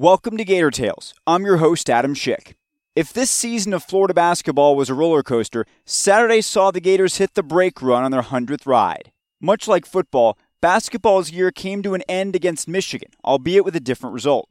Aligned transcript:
Welcome 0.00 0.38
to 0.38 0.46
Gator 0.46 0.70
Tales. 0.70 1.12
I'm 1.26 1.44
your 1.44 1.58
host, 1.58 1.90
Adam 1.90 2.14
Schick. 2.14 2.54
If 2.96 3.12
this 3.12 3.30
season 3.30 3.74
of 3.74 3.84
Florida 3.84 4.14
basketball 4.14 4.74
was 4.74 4.88
a 4.88 4.94
roller 4.94 5.22
coaster, 5.22 5.66
Saturday 5.84 6.40
saw 6.40 6.70
the 6.70 6.80
Gators 6.80 7.18
hit 7.18 7.34
the 7.34 7.42
brake 7.42 7.82
run 7.82 8.02
on 8.02 8.10
their 8.10 8.22
100th 8.22 8.64
ride. 8.64 9.12
Much 9.42 9.68
like 9.68 9.84
football, 9.84 10.38
basketball's 10.62 11.30
year 11.30 11.50
came 11.50 11.82
to 11.82 11.92
an 11.92 12.00
end 12.08 12.34
against 12.34 12.66
Michigan, 12.66 13.10
albeit 13.26 13.62
with 13.62 13.76
a 13.76 13.78
different 13.80 14.14
result. 14.14 14.48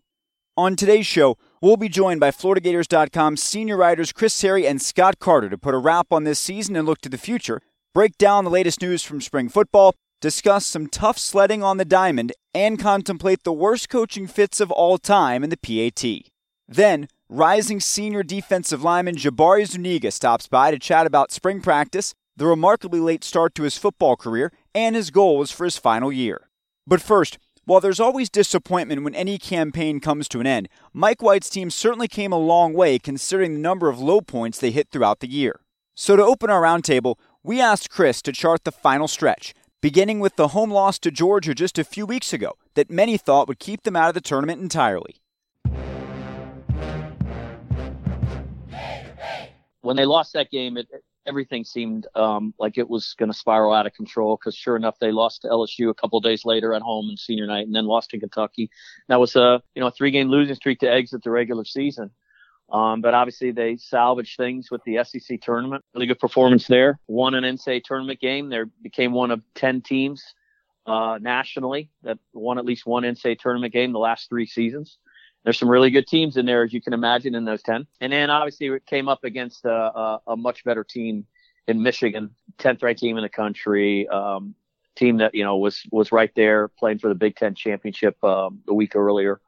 On 0.55 0.75
today's 0.75 1.07
show, 1.07 1.35
we'll 1.63 1.77
be 1.77 1.89
joined 1.89 2.19
by 2.19 2.29
FloridaGators.com 2.29 3.35
senior 3.35 3.75
writers 3.75 4.11
Chris 4.11 4.39
Harry 4.43 4.67
and 4.67 4.79
Scott 4.79 5.17
Carter 5.17 5.49
to 5.49 5.57
put 5.57 5.73
a 5.73 5.79
wrap 5.79 6.13
on 6.13 6.25
this 6.25 6.37
season 6.37 6.75
and 6.75 6.85
look 6.87 7.01
to 7.01 7.09
the 7.09 7.17
future, 7.17 7.59
break 7.91 8.19
down 8.19 8.43
the 8.43 8.51
latest 8.51 8.83
news 8.83 9.01
from 9.01 9.19
spring 9.19 9.49
football, 9.49 9.95
discuss 10.21 10.65
some 10.65 10.87
tough 10.87 11.17
sledding 11.17 11.63
on 11.63 11.77
the 11.77 11.85
diamond, 11.85 12.33
and 12.53 12.79
contemplate 12.79 13.43
the 13.43 13.53
worst 13.53 13.89
coaching 13.89 14.27
fits 14.27 14.59
of 14.59 14.71
all 14.71 14.97
time 14.97 15.43
in 15.43 15.49
the 15.49 15.57
PAT. 15.57 16.31
Then, 16.67 17.07
rising 17.29 17.79
senior 17.79 18.23
defensive 18.23 18.83
lineman 18.83 19.15
Jabari 19.15 19.65
Zuniga 19.65 20.11
stops 20.11 20.47
by 20.47 20.71
to 20.71 20.79
chat 20.79 21.05
about 21.05 21.31
spring 21.31 21.61
practice, 21.61 22.13
the 22.35 22.47
remarkably 22.47 22.99
late 22.99 23.23
start 23.23 23.53
to 23.55 23.63
his 23.63 23.77
football 23.77 24.15
career, 24.15 24.51
and 24.73 24.95
his 24.95 25.11
goals 25.11 25.51
for 25.51 25.65
his 25.65 25.77
final 25.77 26.11
year. 26.11 26.49
But 26.87 27.01
first, 27.01 27.37
while 27.65 27.79
there's 27.79 27.99
always 27.99 28.31
disappointment 28.31 29.03
when 29.03 29.13
any 29.13 29.37
campaign 29.37 29.99
comes 29.99 30.27
to 30.29 30.39
an 30.39 30.47
end, 30.47 30.69
Mike 30.91 31.21
White's 31.21 31.51
team 31.51 31.69
certainly 31.69 32.07
came 32.07 32.31
a 32.31 32.37
long 32.37 32.73
way 32.73 32.97
considering 32.97 33.53
the 33.53 33.59
number 33.59 33.89
of 33.89 33.99
low 33.99 34.21
points 34.21 34.57
they 34.57 34.71
hit 34.71 34.89
throughout 34.89 35.19
the 35.19 35.29
year. 35.29 35.59
So 35.93 36.15
to 36.15 36.23
open 36.23 36.49
our 36.49 36.63
roundtable, 36.63 37.17
we 37.43 37.61
asked 37.61 37.91
Chris 37.91 38.21
to 38.23 38.31
chart 38.31 38.63
the 38.63 38.71
final 38.71 39.07
stretch, 39.07 39.53
beginning 39.81 40.19
with 40.19 40.35
the 40.35 40.49
home 40.49 40.71
loss 40.71 40.99
to 40.99 41.11
Georgia 41.11 41.55
just 41.55 41.79
a 41.79 41.83
few 41.83 42.05
weeks 42.05 42.33
ago 42.33 42.57
that 42.73 42.89
many 42.89 43.17
thought 43.17 43.47
would 43.47 43.59
keep 43.59 43.83
them 43.83 43.95
out 43.95 44.09
of 44.09 44.13
the 44.13 44.21
tournament 44.21 44.61
entirely. 44.61 45.15
When 49.81 49.95
they 49.95 50.05
lost 50.05 50.33
that 50.33 50.51
game, 50.51 50.77
it, 50.77 50.87
everything 51.25 51.63
seemed 51.63 52.07
um, 52.15 52.53
like 52.59 52.77
it 52.77 52.89
was 52.89 53.15
going 53.17 53.31
to 53.31 53.37
spiral 53.37 53.71
out 53.71 53.85
of 53.85 53.93
control 53.93 54.35
because 54.35 54.55
sure 54.55 54.75
enough, 54.75 54.99
they 54.99 55.11
lost 55.11 55.43
to 55.43 55.47
LSU 55.47 55.89
a 55.89 55.93
couple 55.93 56.19
days 56.19 56.43
later 56.43 56.73
at 56.73 56.81
home 56.81 57.09
in 57.09 57.15
senior 57.15 57.47
night 57.47 57.65
and 57.65 57.73
then 57.73 57.85
lost 57.85 58.09
to 58.09 58.19
Kentucky. 58.19 58.69
That 59.07 59.19
was 59.19 59.35
a, 59.35 59.61
you 59.73 59.81
know, 59.81 59.87
a 59.87 59.91
three 59.91 60.11
game 60.11 60.29
losing 60.29 60.55
streak 60.55 60.79
to 60.79 60.91
exit 60.91 61.23
the 61.23 61.31
regular 61.31 61.63
season. 61.63 62.11
Um, 62.71 63.01
but 63.01 63.13
obviously 63.13 63.51
they 63.51 63.77
salvaged 63.77 64.37
things 64.37 64.69
with 64.69 64.83
the 64.83 65.03
SEC 65.03 65.41
tournament. 65.41 65.83
Really 65.93 66.05
good 66.05 66.19
performance 66.19 66.67
there. 66.67 66.99
Won 67.07 67.33
an 67.33 67.43
NCAA 67.43 67.83
tournament 67.83 68.19
game. 68.19 68.49
They 68.49 68.61
became 68.81 69.11
one 69.11 69.31
of 69.31 69.41
10 69.55 69.81
teams, 69.81 70.23
uh, 70.85 71.19
nationally 71.21 71.89
that 72.03 72.17
won 72.33 72.57
at 72.57 72.65
least 72.65 72.85
one 72.85 73.03
NCAA 73.03 73.39
tournament 73.39 73.73
game 73.73 73.91
the 73.91 73.99
last 73.99 74.29
three 74.29 74.45
seasons. 74.45 74.97
There's 75.43 75.57
some 75.57 75.69
really 75.69 75.89
good 75.89 76.07
teams 76.07 76.35
in 76.37 76.45
there, 76.45 76.63
as 76.63 76.73
you 76.73 76.81
can 76.81 76.93
imagine, 76.93 77.33
in 77.33 77.45
those 77.45 77.63
10. 77.63 77.87
And 78.01 78.11
then 78.11 78.29
obviously 78.29 78.67
it 78.67 78.85
came 78.85 79.07
up 79.07 79.23
against 79.23 79.65
a, 79.65 79.71
a, 79.71 80.21
a 80.27 80.37
much 80.37 80.63
better 80.63 80.83
team 80.83 81.25
in 81.67 81.81
Michigan, 81.81 82.31
10th 82.57 82.83
ranked 82.83 82.99
team 82.99 83.17
in 83.17 83.23
the 83.23 83.29
country. 83.29 84.07
Um, 84.09 84.55
team 84.95 85.17
that, 85.17 85.33
you 85.33 85.43
know, 85.43 85.57
was, 85.57 85.81
was 85.91 86.11
right 86.11 86.31
there 86.35 86.67
playing 86.67 86.99
for 86.99 87.07
the 87.07 87.15
Big 87.15 87.35
Ten 87.35 87.55
championship, 87.55 88.21
um, 88.23 88.59
a 88.67 88.73
week 88.73 88.95
earlier. 88.95 89.39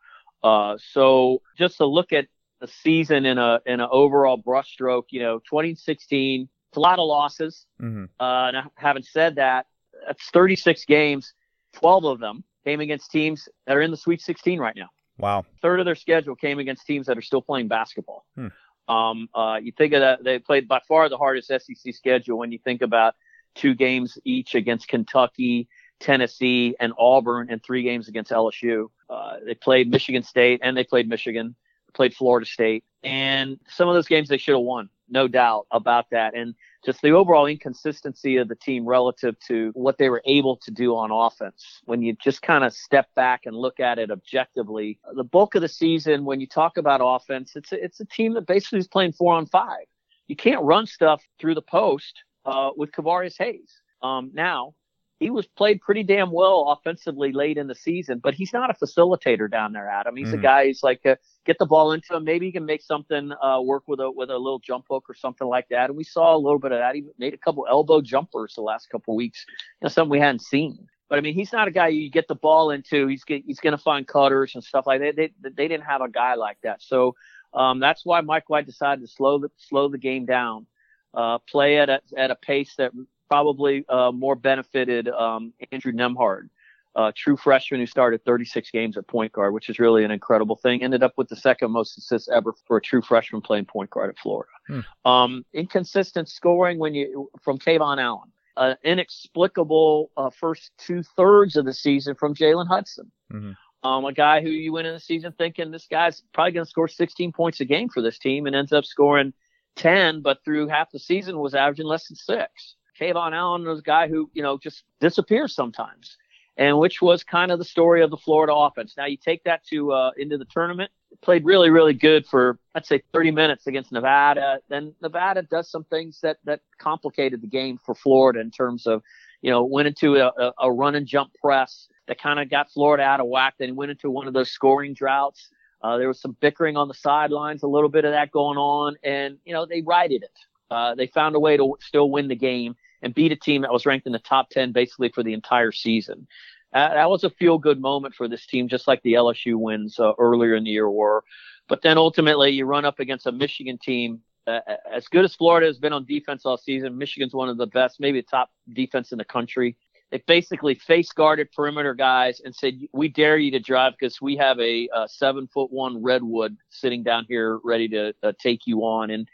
Uh, 0.41 0.77
so 0.79 1.41
just 1.57 1.77
to 1.77 1.85
look 1.85 2.13
at 2.13 2.27
the 2.61 2.67
season 2.67 3.25
in 3.25 3.37
a 3.37 3.59
in 3.65 3.81
an 3.81 3.87
overall 3.91 4.41
brushstroke. 4.41 5.05
You 5.09 5.19
know, 5.21 5.39
2016, 5.39 6.47
it's 6.69 6.77
a 6.77 6.79
lot 6.79 6.99
of 6.99 7.07
losses. 7.07 7.65
Mm-hmm. 7.81 8.05
Uh, 8.19 8.51
now, 8.51 8.71
having 8.75 9.03
said 9.03 9.35
that, 9.35 9.65
that's 10.07 10.29
36 10.29 10.85
games. 10.85 11.33
12 11.73 12.05
of 12.05 12.19
them 12.19 12.43
came 12.63 12.79
against 12.79 13.11
teams 13.11 13.49
that 13.65 13.75
are 13.75 13.81
in 13.81 13.91
the 13.91 13.97
Sweet 13.97 14.21
16 14.21 14.59
right 14.59 14.75
now. 14.75 14.89
Wow. 15.17 15.45
Third 15.61 15.79
of 15.79 15.85
their 15.85 15.95
schedule 15.95 16.35
came 16.35 16.59
against 16.59 16.85
teams 16.85 17.07
that 17.07 17.17
are 17.17 17.21
still 17.21 17.41
playing 17.41 17.67
basketball. 17.67 18.25
Hmm. 18.35 18.47
Um, 18.87 19.29
uh, 19.33 19.59
you 19.61 19.71
think 19.71 19.93
of 19.93 20.01
that, 20.01 20.23
they 20.23 20.39
played 20.39 20.67
by 20.67 20.81
far 20.87 21.07
the 21.09 21.17
hardest 21.17 21.47
SEC 21.47 21.93
schedule 21.93 22.37
when 22.37 22.51
you 22.51 22.59
think 22.63 22.81
about 22.81 23.15
two 23.55 23.73
games 23.73 24.17
each 24.25 24.55
against 24.55 24.87
Kentucky, 24.87 25.67
Tennessee, 25.99 26.75
and 26.79 26.93
Auburn, 26.97 27.47
and 27.49 27.63
three 27.63 27.83
games 27.83 28.07
against 28.07 28.31
LSU. 28.31 28.87
Uh, 29.09 29.37
they 29.45 29.53
played 29.53 29.89
Michigan 29.89 30.23
State 30.23 30.61
and 30.63 30.75
they 30.75 30.83
played 30.83 31.07
Michigan 31.07 31.55
played 31.93 32.13
Florida 32.13 32.45
State, 32.45 32.83
and 33.03 33.59
some 33.67 33.87
of 33.87 33.95
those 33.95 34.07
games 34.07 34.29
they 34.29 34.37
should 34.37 34.53
have 34.53 34.61
won, 34.63 34.89
no 35.09 35.27
doubt 35.27 35.67
about 35.71 36.09
that. 36.11 36.35
And 36.35 36.55
just 36.85 37.01
the 37.01 37.11
overall 37.11 37.45
inconsistency 37.45 38.37
of 38.37 38.47
the 38.47 38.55
team 38.55 38.85
relative 38.85 39.37
to 39.47 39.71
what 39.75 39.97
they 39.97 40.09
were 40.09 40.21
able 40.25 40.57
to 40.57 40.71
do 40.71 40.95
on 40.95 41.11
offense. 41.11 41.81
When 41.85 42.01
you 42.01 42.13
just 42.13 42.41
kind 42.41 42.63
of 42.63 42.73
step 42.73 43.07
back 43.15 43.45
and 43.45 43.55
look 43.55 43.79
at 43.79 43.99
it 43.99 44.09
objectively, 44.09 44.99
the 45.15 45.23
bulk 45.23 45.55
of 45.55 45.61
the 45.61 45.67
season, 45.67 46.25
when 46.25 46.41
you 46.41 46.47
talk 46.47 46.77
about 46.77 47.01
offense, 47.03 47.55
it's 47.55 47.71
a, 47.71 47.83
it's 47.83 47.99
a 47.99 48.05
team 48.05 48.33
that 48.33 48.47
basically 48.47 48.79
is 48.79 48.87
playing 48.87 49.13
four 49.13 49.33
on 49.33 49.45
five. 49.45 49.85
You 50.27 50.35
can't 50.35 50.63
run 50.63 50.87
stuff 50.87 51.21
through 51.39 51.55
the 51.55 51.61
post 51.61 52.23
uh, 52.45 52.71
with 52.75 52.91
Kevarrius 52.91 53.37
Hayes. 53.37 53.81
Um, 54.01 54.31
now, 54.33 54.73
he 55.21 55.29
was 55.29 55.45
played 55.45 55.81
pretty 55.81 56.01
damn 56.01 56.31
well 56.31 56.75
offensively 56.75 57.31
late 57.31 57.59
in 57.59 57.67
the 57.67 57.75
season, 57.75 58.17
but 58.17 58.33
he's 58.33 58.51
not 58.51 58.71
a 58.71 58.73
facilitator 58.73 59.49
down 59.49 59.71
there, 59.71 59.87
Adam. 59.87 60.15
He's 60.15 60.29
mm. 60.29 60.33
a 60.33 60.37
guy 60.37 60.65
who's 60.65 60.81
like, 60.81 61.01
a, 61.05 61.15
get 61.45 61.59
the 61.59 61.67
ball 61.67 61.91
into 61.91 62.15
him. 62.15 62.23
Maybe 62.23 62.47
he 62.47 62.51
can 62.51 62.65
make 62.65 62.81
something 62.81 63.31
uh, 63.31 63.61
work 63.61 63.83
with 63.85 63.99
a 63.99 64.09
with 64.09 64.31
a 64.31 64.37
little 64.37 64.57
jump 64.57 64.85
hook 64.89 65.05
or 65.07 65.13
something 65.13 65.47
like 65.47 65.67
that. 65.69 65.91
And 65.91 65.95
we 65.95 66.03
saw 66.03 66.35
a 66.35 66.39
little 66.39 66.57
bit 66.57 66.71
of 66.71 66.79
that. 66.79 66.95
He 66.95 67.03
made 67.19 67.35
a 67.35 67.37
couple 67.37 67.67
elbow 67.69 68.01
jumpers 68.01 68.55
the 68.55 68.61
last 68.61 68.89
couple 68.89 69.15
weeks. 69.15 69.45
You 69.47 69.85
know, 69.85 69.89
something 69.89 70.09
we 70.09 70.19
hadn't 70.19 70.41
seen. 70.41 70.87
But 71.07 71.19
I 71.19 71.21
mean, 71.21 71.35
he's 71.35 71.53
not 71.53 71.67
a 71.67 71.71
guy 71.71 71.89
you 71.89 72.09
get 72.09 72.27
the 72.27 72.33
ball 72.33 72.71
into. 72.71 73.05
He's 73.05 73.23
get, 73.23 73.43
he's 73.45 73.59
going 73.59 73.77
to 73.77 73.83
find 73.83 74.07
cutters 74.07 74.55
and 74.55 74.63
stuff 74.63 74.87
like 74.87 75.01
that. 75.01 75.15
They, 75.15 75.33
they 75.39 75.49
they 75.51 75.67
didn't 75.67 75.85
have 75.85 76.01
a 76.01 76.09
guy 76.09 76.33
like 76.33 76.57
that. 76.63 76.81
So 76.81 77.13
um, 77.53 77.79
that's 77.79 78.03
why 78.03 78.21
Mike 78.21 78.49
White 78.49 78.65
decided 78.65 79.01
to 79.01 79.07
slow 79.07 79.37
the 79.37 79.51
slow 79.57 79.87
the 79.87 79.99
game 79.99 80.25
down, 80.25 80.65
uh, 81.13 81.37
play 81.47 81.77
at 81.77 81.89
a 81.91 82.01
at 82.17 82.31
a 82.31 82.35
pace 82.35 82.73
that 82.79 82.91
probably 83.31 83.85
uh, 83.87 84.11
more 84.11 84.35
benefited 84.35 85.07
um, 85.07 85.53
Andrew 85.71 85.93
Nembhard, 85.93 86.49
uh, 86.97 87.13
true 87.15 87.37
freshman 87.37 87.79
who 87.79 87.85
started 87.85 88.25
36 88.25 88.69
games 88.71 88.97
at 88.97 89.07
point 89.07 89.31
guard, 89.31 89.53
which 89.53 89.69
is 89.69 89.79
really 89.79 90.03
an 90.03 90.11
incredible 90.11 90.57
thing. 90.57 90.83
Ended 90.83 91.01
up 91.01 91.13
with 91.15 91.29
the 91.29 91.37
second 91.37 91.71
most 91.71 91.97
assists 91.97 92.27
ever 92.27 92.53
for 92.67 92.75
a 92.75 92.81
true 92.81 93.01
freshman 93.01 93.41
playing 93.41 93.63
point 93.63 93.89
guard 93.89 94.09
at 94.09 94.17
Florida. 94.17 94.51
Hmm. 94.67 95.09
Um, 95.09 95.45
inconsistent 95.53 96.27
scoring 96.27 96.77
when 96.77 96.93
you 96.93 97.29
from 97.41 97.57
KeVaughn 97.57 98.01
Allen. 98.01 98.33
Uh, 98.57 98.75
inexplicable 98.83 100.11
uh, 100.17 100.29
first 100.29 100.71
two 100.77 101.01
thirds 101.01 101.55
of 101.55 101.63
the 101.63 101.73
season 101.73 102.15
from 102.15 102.35
Jalen 102.35 102.67
Hudson. 102.67 103.09
Mm-hmm. 103.31 103.87
Um, 103.87 104.03
a 104.03 104.11
guy 104.11 104.41
who 104.41 104.49
you 104.49 104.73
went 104.73 104.87
in 104.87 104.93
the 104.93 104.99
season 104.99 105.33
thinking 105.37 105.71
this 105.71 105.87
guy's 105.89 106.21
probably 106.33 106.51
going 106.51 106.65
to 106.65 106.69
score 106.69 106.89
16 106.89 107.31
points 107.31 107.61
a 107.61 107.65
game 107.65 107.87
for 107.87 108.01
this 108.01 108.19
team 108.19 108.45
and 108.45 108.55
ends 108.57 108.73
up 108.73 108.83
scoring 108.83 109.31
10, 109.77 110.21
but 110.21 110.43
through 110.43 110.67
half 110.67 110.91
the 110.91 110.99
season 110.99 111.39
was 111.39 111.55
averaging 111.55 111.85
less 111.85 112.09
than 112.09 112.17
six. 112.17 112.75
KeVaughn 113.01 113.33
Allen 113.33 113.63
was 113.63 113.79
a 113.79 113.83
guy 113.83 114.07
who, 114.07 114.29
you 114.33 114.43
know, 114.43 114.57
just 114.57 114.83
disappears 114.99 115.55
sometimes, 115.55 116.17
and 116.55 116.77
which 116.77 117.01
was 117.01 117.23
kind 117.23 117.51
of 117.51 117.57
the 117.57 117.65
story 117.65 118.03
of 118.03 118.11
the 118.11 118.17
Florida 118.17 118.53
offense. 118.53 118.93
Now 118.95 119.05
you 119.05 119.17
take 119.17 119.43
that 119.45 119.65
to 119.67 119.91
uh, 119.91 120.11
into 120.17 120.37
the 120.37 120.45
tournament, 120.45 120.91
played 121.21 121.43
really, 121.43 121.71
really 121.71 121.95
good 121.95 122.27
for 122.27 122.59
I'd 122.75 122.85
say 122.85 123.01
30 123.11 123.31
minutes 123.31 123.65
against 123.65 123.91
Nevada. 123.91 124.59
Then 124.69 124.93
Nevada 125.01 125.41
does 125.41 125.69
some 125.69 125.83
things 125.85 126.19
that 126.21 126.37
that 126.43 126.61
complicated 126.77 127.41
the 127.41 127.47
game 127.47 127.79
for 127.83 127.95
Florida 127.95 128.39
in 128.39 128.51
terms 128.51 128.85
of, 128.85 129.01
you 129.41 129.49
know, 129.49 129.63
went 129.63 129.87
into 129.87 130.17
a, 130.17 130.53
a 130.59 130.71
run 130.71 130.93
and 130.93 131.07
jump 131.07 131.33
press 131.41 131.87
that 132.07 132.21
kind 132.21 132.39
of 132.39 132.51
got 132.51 132.69
Florida 132.69 133.03
out 133.03 133.19
of 133.19 133.25
whack. 133.25 133.55
Then 133.57 133.75
went 133.75 133.89
into 133.89 134.11
one 134.11 134.27
of 134.27 134.33
those 134.33 134.51
scoring 134.51 134.93
droughts. 134.93 135.49
Uh, 135.81 135.97
there 135.97 136.07
was 136.07 136.21
some 136.21 136.37
bickering 136.39 136.77
on 136.77 136.87
the 136.87 136.93
sidelines, 136.93 137.63
a 137.63 137.67
little 137.67 137.89
bit 137.89 138.05
of 138.05 138.11
that 138.11 138.29
going 138.29 138.59
on, 138.59 138.95
and 139.03 139.39
you 139.43 139.53
know 139.53 139.65
they 139.65 139.81
righted 139.81 140.21
it. 140.21 140.37
Uh, 140.69 140.93
they 140.93 141.07
found 141.07 141.35
a 141.35 141.39
way 141.39 141.57
to 141.57 141.75
still 141.81 142.11
win 142.11 142.27
the 142.27 142.35
game 142.35 142.75
and 143.01 143.13
beat 143.13 143.31
a 143.31 143.35
team 143.35 143.61
that 143.61 143.71
was 143.71 143.85
ranked 143.85 144.05
in 144.05 144.13
the 144.13 144.19
top 144.19 144.49
10 144.49 144.71
basically 144.71 145.09
for 145.09 145.23
the 145.23 145.33
entire 145.33 145.71
season. 145.71 146.27
Uh, 146.73 146.93
that 146.93 147.09
was 147.09 147.23
a 147.23 147.29
feel 147.29 147.57
good 147.57 147.81
moment 147.81 148.15
for 148.15 148.27
this 148.27 148.45
team, 148.45 148.67
just 148.67 148.87
like 148.87 149.01
the 149.03 149.13
LSU 149.13 149.55
wins 149.55 149.99
uh, 149.99 150.13
earlier 150.17 150.55
in 150.55 150.63
the 150.63 150.69
year 150.69 150.89
were. 150.89 151.23
But 151.67 151.81
then 151.81 151.97
ultimately, 151.97 152.51
you 152.51 152.65
run 152.65 152.85
up 152.85 152.99
against 152.99 153.27
a 153.27 153.31
Michigan 153.31 153.77
team. 153.77 154.21
Uh, 154.47 154.59
as 154.91 155.07
good 155.07 155.25
as 155.25 155.35
Florida 155.35 155.67
has 155.67 155.77
been 155.77 155.93
on 155.93 156.05
defense 156.05 156.45
all 156.45 156.57
season, 156.57 156.97
Michigan's 156.97 157.33
one 157.33 157.49
of 157.49 157.57
the 157.57 157.67
best, 157.67 157.99
maybe 157.99 158.21
the 158.21 158.27
top 158.27 158.49
defense 158.73 159.11
in 159.11 159.17
the 159.17 159.25
country. 159.25 159.75
they 160.11 160.23
basically 160.27 160.75
face 160.75 161.11
guarded 161.11 161.51
perimeter 161.51 161.93
guys 161.93 162.41
and 162.43 162.55
said, 162.55 162.79
"We 162.93 163.09
dare 163.09 163.37
you 163.37 163.51
to 163.51 163.59
drive 163.59 163.93
because 163.99 164.21
we 164.21 164.37
have 164.37 164.59
a, 164.59 164.89
a, 164.93 165.07
seven 165.07 165.47
foot 165.47 165.71
one 165.71 166.01
redwood 166.01 166.57
sitting 166.69 167.03
down 167.03 167.25
here 167.27 167.59
ready 167.63 167.87
to 167.89 168.13
uh, 168.23 168.31
take 168.39 168.65
you 168.65 168.81
on." 168.81 169.11
And 169.11 169.27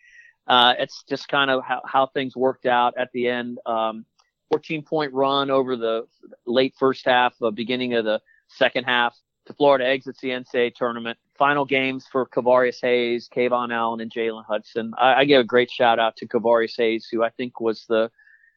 uh, 0.47 0.73
it's 0.79 1.03
just 1.03 1.27
kind 1.27 1.51
of 1.51 1.63
how, 1.63 1.81
how 1.85 2.07
things 2.07 2.35
worked 2.35 2.65
out 2.65 2.95
at 2.97 3.11
the 3.11 3.27
end. 3.27 3.59
Um, 3.65 4.05
14 4.51 4.83
point 4.83 5.13
run 5.13 5.51
over 5.51 5.75
the 5.75 6.07
late 6.45 6.73
first 6.79 7.05
half, 7.05 7.33
uh, 7.41 7.51
beginning 7.51 7.93
of 7.93 8.05
the 8.05 8.21
second 8.47 8.85
half. 8.85 9.15
To 9.47 9.53
Florida 9.53 9.87
exits 9.87 10.19
the 10.19 10.29
NCAA 10.29 10.75
tournament. 10.75 11.17
Final 11.37 11.63
games 11.63 12.05
for 12.11 12.25
Kevarrius 12.25 12.81
Hayes, 12.81 13.29
KeVaughn 13.33 13.73
Allen, 13.73 14.01
and 14.01 14.11
Jalen 14.11 14.43
Hudson. 14.45 14.93
I, 14.97 15.21
I 15.21 15.25
give 15.25 15.39
a 15.39 15.45
great 15.45 15.71
shout 15.71 15.99
out 15.99 16.17
to 16.17 16.27
Kevarrius 16.27 16.75
Hayes, 16.77 17.07
who 17.09 17.23
I 17.23 17.29
think 17.29 17.61
was 17.61 17.85
the 17.87 18.11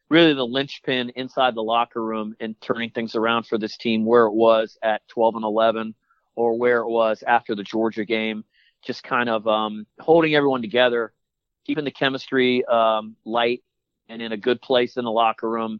really 0.09 0.33
the 0.33 0.45
linchpin 0.45 1.09
inside 1.15 1.55
the 1.55 1.63
locker 1.63 2.03
room 2.03 2.35
in 2.41 2.53
turning 2.55 2.89
things 2.89 3.15
around 3.15 3.47
for 3.47 3.57
this 3.57 3.77
team 3.77 4.03
where 4.05 4.25
it 4.25 4.33
was 4.33 4.77
at 4.83 5.07
12 5.07 5.35
and 5.35 5.45
11 5.45 5.95
or 6.35 6.57
where 6.57 6.79
it 6.79 6.89
was 6.89 7.23
after 7.25 7.55
the 7.55 7.63
Georgia 7.63 8.03
game, 8.03 8.43
just 8.83 9.03
kind 9.03 9.29
of 9.29 9.47
um, 9.47 9.87
holding 9.99 10.35
everyone 10.35 10.61
together, 10.61 11.13
keeping 11.65 11.85
the 11.85 11.91
chemistry 11.91 12.65
um, 12.65 13.15
light 13.25 13.63
and 14.09 14.21
in 14.21 14.31
a 14.31 14.37
good 14.37 14.61
place 14.61 14.97
in 14.97 15.05
the 15.05 15.11
locker 15.11 15.49
room, 15.49 15.79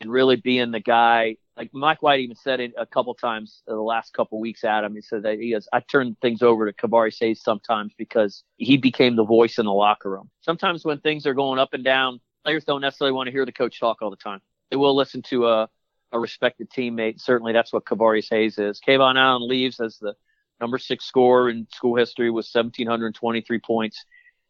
and 0.00 0.10
really 0.10 0.36
being 0.36 0.70
the 0.70 0.80
guy. 0.80 1.36
Like 1.56 1.70
Mike 1.74 2.02
White 2.02 2.20
even 2.20 2.34
said 2.34 2.60
it 2.60 2.72
a 2.78 2.86
couple 2.86 3.14
times 3.14 3.62
the 3.66 3.76
last 3.76 4.14
couple 4.14 4.40
weeks 4.40 4.62
him. 4.62 4.94
He 4.94 5.02
said 5.02 5.22
that 5.24 5.38
he 5.38 5.52
goes, 5.52 5.68
I 5.72 5.80
turned 5.80 6.18
things 6.20 6.42
over 6.42 6.70
to 6.70 6.72
Kevarrius 6.72 7.18
Hayes 7.20 7.42
sometimes 7.42 7.92
because 7.96 8.42
he 8.56 8.78
became 8.78 9.16
the 9.16 9.24
voice 9.24 9.58
in 9.58 9.66
the 9.66 9.72
locker 9.72 10.10
room. 10.10 10.30
Sometimes 10.40 10.84
when 10.84 10.98
things 11.00 11.26
are 11.26 11.34
going 11.34 11.58
up 11.58 11.74
and 11.74 11.84
down, 11.84 12.20
players 12.44 12.64
don't 12.64 12.80
necessarily 12.80 13.12
want 13.12 13.26
to 13.26 13.32
hear 13.32 13.44
the 13.44 13.52
coach 13.52 13.78
talk 13.78 14.00
all 14.00 14.10
the 14.10 14.16
time. 14.16 14.40
They 14.70 14.76
will 14.76 14.96
listen 14.96 15.22
to 15.28 15.46
a, 15.46 15.68
a 16.10 16.18
respected 16.18 16.70
teammate. 16.70 17.20
Certainly, 17.20 17.52
that's 17.52 17.72
what 17.72 17.84
Kevarrius 17.84 18.30
Hayes 18.30 18.58
is. 18.58 18.80
KeVaughn 18.80 19.16
Allen 19.16 19.46
leaves 19.46 19.78
as 19.78 19.98
the 19.98 20.14
number 20.60 20.78
six 20.78 21.04
scorer 21.04 21.50
in 21.50 21.66
school 21.70 21.96
history 21.96 22.30
with 22.30 22.48
1,723 22.50 23.58
points. 23.58 24.04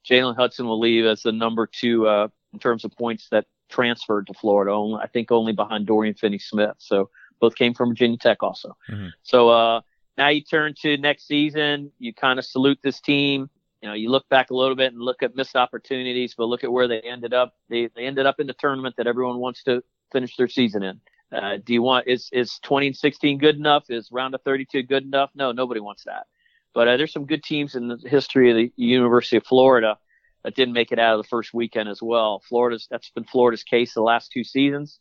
Jalen 0.09 0.37
Hudson 0.37 0.67
will 0.67 0.81
leave 0.81 1.05
as 1.05 1.23
the 1.23 1.33
number 1.33 1.67
two 1.67 2.07
uh, 2.07 2.29
in 2.53 2.59
terms 2.59 2.85
of 2.85 2.93
points 2.93 3.29
that 3.31 3.47
transferred 3.69 4.27
to 4.27 4.35
Florida. 4.35 4.73
Only, 4.73 5.01
I 5.03 5.07
think 5.07 5.31
only 5.31 5.53
behind 5.53 5.87
Dorian 5.87 6.15
Finney-Smith. 6.15 6.77
So 6.79 7.11
both 7.41 7.55
came 7.55 7.75
from 7.75 7.91
Virginia 7.91 8.19
Tech 8.19 8.43
also. 8.43 8.77
Mm-hmm. 8.91 9.09
So 9.23 9.49
uh, 9.49 9.81
now 10.17 10.29
you 10.29 10.43
turn 10.43 10.75
to 10.83 10.97
next 10.97 11.27
season. 11.27 11.93
You 11.99 12.13
kind 12.13 12.39
of 12.39 12.45
salute 12.45 12.79
this 12.83 13.01
team 13.01 13.49
you 13.83 13.89
know, 13.89 13.95
you 13.95 14.11
look 14.11 14.29
back 14.29 14.51
a 14.51 14.55
little 14.55 14.77
bit 14.77 14.93
and 14.93 15.03
look 15.03 15.23
at 15.25 15.35
missed 15.35 15.57
opportunities, 15.57 16.35
but 16.39 16.45
look 16.45 16.63
at 16.63 16.71
where 16.71 16.87
they 16.87 17.01
ended 17.01 17.35
up. 17.35 17.57
They, 17.69 17.89
they 17.97 18.07
ended 18.07 18.27
up 18.27 18.39
in 18.39 18.47
the 18.47 18.55
tournament 18.55 18.95
that 18.97 19.09
everyone 19.09 19.39
wants 19.39 19.65
to 19.65 19.83
finish 20.13 20.37
their 20.37 20.49
season 20.49 20.85
in. 20.85 21.01
Uh, 21.33 21.57
do 21.65 21.73
you 21.73 21.83
want, 21.83 22.07
is, 22.07 22.29
is 22.33 22.61
20 22.63 22.89
and 22.89 22.97
16 22.97 23.39
good 23.39 23.57
enough? 23.57 23.91
Is 23.91 24.13
round 24.13 24.35
of 24.35 24.43
32 24.43 24.85
good 24.85 25.03
enough? 25.03 25.31
No, 25.35 25.51
nobody 25.51 25.81
wants 25.81 26.05
that. 26.05 26.27
But 26.75 26.89
uh, 26.89 26.97
there's 26.97 27.13
some 27.13 27.27
good 27.27 27.43
teams 27.43 27.75
in 27.75 27.89
the 27.89 27.99
history 28.05 28.51
of 28.51 28.57
the 28.57 28.73
University 28.77 29.37
of 29.37 29.45
Florida 29.45 29.99
that 30.45 30.55
didn't 30.55 30.75
make 30.75 30.93
it 30.93 30.99
out 30.99 31.15
of 31.15 31.23
the 31.23 31.29
first 31.29 31.55
weekend 31.55 31.89
as 31.89 32.03
well. 32.03 32.43
Florida's, 32.49 32.87
that's 32.91 33.11
been 33.11 33.25
Florida's 33.25 33.63
case 33.63 33.95
the 33.95 34.03
last 34.03 34.33
two 34.33 34.45
seasons. 34.45 34.99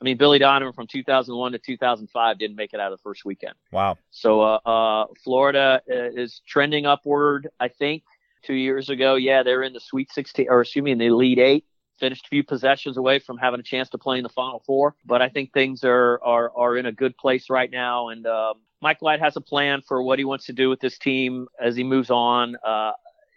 I 0.00 0.04
mean, 0.04 0.16
Billy 0.16 0.38
Donovan 0.38 0.72
from 0.72 0.86
2001 0.86 1.52
to 1.52 1.58
2005 1.58 2.38
didn't 2.38 2.56
make 2.56 2.72
it 2.72 2.80
out 2.80 2.90
of 2.90 2.98
the 2.98 3.02
first 3.02 3.24
weekend. 3.24 3.54
Wow. 3.70 3.98
So, 4.10 4.40
uh, 4.40 4.58
uh, 4.64 5.06
Florida 5.22 5.82
uh, 5.90 5.94
is 5.94 6.40
trending 6.48 6.86
upward, 6.86 7.48
I 7.60 7.68
think 7.68 8.02
two 8.42 8.54
years 8.54 8.88
ago. 8.88 9.16
Yeah, 9.16 9.42
they're 9.42 9.62
in 9.62 9.74
the 9.74 9.80
Sweet 9.80 10.10
16, 10.10 10.46
or 10.48 10.62
excuse 10.62 10.82
me, 10.82 10.92
in 10.92 10.98
the 10.98 11.06
Elite 11.06 11.38
Eight. 11.38 11.64
Finished 11.98 12.24
a 12.24 12.28
few 12.28 12.42
possessions 12.42 12.96
away 12.96 13.18
from 13.18 13.36
having 13.36 13.60
a 13.60 13.62
chance 13.62 13.90
to 13.90 13.98
play 13.98 14.16
in 14.16 14.22
the 14.22 14.30
Final 14.30 14.62
Four, 14.64 14.94
but 15.04 15.20
I 15.20 15.28
think 15.28 15.52
things 15.52 15.84
are 15.84 16.18
are 16.24 16.50
are 16.56 16.78
in 16.78 16.86
a 16.86 16.92
good 16.92 17.14
place 17.18 17.50
right 17.50 17.70
now. 17.70 18.08
And 18.08 18.26
um, 18.26 18.54
Mike 18.82 19.02
White 19.02 19.20
has 19.20 19.36
a 19.36 19.40
plan 19.40 19.82
for 19.86 20.02
what 20.02 20.18
he 20.18 20.24
wants 20.24 20.46
to 20.46 20.52
do 20.52 20.68
with 20.68 20.80
this 20.80 20.98
team 20.98 21.46
as 21.60 21.76
he 21.76 21.84
moves 21.84 22.10
on. 22.10 22.56
Uh, 22.64 22.92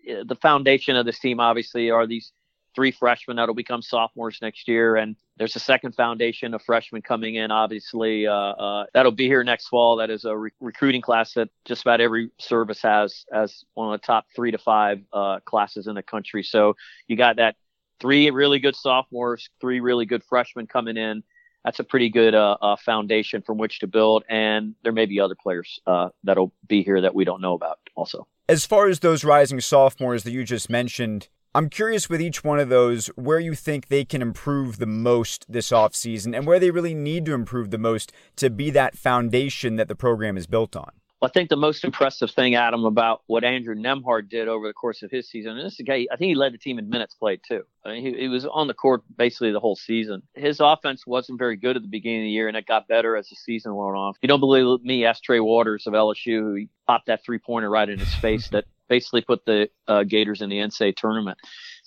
the 0.05 0.37
foundation 0.41 0.95
of 0.95 1.05
this 1.05 1.19
team, 1.19 1.39
obviously, 1.39 1.89
are 1.89 2.07
these 2.07 2.31
three 2.75 2.91
freshmen 2.91 3.37
that'll 3.37 3.55
become 3.55 3.81
sophomores 3.81 4.39
next 4.41 4.67
year, 4.67 4.95
and 4.95 5.15
there's 5.37 5.55
a 5.55 5.59
second 5.59 5.93
foundation 5.95 6.53
of 6.53 6.61
freshmen 6.61 7.01
coming 7.01 7.35
in. 7.35 7.51
Obviously, 7.51 8.27
uh, 8.27 8.33
uh, 8.33 8.85
that'll 8.93 9.11
be 9.11 9.27
here 9.27 9.43
next 9.43 9.67
fall. 9.67 9.97
That 9.97 10.09
is 10.09 10.25
a 10.25 10.35
re- 10.35 10.51
recruiting 10.59 11.01
class 11.01 11.33
that 11.33 11.49
just 11.65 11.81
about 11.81 12.01
every 12.01 12.31
service 12.39 12.81
has 12.81 13.25
as 13.33 13.63
one 13.73 13.93
of 13.93 13.99
the 13.99 14.05
top 14.05 14.25
three 14.35 14.51
to 14.51 14.57
five 14.57 15.01
uh, 15.11 15.39
classes 15.41 15.87
in 15.87 15.95
the 15.95 16.03
country. 16.03 16.43
So 16.43 16.75
you 17.07 17.15
got 17.15 17.37
that 17.37 17.55
three 17.99 18.29
really 18.31 18.59
good 18.59 18.75
sophomores, 18.75 19.49
three 19.61 19.79
really 19.79 20.05
good 20.05 20.23
freshmen 20.23 20.67
coming 20.67 20.97
in. 20.97 21.23
That's 21.63 21.79
a 21.79 21.83
pretty 21.83 22.09
good 22.09 22.35
uh, 22.35 22.57
uh, 22.61 22.75
foundation 22.75 23.41
from 23.41 23.57
which 23.57 23.79
to 23.79 23.87
build, 23.87 24.23
and 24.29 24.75
there 24.83 24.91
may 24.91 25.05
be 25.05 25.19
other 25.19 25.35
players 25.35 25.79
uh, 25.87 26.09
that'll 26.23 26.51
be 26.67 26.83
here 26.83 27.01
that 27.01 27.15
we 27.15 27.23
don't 27.23 27.41
know 27.41 27.53
about 27.53 27.79
also. 27.95 28.27
As 28.49 28.65
far 28.65 28.87
as 28.87 28.99
those 28.99 29.23
rising 29.23 29.61
sophomores 29.61 30.23
that 30.23 30.31
you 30.31 30.43
just 30.43 30.69
mentioned, 30.69 31.29
I'm 31.55 31.69
curious 31.69 32.09
with 32.09 32.19
each 32.19 32.43
one 32.43 32.59
of 32.59 32.69
those 32.69 33.07
where 33.15 33.39
you 33.39 33.53
think 33.53 33.87
they 33.87 34.03
can 34.03 34.21
improve 34.21 34.79
the 34.79 34.87
most 34.87 35.45
this 35.47 35.69
offseason 35.69 36.35
and 36.35 36.47
where 36.47 36.59
they 36.59 36.71
really 36.71 36.95
need 36.95 37.25
to 37.25 37.33
improve 37.33 37.69
the 37.69 37.77
most 37.77 38.11
to 38.37 38.49
be 38.49 38.71
that 38.71 38.97
foundation 38.97 39.75
that 39.75 39.87
the 39.87 39.95
program 39.95 40.35
is 40.35 40.47
built 40.47 40.75
on. 40.75 40.91
I 41.23 41.29
think 41.29 41.49
the 41.49 41.55
most 41.55 41.85
impressive 41.85 42.31
thing, 42.31 42.55
Adam, 42.55 42.83
about 42.83 43.21
what 43.27 43.45
Andrew 43.45 43.75
Nembhard 43.75 44.29
did 44.29 44.49
over 44.49 44.67
the 44.67 44.73
course 44.73 45.03
of 45.03 45.11
his 45.11 45.29
season, 45.29 45.57
and 45.57 45.65
this 45.65 45.73
is 45.73 45.79
a 45.79 45.83
guy, 45.83 46.05
I 46.11 46.17
think 46.17 46.29
he 46.29 46.35
led 46.35 46.53
the 46.53 46.57
team 46.57 46.77
in 46.79 46.89
minutes 46.89 47.15
played 47.15 47.39
too. 47.47 47.63
I 47.85 47.93
mean, 47.93 48.01
he, 48.01 48.21
he 48.23 48.27
was 48.27 48.45
on 48.45 48.67
the 48.67 48.73
court 48.73 49.03
basically 49.17 49.51
the 49.51 49.59
whole 49.61 49.77
season. 49.77 50.23
His 50.33 50.59
offense 50.59 51.07
wasn't 51.07 51.39
very 51.39 51.55
good 51.55 51.77
at 51.77 51.81
the 51.81 51.87
beginning 51.87 52.21
of 52.21 52.25
the 52.25 52.31
year, 52.31 52.49
and 52.49 52.57
it 52.57 52.65
got 52.65 52.89
better 52.89 53.15
as 53.15 53.29
the 53.29 53.37
season 53.37 53.73
went 53.73 53.95
on. 53.95 54.11
If 54.11 54.17
you 54.21 54.27
don't 54.27 54.41
believe 54.41 54.83
me, 54.83 55.05
ask 55.05 55.23
Trey 55.23 55.39
Waters 55.39 55.87
of 55.87 55.93
LSU, 55.93 56.39
who 56.39 56.65
popped 56.87 57.07
that 57.07 57.23
three 57.23 57.39
pointer 57.39 57.69
right 57.69 57.87
in 57.87 57.99
his 57.99 58.13
face 58.15 58.49
that 58.49 58.65
basically 58.89 59.21
put 59.21 59.45
the 59.45 59.69
uh, 59.87 60.03
Gators 60.03 60.41
in 60.41 60.49
the 60.49 60.57
NCAA 60.57 60.95
tournament. 60.97 61.37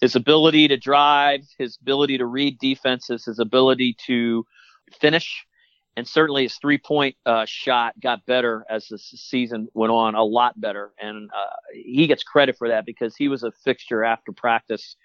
His 0.00 0.16
ability 0.16 0.68
to 0.68 0.78
drive, 0.78 1.40
his 1.58 1.78
ability 1.80 2.18
to 2.18 2.26
read 2.26 2.58
defenses, 2.58 3.26
his 3.26 3.38
ability 3.38 3.96
to 4.06 4.46
finish, 4.98 5.46
and 5.96 6.06
certainly 6.06 6.42
his 6.42 6.56
three 6.56 6.78
point 6.78 7.16
uh, 7.24 7.46
shot 7.46 7.98
got 7.98 8.24
better 8.26 8.64
as 8.68 8.86
the 8.88 8.98
season 8.98 9.68
went 9.72 9.90
on, 9.90 10.14
a 10.14 10.22
lot 10.22 10.60
better. 10.60 10.92
And 11.00 11.30
uh, 11.30 11.56
he 11.72 12.06
gets 12.06 12.22
credit 12.22 12.58
for 12.58 12.68
that 12.68 12.84
because 12.84 13.16
he 13.16 13.28
was 13.28 13.42
a 13.42 13.50
fixture 13.64 14.04
after 14.04 14.32
practice, 14.32 14.96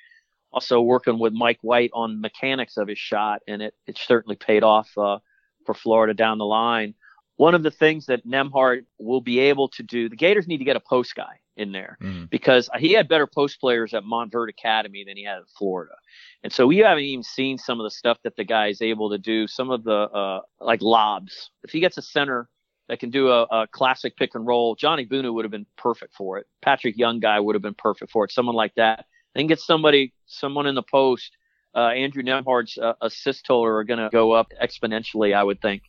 also 0.51 0.81
working 0.81 1.17
with 1.17 1.31
Mike 1.31 1.59
White 1.61 1.91
on 1.93 2.19
mechanics 2.19 2.75
of 2.75 2.89
his 2.89 2.99
shot, 2.99 3.41
and 3.47 3.61
it, 3.61 3.73
it 3.88 3.97
certainly 3.97 4.35
paid 4.35 4.63
off 4.63 4.89
uh, 4.97 5.19
for 5.65 5.73
Florida 5.73 6.13
down 6.13 6.38
the 6.38 6.45
line. 6.45 6.94
One 7.41 7.55
of 7.55 7.63
the 7.63 7.71
things 7.71 8.05
that 8.05 8.23
Nembhard 8.23 8.85
will 8.99 9.19
be 9.19 9.39
able 9.39 9.67
to 9.69 9.81
do, 9.81 10.07
the 10.07 10.15
Gators 10.15 10.47
need 10.47 10.59
to 10.59 10.63
get 10.63 10.75
a 10.75 10.80
post 10.80 11.16
guy 11.16 11.39
in 11.57 11.71
there 11.71 11.97
mm. 11.99 12.30
because 12.30 12.69
he 12.77 12.94
had 12.94 13.07
better 13.07 13.25
post 13.25 13.59
players 13.59 13.95
at 13.95 14.04
Montverde 14.04 14.49
Academy 14.49 15.04
than 15.07 15.18
he 15.18 15.23
had 15.23 15.39
at 15.39 15.49
Florida. 15.57 15.95
And 16.44 16.54
so 16.54 16.68
we 16.68 16.77
haven't 16.77 17.04
even 17.04 17.23
seen 17.23 17.57
some 17.57 17.80
of 17.80 17.83
the 17.83 17.89
stuff 17.89 18.19
that 18.25 18.35
the 18.35 18.44
guy 18.44 18.68
is 18.68 18.80
able 18.83 19.09
to 19.09 19.18
do, 19.18 19.47
some 19.47 19.71
of 19.71 19.83
the 19.83 19.92
uh, 19.92 20.42
like 20.59 20.83
lobs. 20.83 21.49
If 21.63 21.71
he 21.71 21.80
gets 21.80 21.97
a 21.97 22.04
center 22.04 22.47
that 22.89 22.99
can 22.99 23.09
do 23.09 23.30
a, 23.30 23.42
a 23.45 23.68
classic 23.71 24.18
pick 24.18 24.35
and 24.35 24.45
roll, 24.45 24.75
John 24.75 24.99
Egbunu 24.99 25.33
would 25.33 25.44
have 25.44 25.51
been 25.51 25.66
perfect 25.80 26.13
for 26.13 26.37
it. 26.37 26.45
Patrick 26.61 26.95
Young 26.95 27.19
guy 27.19 27.39
would 27.39 27.56
have 27.56 27.63
been 27.63 27.73
perfect 27.73 28.11
for 28.11 28.23
it. 28.23 28.31
Someone 28.31 28.56
like 28.56 28.75
that. 28.75 29.06
Then 29.33 29.47
get 29.47 29.59
somebody, 29.59 30.13
someone 30.27 30.68
in 30.68 30.75
the 30.75 30.83
post. 30.83 31.35
Uh, 31.73 31.87
Andrew 31.87 32.21
Nembhard's 32.21 32.77
uh, 32.77 32.94
assist 33.01 33.47
total 33.47 33.66
are 33.66 33.83
going 33.83 33.97
to 33.99 34.09
go 34.11 34.33
up 34.33 34.51
exponentially, 34.61 35.33
I 35.33 35.44
would 35.44 35.59
think. 35.59 35.81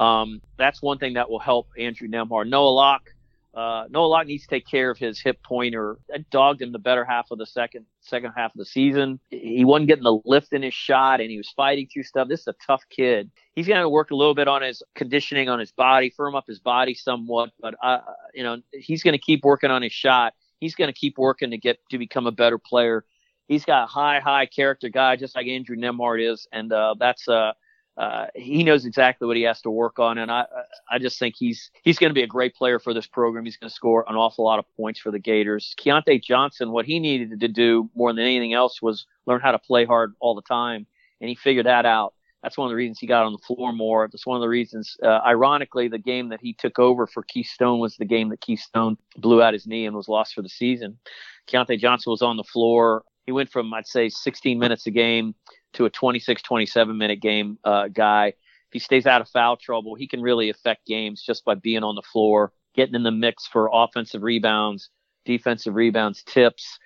Um, 0.00 0.40
that's 0.56 0.82
one 0.82 0.98
thing 0.98 1.14
that 1.14 1.30
will 1.30 1.38
help 1.38 1.68
Andrew 1.78 2.08
Nembhard. 2.08 2.48
Noah 2.48 2.70
Locke, 2.70 3.10
uh, 3.54 3.84
Noah 3.90 4.06
Locke 4.06 4.26
needs 4.26 4.44
to 4.44 4.48
take 4.48 4.66
care 4.66 4.90
of 4.90 4.96
his 4.96 5.20
hip 5.20 5.42
pointer. 5.42 5.98
I 6.12 6.24
dogged 6.30 6.62
him 6.62 6.72
the 6.72 6.78
better 6.78 7.04
half 7.04 7.30
of 7.30 7.38
the 7.38 7.44
second 7.44 7.84
second 8.00 8.32
half 8.34 8.54
of 8.54 8.58
the 8.58 8.64
season. 8.64 9.20
He 9.28 9.64
wasn't 9.64 9.88
getting 9.88 10.04
the 10.04 10.18
lift 10.24 10.52
in 10.54 10.62
his 10.62 10.72
shot, 10.72 11.20
and 11.20 11.30
he 11.30 11.36
was 11.36 11.50
fighting 11.50 11.86
through 11.92 12.04
stuff. 12.04 12.28
This 12.28 12.40
is 12.40 12.48
a 12.48 12.54
tough 12.66 12.82
kid. 12.88 13.30
He's 13.54 13.66
going 13.66 13.80
to 13.80 13.88
work 13.88 14.10
a 14.10 14.16
little 14.16 14.34
bit 14.34 14.48
on 14.48 14.62
his 14.62 14.82
conditioning 14.94 15.50
on 15.50 15.58
his 15.58 15.70
body, 15.70 16.10
firm 16.10 16.34
up 16.34 16.46
his 16.46 16.60
body 16.60 16.94
somewhat. 16.94 17.50
But 17.60 17.74
uh, 17.82 17.98
you 18.32 18.42
know, 18.42 18.62
he's 18.72 19.02
going 19.02 19.12
to 19.12 19.18
keep 19.18 19.44
working 19.44 19.70
on 19.70 19.82
his 19.82 19.92
shot. 19.92 20.32
He's 20.58 20.74
going 20.74 20.88
to 20.88 20.98
keep 20.98 21.18
working 21.18 21.50
to 21.50 21.58
get 21.58 21.78
to 21.90 21.98
become 21.98 22.26
a 22.26 22.32
better 22.32 22.58
player. 22.58 23.04
He's 23.48 23.66
got 23.66 23.84
a 23.84 23.86
high, 23.86 24.20
high 24.20 24.46
character 24.46 24.88
guy, 24.88 25.16
just 25.16 25.36
like 25.36 25.46
Andrew 25.46 25.76
Nembhard 25.76 26.26
is, 26.32 26.46
and 26.52 26.72
uh, 26.72 26.94
that's 26.98 27.28
uh, 27.28 27.52
uh, 27.96 28.26
he 28.34 28.64
knows 28.64 28.86
exactly 28.86 29.26
what 29.26 29.36
he 29.36 29.42
has 29.42 29.60
to 29.60 29.70
work 29.70 29.98
on, 29.98 30.16
and 30.16 30.30
I 30.30 30.46
I 30.90 30.98
just 30.98 31.18
think 31.18 31.34
he's 31.36 31.70
he's 31.82 31.98
going 31.98 32.08
to 32.08 32.14
be 32.14 32.22
a 32.22 32.26
great 32.26 32.54
player 32.54 32.78
for 32.78 32.94
this 32.94 33.06
program. 33.06 33.44
He's 33.44 33.58
going 33.58 33.68
to 33.68 33.74
score 33.74 34.04
an 34.08 34.16
awful 34.16 34.44
lot 34.46 34.58
of 34.58 34.64
points 34.76 34.98
for 34.98 35.10
the 35.10 35.18
Gators. 35.18 35.74
Keyontae 35.78 36.22
Johnson, 36.22 36.72
what 36.72 36.86
he 36.86 36.98
needed 36.98 37.38
to 37.38 37.48
do 37.48 37.90
more 37.94 38.12
than 38.12 38.24
anything 38.24 38.54
else 38.54 38.80
was 38.80 39.06
learn 39.26 39.40
how 39.40 39.52
to 39.52 39.58
play 39.58 39.84
hard 39.84 40.14
all 40.20 40.34
the 40.34 40.42
time, 40.42 40.86
and 41.20 41.28
he 41.28 41.34
figured 41.34 41.66
that 41.66 41.84
out. 41.84 42.14
That's 42.42 42.56
one 42.56 42.66
of 42.66 42.70
the 42.70 42.76
reasons 42.76 42.98
he 42.98 43.06
got 43.06 43.24
on 43.24 43.32
the 43.32 43.38
floor 43.38 43.72
more. 43.72 44.08
That's 44.10 44.26
one 44.26 44.36
of 44.36 44.40
the 44.40 44.48
reasons. 44.48 44.96
Uh, 45.02 45.20
ironically, 45.26 45.88
the 45.88 45.98
game 45.98 46.30
that 46.30 46.40
he 46.40 46.54
took 46.54 46.78
over 46.78 47.06
for 47.06 47.22
Keith 47.22 47.46
Stone 47.46 47.78
was 47.78 47.96
the 47.96 48.04
game 48.04 48.30
that 48.30 48.40
Keith 48.40 48.60
Stone 48.60 48.96
blew 49.18 49.42
out 49.42 49.52
his 49.52 49.66
knee 49.66 49.86
and 49.86 49.94
was 49.94 50.08
lost 50.08 50.34
for 50.34 50.42
the 50.42 50.48
season. 50.48 50.98
Keyontae 51.46 51.78
Johnson 51.78 52.10
was 52.10 52.22
on 52.22 52.38
the 52.38 52.42
floor. 52.42 53.04
He 53.26 53.32
went 53.32 53.50
from 53.50 53.72
I'd 53.74 53.86
say 53.86 54.08
16 54.08 54.58
minutes 54.58 54.86
a 54.86 54.90
game 54.90 55.34
to 55.74 55.84
a 55.84 55.90
26, 55.90 56.42
27 56.42 56.96
minute 56.96 57.20
game 57.20 57.58
uh, 57.64 57.88
guy. 57.88 58.34
he 58.72 58.78
stays 58.78 59.06
out 59.06 59.20
of 59.20 59.28
foul 59.28 59.56
trouble, 59.56 59.94
he 59.94 60.08
can 60.08 60.20
really 60.20 60.50
affect 60.50 60.86
games 60.86 61.22
just 61.22 61.44
by 61.44 61.54
being 61.54 61.82
on 61.82 61.94
the 61.94 62.02
floor, 62.02 62.52
getting 62.74 62.94
in 62.94 63.02
the 63.02 63.10
mix 63.10 63.46
for 63.46 63.70
offensive 63.72 64.22
rebounds, 64.22 64.90
defensive 65.24 65.74
rebounds, 65.74 66.22
tips. 66.24 66.78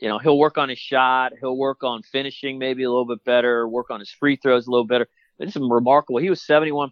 You 0.00 0.08
know, 0.08 0.18
he'll 0.18 0.38
work 0.38 0.58
on 0.58 0.68
his 0.68 0.78
shot, 0.78 1.32
he'll 1.40 1.56
work 1.56 1.84
on 1.84 2.02
finishing 2.02 2.58
maybe 2.58 2.82
a 2.82 2.90
little 2.90 3.06
bit 3.06 3.24
better, 3.24 3.68
work 3.68 3.90
on 3.90 4.00
his 4.00 4.10
free 4.10 4.36
throws 4.36 4.66
a 4.66 4.70
little 4.70 4.86
better. 4.86 5.08
This 5.38 5.56
is 5.56 5.62
remarkable. 5.62 6.20
He 6.20 6.30
was 6.30 6.42
71% 6.42 6.90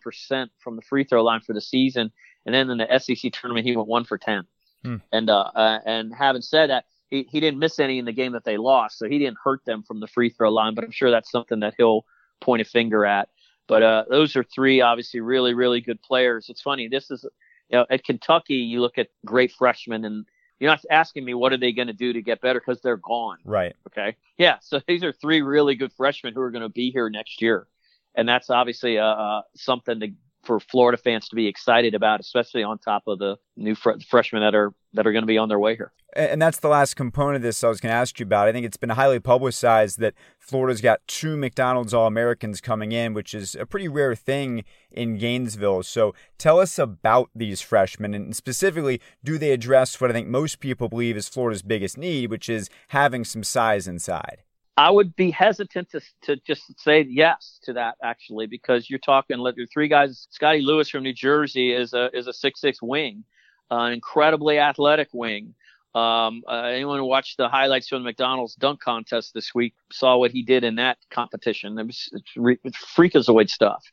from 0.59 0.77
the 0.77 0.83
free 0.83 1.05
throw 1.05 1.23
line 1.23 1.41
for 1.41 1.53
the 1.53 1.61
season, 1.61 2.11
and 2.45 2.55
then 2.55 2.71
in 2.71 2.79
the 2.79 2.99
SEC 2.99 3.33
tournament 3.33 3.67
he 3.67 3.77
went 3.77 3.89
one 3.89 4.05
for 4.05 4.19
10. 4.19 4.45
Hmm. 4.85 4.97
And 5.13 5.31
uh, 5.31 5.51
uh, 5.55 5.79
and 5.85 6.13
having 6.15 6.43
said 6.43 6.71
that, 6.71 6.87
he, 7.13 7.29
he 7.31 7.41
didn't 7.41 7.59
miss 7.61 7.79
any 7.79 7.99
in 7.99 8.07
the 8.07 8.13
game 8.13 8.33
that 8.33 8.45
they 8.45 8.57
lost, 8.57 8.99
so 8.99 9.07
he 9.07 9.19
didn't 9.19 9.37
hurt 9.45 9.63
them 9.67 9.83
from 9.83 10.01
the 10.01 10.07
free 10.07 10.31
throw 10.31 10.51
line. 10.51 10.75
But 10.75 10.85
I'm 10.85 10.91
sure 10.91 11.11
that's 11.11 11.31
something 11.31 11.61
that 11.61 11.75
he'll 11.77 12.07
point 12.41 12.63
a 12.63 12.65
finger 12.65 13.05
at. 13.05 13.29
But 13.69 13.83
uh, 13.83 14.05
those 14.09 14.35
are 14.35 14.43
three 14.43 14.81
obviously 14.81 15.21
really 15.21 15.53
really 15.53 15.83
good 15.83 16.01
players. 16.03 16.49
It's 16.49 16.63
funny. 16.63 16.89
This 16.89 17.11
is 17.11 17.25
you 17.69 17.79
know 17.79 17.87
at 17.91 18.03
Kentucky 18.03 18.55
you 18.55 18.81
look 18.81 18.97
at 18.97 19.09
great 19.27 19.53
freshmen 19.53 20.07
and 20.07 20.25
you're 20.59 20.71
not 20.71 20.81
asking 20.91 21.25
me 21.25 21.35
what 21.35 21.53
are 21.53 21.59
they 21.59 21.73
going 21.73 21.89
to 21.89 21.93
do 21.93 22.15
to 22.15 22.23
get 22.23 22.41
better 22.41 22.61
because 22.61 22.81
they're 22.81 22.97
gone. 22.97 23.39
Right. 23.45 23.75
Okay. 23.89 24.17
Yeah. 24.39 24.57
So 24.63 24.81
these 24.89 25.05
are 25.05 25.13
three 25.13 25.43
really 25.43 25.75
good 25.75 25.93
freshmen 25.93 26.33
who 26.33 26.41
are 26.41 26.51
going 26.51 26.63
to 26.63 26.71
be 26.71 26.91
here 26.91 27.11
next 27.11 27.43
year, 27.43 27.67
and 28.15 28.27
that's 28.27 28.49
obviously 28.49 28.99
uh, 28.99 29.05
uh 29.05 29.43
something 29.55 30.01
to 30.01 30.09
for 30.43 30.61
Florida 30.61 30.97
fans 30.97 31.29
to 31.29 31.37
be 31.37 31.47
excited 31.47 31.95
about, 31.95 32.21
especially 32.21 32.63
on 32.63 32.79
top 32.79 33.05
of 33.07 33.19
the 33.19 33.37
new 33.57 33.75
fr- 33.75 34.01
freshmen 34.09 34.43
that 34.43 34.55
are 34.55 34.73
that 34.95 35.07
are 35.07 35.13
going 35.13 35.23
to 35.23 35.27
be 35.27 35.39
on 35.39 35.49
their 35.49 35.59
way 35.59 35.77
here. 35.77 35.93
And 36.15 36.43
that's 36.43 36.59
the 36.59 36.69
last 36.69 36.95
component 36.95 37.37
of 37.37 37.43
this 37.43 37.65
I 37.65 37.69
was 37.69 37.81
going 37.81 37.93
to 37.93 37.97
ask 37.97 38.21
you 38.21 38.25
about. 38.25 38.47
I 38.47 38.53
think 38.53 38.67
it's 38.67 38.77
been 38.77 38.91
highly 38.91 39.19
publicized 39.19 39.99
that 40.01 40.13
Florida's 40.39 40.83
got 40.83 41.01
two 41.07 41.39
McDonald's 41.39 41.95
All 41.95 42.07
Americans 42.07 42.61
coming 42.61 42.93
in, 42.93 43.15
which 43.15 43.33
is 43.33 43.55
a 43.55 43.65
pretty 43.65 43.89
rare 43.89 44.15
thing 44.15 44.65
in 44.91 45.17
Gainesville. 45.17 45.85
So 45.85 46.15
tell 46.37 46.61
us 46.61 46.79
about 46.79 47.31
these 47.35 47.63
freshmen 47.63 48.13
and 48.13 48.37
specifically, 48.37 49.01
do 49.25 49.39
they 49.39 49.53
address 49.53 49.99
what 50.01 50.11
I 50.11 50.13
think 50.13 50.29
most 50.29 50.61
people 50.61 50.91
believe 50.91 51.17
is 51.17 51.29
Florida's 51.29 51.63
biggest 51.63 51.97
need, 51.97 52.31
which 52.31 52.51
is 52.51 52.69
having 52.89 53.25
some 53.25 53.43
size 53.43 53.89
inside? 53.89 54.43
I 54.77 54.91
would 54.91 55.15
be 55.15 55.31
hesitant 55.31 55.91
to 55.91 56.01
to 56.23 56.37
just 56.47 56.81
say 56.81 57.07
yes 57.09 57.59
to 57.65 57.75
that 57.75 57.97
actually 58.03 58.47
because 58.47 58.89
you're 58.89 58.99
talking 58.99 59.39
let 59.39 59.55
three 59.73 59.89
guys. 59.89 60.27
Scottie 60.31 60.63
Lewis 60.63 60.89
from 60.89 61.03
New 61.03 61.13
Jersey 61.13 61.73
is 61.73 61.93
a 61.93 62.11
is 62.17 62.27
a 62.27 62.33
six 62.33 62.61
six 62.61 62.81
wing, 62.81 63.25
uh, 63.71 63.81
an 63.81 63.93
incredibly 63.93 64.59
athletic 64.59 65.09
wing. 65.13 65.55
Um, 65.95 66.43
uh, 66.49 66.63
anyone 66.63 66.99
who 66.99 67.05
watched 67.05 67.37
the 67.37 67.51
highlights 67.51 67.89
from 67.89 67.99
the 67.99 68.05
McDonald's 68.05 68.55
dunk 68.55 68.81
contest 68.81 69.35
this 69.35 69.55
week 69.55 69.75
saw 69.93 70.17
what 70.17 70.31
he 70.31 70.43
did 70.43 70.65
in 70.65 70.77
that 70.77 70.97
competition. 71.11 71.79
It 71.79 71.87
was 71.87 72.09
it's, 72.13 72.33
re- 72.35 72.59
it's 72.65 72.79
freakazoid 72.97 73.51
stuff. 73.51 73.85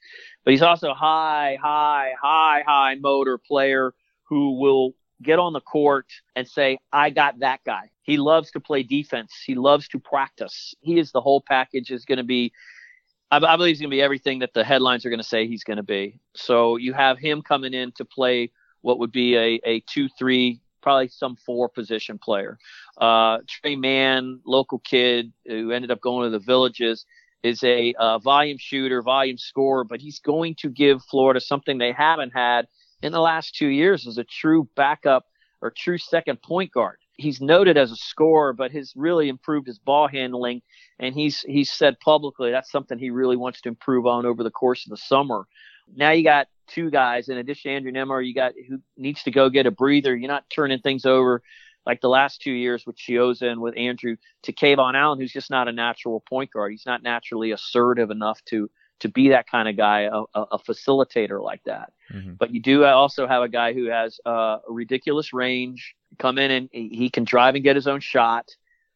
But 0.45 0.51
he's 0.51 0.61
also 0.61 0.93
high, 0.93 1.57
high, 1.61 2.13
high, 2.21 2.63
high 2.65 2.95
motor 2.95 3.37
player 3.37 3.93
who 4.29 4.57
will 4.61 4.93
get 5.21 5.39
on 5.39 5.53
the 5.53 5.61
court 5.61 6.07
and 6.35 6.47
say, 6.47 6.77
I 6.91 7.09
got 7.09 7.39
that 7.39 7.61
guy. 7.65 7.91
He 8.03 8.17
loves 8.17 8.51
to 8.51 8.59
play 8.59 8.83
defense. 8.83 9.33
He 9.45 9.55
loves 9.55 9.87
to 9.89 9.99
practice. 9.99 10.73
He 10.81 10.99
is 10.99 11.11
the 11.11 11.21
whole 11.21 11.41
package 11.41 11.91
is 11.91 12.05
going 12.05 12.17
to 12.17 12.23
be, 12.23 12.51
I, 13.31 13.37
I 13.37 13.57
believe 13.57 13.71
he's 13.71 13.81
going 13.81 13.91
to 13.91 13.95
be 13.95 14.01
everything 14.01 14.39
that 14.39 14.53
the 14.53 14.63
headlines 14.63 15.05
are 15.05 15.09
going 15.09 15.21
to 15.21 15.27
say 15.27 15.47
he's 15.47 15.63
going 15.63 15.77
to 15.77 15.83
be. 15.83 16.19
So 16.35 16.77
you 16.77 16.93
have 16.93 17.19
him 17.19 17.41
coming 17.41 17.73
in 17.73 17.91
to 17.93 18.05
play 18.05 18.51
what 18.81 18.99
would 18.99 19.11
be 19.11 19.35
a, 19.35 19.59
a 19.65 19.81
two, 19.81 20.07
three, 20.17 20.61
probably 20.81 21.09
some 21.09 21.35
four 21.35 21.67
position 21.67 22.17
player. 22.17 22.57
Uh, 22.97 23.39
Tre 23.47 23.75
Mann, 23.75 24.39
local 24.45 24.79
kid 24.79 25.33
who 25.45 25.71
ended 25.71 25.91
up 25.91 26.01
going 26.01 26.31
to 26.31 26.37
the 26.37 26.43
villages 26.43 27.05
is 27.43 27.63
a 27.63 27.93
uh, 27.93 28.19
volume 28.19 28.57
shooter, 28.57 29.01
volume 29.01 29.37
scorer, 29.37 29.83
but 29.83 30.01
he's 30.01 30.19
going 30.19 30.55
to 30.55 30.69
give 30.69 31.03
Florida 31.03 31.39
something 31.39 31.77
they 31.77 31.93
haven't 31.93 32.31
had 32.31 32.67
in 33.01 33.11
the 33.11 33.19
last 33.19 33.55
two 33.55 33.67
years 33.67 34.07
as 34.07 34.17
a 34.17 34.23
true 34.23 34.67
backup 34.75 35.25
or 35.61 35.71
true 35.71 35.97
second 35.97 36.41
point 36.41 36.71
guard. 36.71 36.97
He's 37.13 37.41
noted 37.41 37.77
as 37.77 37.91
a 37.91 37.97
scorer, 37.97 38.53
but 38.53 38.71
has 38.71 38.93
really 38.95 39.27
improved 39.27 39.67
his 39.67 39.77
ball 39.77 40.07
handling, 40.07 40.61
and 40.99 41.13
he's 41.13 41.41
he's 41.41 41.71
said 41.71 41.99
publicly 41.99 42.51
that's 42.51 42.71
something 42.71 42.97
he 42.97 43.09
really 43.09 43.35
wants 43.35 43.61
to 43.61 43.69
improve 43.69 44.05
on 44.05 44.25
over 44.25 44.43
the 44.43 44.51
course 44.51 44.85
of 44.85 44.91
the 44.91 44.97
summer. 44.97 45.45
Now 45.93 46.11
you 46.11 46.23
got 46.23 46.47
two 46.67 46.89
guys 46.89 47.27
in 47.29 47.37
addition 47.37 47.71
to 47.71 47.75
Andrew 47.75 47.91
Nembhard, 47.91 48.25
you 48.25 48.33
got 48.33 48.53
who 48.67 48.79
needs 48.95 49.23
to 49.23 49.31
go 49.31 49.49
get 49.49 49.65
a 49.65 49.71
breather. 49.71 50.15
You're 50.15 50.29
not 50.29 50.49
turning 50.49 50.79
things 50.79 51.05
over 51.05 51.41
like 51.85 52.01
the 52.01 52.09
last 52.09 52.41
two 52.41 52.51
years 52.51 52.85
with 52.85 52.97
Chiozza 52.97 53.51
and 53.51 53.61
with 53.61 53.75
Andrew 53.75 54.15
to 54.43 54.53
KeVaughn 54.53 54.95
Allen, 54.95 55.19
who's 55.19 55.33
just 55.33 55.49
not 55.49 55.67
a 55.67 55.71
natural 55.71 56.21
point 56.21 56.51
guard. 56.51 56.71
He's 56.71 56.85
not 56.85 57.03
naturally 57.03 57.51
assertive 57.51 58.11
enough 58.11 58.43
to 58.45 58.69
to 58.99 59.09
be 59.09 59.29
that 59.29 59.49
kind 59.49 59.67
of 59.67 59.77
guy, 59.77 60.01
a, 60.01 60.23
a 60.33 60.59
facilitator 60.59 61.41
like 61.41 61.63
that. 61.65 61.93
Mm-hmm. 62.13 62.33
But 62.33 62.53
you 62.53 62.61
do 62.61 62.85
also 62.85 63.27
have 63.27 63.43
a 63.43 63.49
guy 63.49 63.73
who 63.73 63.85
has 63.85 64.19
uh, 64.25 64.57
a 64.67 64.71
ridiculous 64.71 65.33
range, 65.33 65.95
come 66.17 66.37
in 66.37 66.51
and 66.51 66.69
he 66.71 67.09
can 67.09 67.23
drive 67.23 67.55
and 67.55 67.63
get 67.63 67.75
his 67.75 67.87
own 67.87 67.99
shot. 67.99 68.49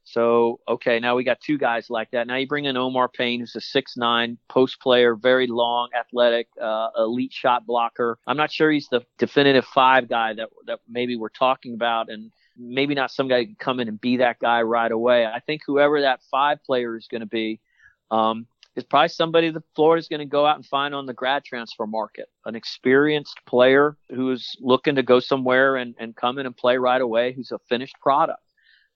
So, 0.06 0.60
okay, 0.68 1.00
now 1.00 1.16
we 1.16 1.24
got 1.24 1.40
two 1.40 1.58
guys 1.58 1.90
like 1.90 2.12
that. 2.12 2.28
Now 2.28 2.36
you 2.36 2.46
bring 2.46 2.66
in 2.66 2.76
Omar 2.76 3.08
Payne, 3.08 3.40
who's 3.40 3.56
a 3.56 3.62
six 3.62 3.96
nine 3.96 4.38
post 4.50 4.82
player, 4.82 5.16
very 5.16 5.48
long, 5.48 5.90
athletic, 5.98 6.48
uh, 6.62 6.90
elite 6.98 7.32
shot 7.32 7.66
blocker. 7.66 8.20
I'm 8.28 8.36
not 8.36 8.52
sure 8.52 8.70
he's 8.70 8.90
the 8.90 9.06
definitive 9.18 9.66
five 9.66 10.10
guy 10.10 10.34
that, 10.34 10.50
that 10.68 10.80
maybe 10.90 11.16
we're 11.16 11.30
talking 11.30 11.74
about. 11.74 12.10
And 12.10 12.32
maybe 12.58 12.94
not 12.94 13.12
some 13.12 13.28
guy 13.28 13.40
who 13.40 13.46
can 13.48 13.56
come 13.56 13.80
in 13.80 13.88
and 13.88 14.00
be 14.00 14.18
that 14.18 14.40
guy 14.40 14.62
right 14.62 14.92
away. 14.92 15.26
I 15.26 15.40
think 15.40 15.62
whoever 15.66 16.02
that 16.02 16.22
five 16.30 16.64
player 16.64 16.96
is 16.96 17.08
going 17.08 17.22
to 17.22 17.28
be, 17.28 17.60
um, 18.12 18.46
is 18.76 18.84
probably 18.84 19.10
somebody 19.10 19.50
that 19.52 19.64
Florida's 19.76 20.08
going 20.08 20.20
to 20.20 20.26
go 20.26 20.46
out 20.46 20.56
and 20.56 20.66
find 20.66 20.96
on 20.96 21.06
the 21.06 21.14
grad 21.14 21.44
transfer 21.44 21.86
market. 21.86 22.28
An 22.46 22.56
experienced 22.56 23.40
player 23.46 23.98
who's 24.10 24.56
looking 24.60 24.96
to 24.96 25.04
go 25.04 25.20
somewhere 25.20 25.76
and, 25.76 25.96
and 26.00 26.16
come 26.16 26.40
in 26.40 26.46
and 26.46 26.56
play 26.56 26.78
right 26.78 27.02
away, 27.02 27.34
who's 27.34 27.52
a 27.52 27.60
finished 27.70 27.96
product. 28.02 28.40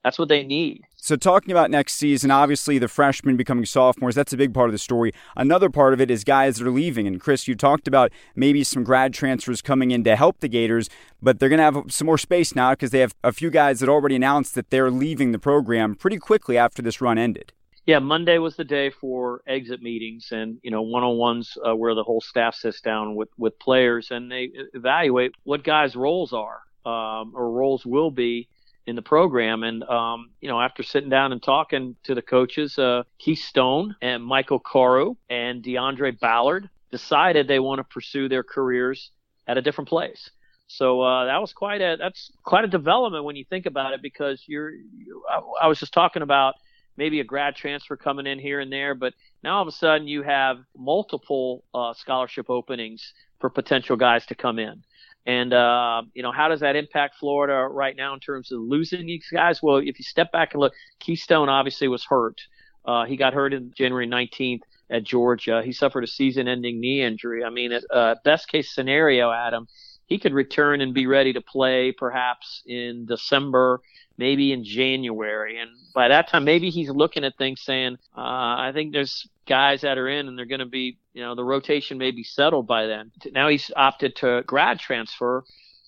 That's 0.04 0.18
what 0.18 0.30
they 0.30 0.44
need. 0.44 0.84
So, 0.96 1.16
talking 1.16 1.52
about 1.52 1.70
next 1.70 1.96
season, 1.96 2.32
obviously 2.32 2.78
the 2.78 2.88
freshmen 2.88 3.36
becoming 3.36 3.66
sophomores, 3.66 4.16
that's 4.16 4.32
a 4.32 4.38
big 4.38 4.54
part 4.54 4.70
of 4.70 4.72
the 4.72 4.78
story. 4.78 5.12
Another 5.36 5.70
part 5.70 5.94
of 5.94 6.00
it 6.00 6.10
is 6.10 6.24
guys 6.24 6.58
that 6.58 6.68
are 6.68 6.72
leaving. 6.72 7.08
And, 7.08 7.20
Chris, 7.20 7.48
you 7.48 7.56
talked 7.56 7.88
about 7.88 8.12
maybe 8.36 8.64
some 8.64 8.84
grad 8.84 9.14
transfers 9.14 9.62
coming 9.62 9.92
in 9.92 10.04
to 10.06 10.16
help 10.16 10.40
the 10.40 10.48
Gators, 10.48 10.90
but 11.22 11.40
they're 11.40 11.50
going 11.50 11.58
to 11.58 11.64
have 11.64 11.92
some 11.92 12.06
more 12.06 12.18
space 12.18 12.56
now 12.56 12.72
because 12.72 12.92
they 12.92 13.00
have 13.00 13.16
a 13.24 13.34
few 13.34 13.50
guys 13.50 13.80
that 13.80 13.90
already 13.90 14.16
announced 14.16 14.56
that 14.56 14.70
they're 14.70 14.92
leaving 14.92 15.34
the 15.34 15.40
program 15.40 15.94
pretty 15.94 16.18
quickly 16.18 16.58
after 16.58 16.82
this 16.82 17.02
run 17.02 17.18
ended 17.18 17.52
yeah, 17.88 18.00
Monday 18.00 18.38
was 18.38 18.58
the 18.58 18.66
day 18.66 18.90
for 18.90 19.42
exit 19.48 19.82
meetings 19.82 20.28
and 20.34 20.60
you 20.62 20.70
know 20.70 20.82
one-on-ones 20.82 21.58
uh, 21.66 21.74
where 21.74 21.96
the 21.96 22.04
whole 22.04 22.20
staff 22.20 22.54
sits 22.54 22.82
down 22.82 23.16
with 23.16 23.30
with 23.38 23.58
players 23.60 24.12
and 24.12 24.30
they 24.30 24.50
evaluate 24.74 25.32
what 25.46 25.64
guys' 25.64 25.96
roles 25.96 26.34
are 26.34 26.60
um, 26.86 27.32
or 27.34 27.50
roles 27.50 27.86
will 27.86 28.12
be 28.12 28.50
in 28.88 28.98
the 28.98 29.02
program. 29.02 29.64
And 29.64 29.84
um, 29.84 30.32
you 30.42 30.50
know, 30.50 30.60
after 30.60 30.84
sitting 30.84 31.10
down 31.10 31.32
and 31.32 31.42
talking 31.42 31.96
to 32.04 32.14
the 32.14 32.22
coaches, 32.22 32.78
uh, 32.78 33.04
Keith 33.20 33.40
Stone 33.40 33.96
and 34.02 34.22
Mike 34.22 34.50
Okauru 34.50 35.16
and 35.30 35.64
Deaundrae 35.64 36.20
Ballard 36.20 36.70
decided 36.92 37.48
they 37.48 37.60
want 37.60 37.80
to 37.80 37.86
pursue 37.86 38.28
their 38.28 38.44
careers 38.44 39.12
at 39.48 39.58
a 39.58 39.62
different 39.62 39.88
place. 39.88 40.30
So 40.68 41.00
uh, 41.00 41.26
that 41.26 41.40
was 41.40 41.54
quite 41.54 41.80
a 41.80 41.96
that's 41.98 42.34
quite 42.44 42.66
a 42.66 42.68
development 42.68 43.24
when 43.24 43.38
you 43.38 43.46
think 43.50 43.66
about 43.66 43.94
it 43.94 44.02
because 44.02 44.44
you're 44.46 44.72
you, 44.72 45.24
I, 45.30 45.40
I 45.64 45.68
was 45.68 45.80
just 45.80 45.94
talking 45.94 46.22
about 46.22 46.56
maybe 46.98 47.20
a 47.20 47.24
grad 47.24 47.56
transfer 47.56 47.96
coming 47.96 48.28
in 48.28 48.40
here 48.40 48.60
and 48.60 48.72
there, 48.72 48.96
but 48.96 49.14
now 49.44 49.58
all 49.58 49.62
of 49.62 49.68
a 49.68 49.72
sudden 49.72 50.08
you 50.08 50.24
have 50.24 50.58
multiple 50.76 51.64
uh, 51.74 51.94
scholarship 51.94 52.50
openings 52.50 53.14
for 53.40 53.50
potential 53.50 53.96
guys 53.96 54.26
to 54.26 54.36
come 54.36 54.60
in. 54.60 54.84
And, 55.26 55.54
uh, 55.54 56.04
you 56.14 56.24
know, 56.24 56.32
how 56.32 56.48
does 56.48 56.62
that 56.62 56.78
impact 56.78 57.16
Florida 57.20 57.68
right 57.70 57.96
now 57.96 58.14
in 58.14 58.20
terms 58.22 58.52
of 58.52 58.62
losing 58.62 59.06
these 59.06 59.28
guys? 59.32 59.62
Well, 59.62 59.78
if 59.78 60.00
you 60.00 60.04
step 60.04 60.32
back 60.32 60.54
and 60.54 60.62
look, 60.62 60.74
Keith 61.00 61.20
Stone 61.20 61.50
obviously 61.50 61.90
was 61.90 62.06
hurt. 62.06 62.40
Uh, 62.86 63.04
he 63.04 63.18
got 63.18 63.34
hurt 63.34 63.54
in 63.54 63.74
January 63.76 64.08
19th 64.08 64.62
at 64.90 65.04
Georgia. 65.04 65.62
He 65.64 65.74
suffered 65.74 66.06
a 66.06 66.08
season 66.08 66.48
ending 66.48 66.80
knee 66.80 67.02
injury. 67.02 67.44
I 67.44 67.50
mean, 67.50 67.78
uh, 67.92 68.16
best 68.24 68.48
case 68.48 68.74
scenario, 68.74 69.30
Adam, 69.30 69.68
he 70.08 70.18
could 70.18 70.34
return 70.34 70.82
and 70.82 70.94
be 70.94 71.06
ready 71.06 71.34
to 71.34 71.42
play 71.42 71.92
perhaps 71.92 72.64
in 72.66 73.06
December 73.06 73.82
maybe 74.18 74.52
in 74.52 74.64
January. 74.64 75.60
And 75.60 75.72
by 75.94 76.08
that 76.10 76.30
time, 76.30 76.44
maybe 76.44 76.70
he's 76.70 76.90
looking 76.90 77.24
at 77.24 77.38
things 77.38 77.62
saying, 77.62 77.98
uh, 78.16 78.22
I 78.22 78.72
think 78.74 78.92
there's 78.92 79.28
guys 79.48 79.82
that 79.82 79.98
are 79.98 80.10
in 80.10 80.28
and 80.28 80.38
they're 80.38 80.46
going 80.46 80.60
to 80.60 80.66
be, 80.66 80.98
you 81.14 81.22
know, 81.22 81.36
the 81.36 81.44
rotation 81.44 81.98
may 81.98 82.12
be 82.12 82.24
settled 82.24 82.68
by 82.68 82.88
then. 82.88 83.12
Now 83.32 83.48
he's 83.48 83.72
opted 83.76 84.16
to 84.18 84.44
grad 84.46 84.80
transfer. 84.80 85.44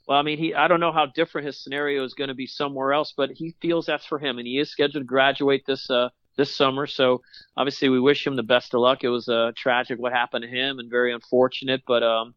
Well, 0.07 0.17
I 0.17 0.21
mean, 0.21 0.37
he, 0.37 0.53
I 0.53 0.67
don't 0.67 0.79
know 0.79 0.91
how 0.91 1.07
different 1.07 1.47
his 1.47 1.61
scenario 1.61 2.03
is 2.03 2.13
going 2.13 2.29
to 2.29 2.35
be 2.35 2.47
somewhere 2.47 2.93
else, 2.93 3.13
but 3.15 3.31
he 3.31 3.55
feels 3.61 3.87
that's 3.87 4.05
for 4.05 4.19
him 4.19 4.37
and 4.37 4.47
he 4.47 4.59
is 4.59 4.71
scheduled 4.71 5.03
to 5.03 5.07
graduate 5.07 5.65
this, 5.65 5.89
uh, 5.89 6.09
this 6.39 6.55
summer. 6.55 6.87
So 6.87 7.21
obviously 7.55 7.89
we 7.89 7.99
wish 7.99 8.25
him 8.25 8.35
the 8.35 8.43
best 8.43 8.73
of 8.73 8.79
luck. 8.79 9.03
It 9.03 9.09
was 9.09 9.27
uh, 9.27 9.51
tragic 9.55 9.99
what 9.99 10.13
happened 10.13 10.43
to 10.43 10.49
him 10.49 10.79
and 10.79 10.89
very 10.89 11.13
unfortunate, 11.13 11.83
but 11.85 12.01
um, 12.01 12.33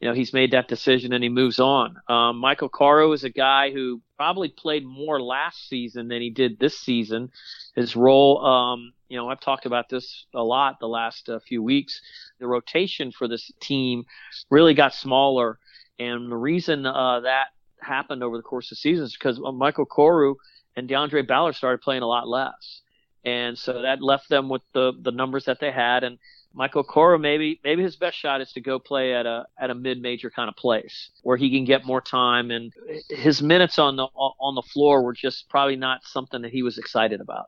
you 0.00 0.08
know, 0.08 0.14
he's 0.14 0.32
made 0.32 0.52
that 0.52 0.66
decision 0.66 1.12
and 1.12 1.22
he 1.22 1.28
moves 1.28 1.60
on. 1.60 1.96
Um, 2.08 2.38
Mike 2.38 2.60
Okauru 2.60 3.14
is 3.14 3.22
a 3.22 3.30
guy 3.30 3.70
who 3.70 4.00
probably 4.16 4.48
played 4.48 4.84
more 4.84 5.20
last 5.20 5.68
season 5.68 6.08
than 6.08 6.22
he 6.22 6.30
did 6.30 6.58
this 6.58 6.78
season. 6.78 7.30
His 7.76 7.94
role 7.94 8.44
um, 8.44 8.92
you 9.14 9.20
know, 9.20 9.28
I've 9.28 9.40
talked 9.40 9.64
about 9.64 9.88
this 9.88 10.26
a 10.34 10.42
lot 10.42 10.80
the 10.80 10.88
last 10.88 11.28
uh, 11.28 11.38
few 11.46 11.62
weeks. 11.62 12.00
The 12.40 12.48
rotation 12.48 13.12
for 13.12 13.28
this 13.28 13.48
team 13.60 14.06
really 14.50 14.74
got 14.74 14.92
smaller, 14.92 15.60
and 16.00 16.32
the 16.32 16.36
reason 16.36 16.84
uh, 16.84 17.20
that 17.20 17.48
happened 17.80 18.24
over 18.24 18.36
the 18.36 18.42
course 18.42 18.66
of 18.66 18.70
the 18.70 18.80
season 18.80 19.04
is 19.04 19.12
because 19.12 19.38
uh, 19.38 19.52
Mike 19.52 19.76
Okauru 19.76 20.34
and 20.74 20.88
Deaundrae 20.88 21.28
Ballard 21.28 21.54
started 21.54 21.80
playing 21.80 22.02
a 22.02 22.08
lot 22.08 22.26
less, 22.26 22.80
and 23.24 23.58
so 23.58 23.82
that 23.82 24.02
left 24.02 24.28
them 24.28 24.48
with 24.48 24.62
the 24.72 24.92
the 25.00 25.12
numbers 25.12 25.44
that 25.46 25.60
they 25.60 25.70
had. 25.70 26.04
And 26.04 26.18
Mike 26.52 26.74
Okauru 26.74 27.20
maybe 27.20 27.60
maybe 27.64 27.82
his 27.82 27.96
best 27.96 28.16
shot 28.16 28.40
is 28.40 28.52
to 28.52 28.60
go 28.60 28.78
play 28.78 29.14
at 29.14 29.26
a 29.26 29.46
at 29.58 29.70
a 29.70 29.74
mid 29.74 30.00
major 30.00 30.30
kind 30.30 30.48
of 30.48 30.56
place 30.56 31.10
where 31.22 31.36
he 31.36 31.50
can 31.50 31.64
get 31.64 31.84
more 31.84 32.00
time, 32.00 32.50
and 32.50 32.72
his 33.08 33.42
minutes 33.42 33.78
on 33.78 33.96
the 33.96 34.04
on 34.04 34.54
the 34.54 34.62
floor 34.62 35.02
were 35.02 35.14
just 35.14 35.48
probably 35.48 35.76
not 35.76 36.04
something 36.04 36.42
that 36.42 36.52
he 36.52 36.62
was 36.62 36.78
excited 36.78 37.20
about 37.20 37.46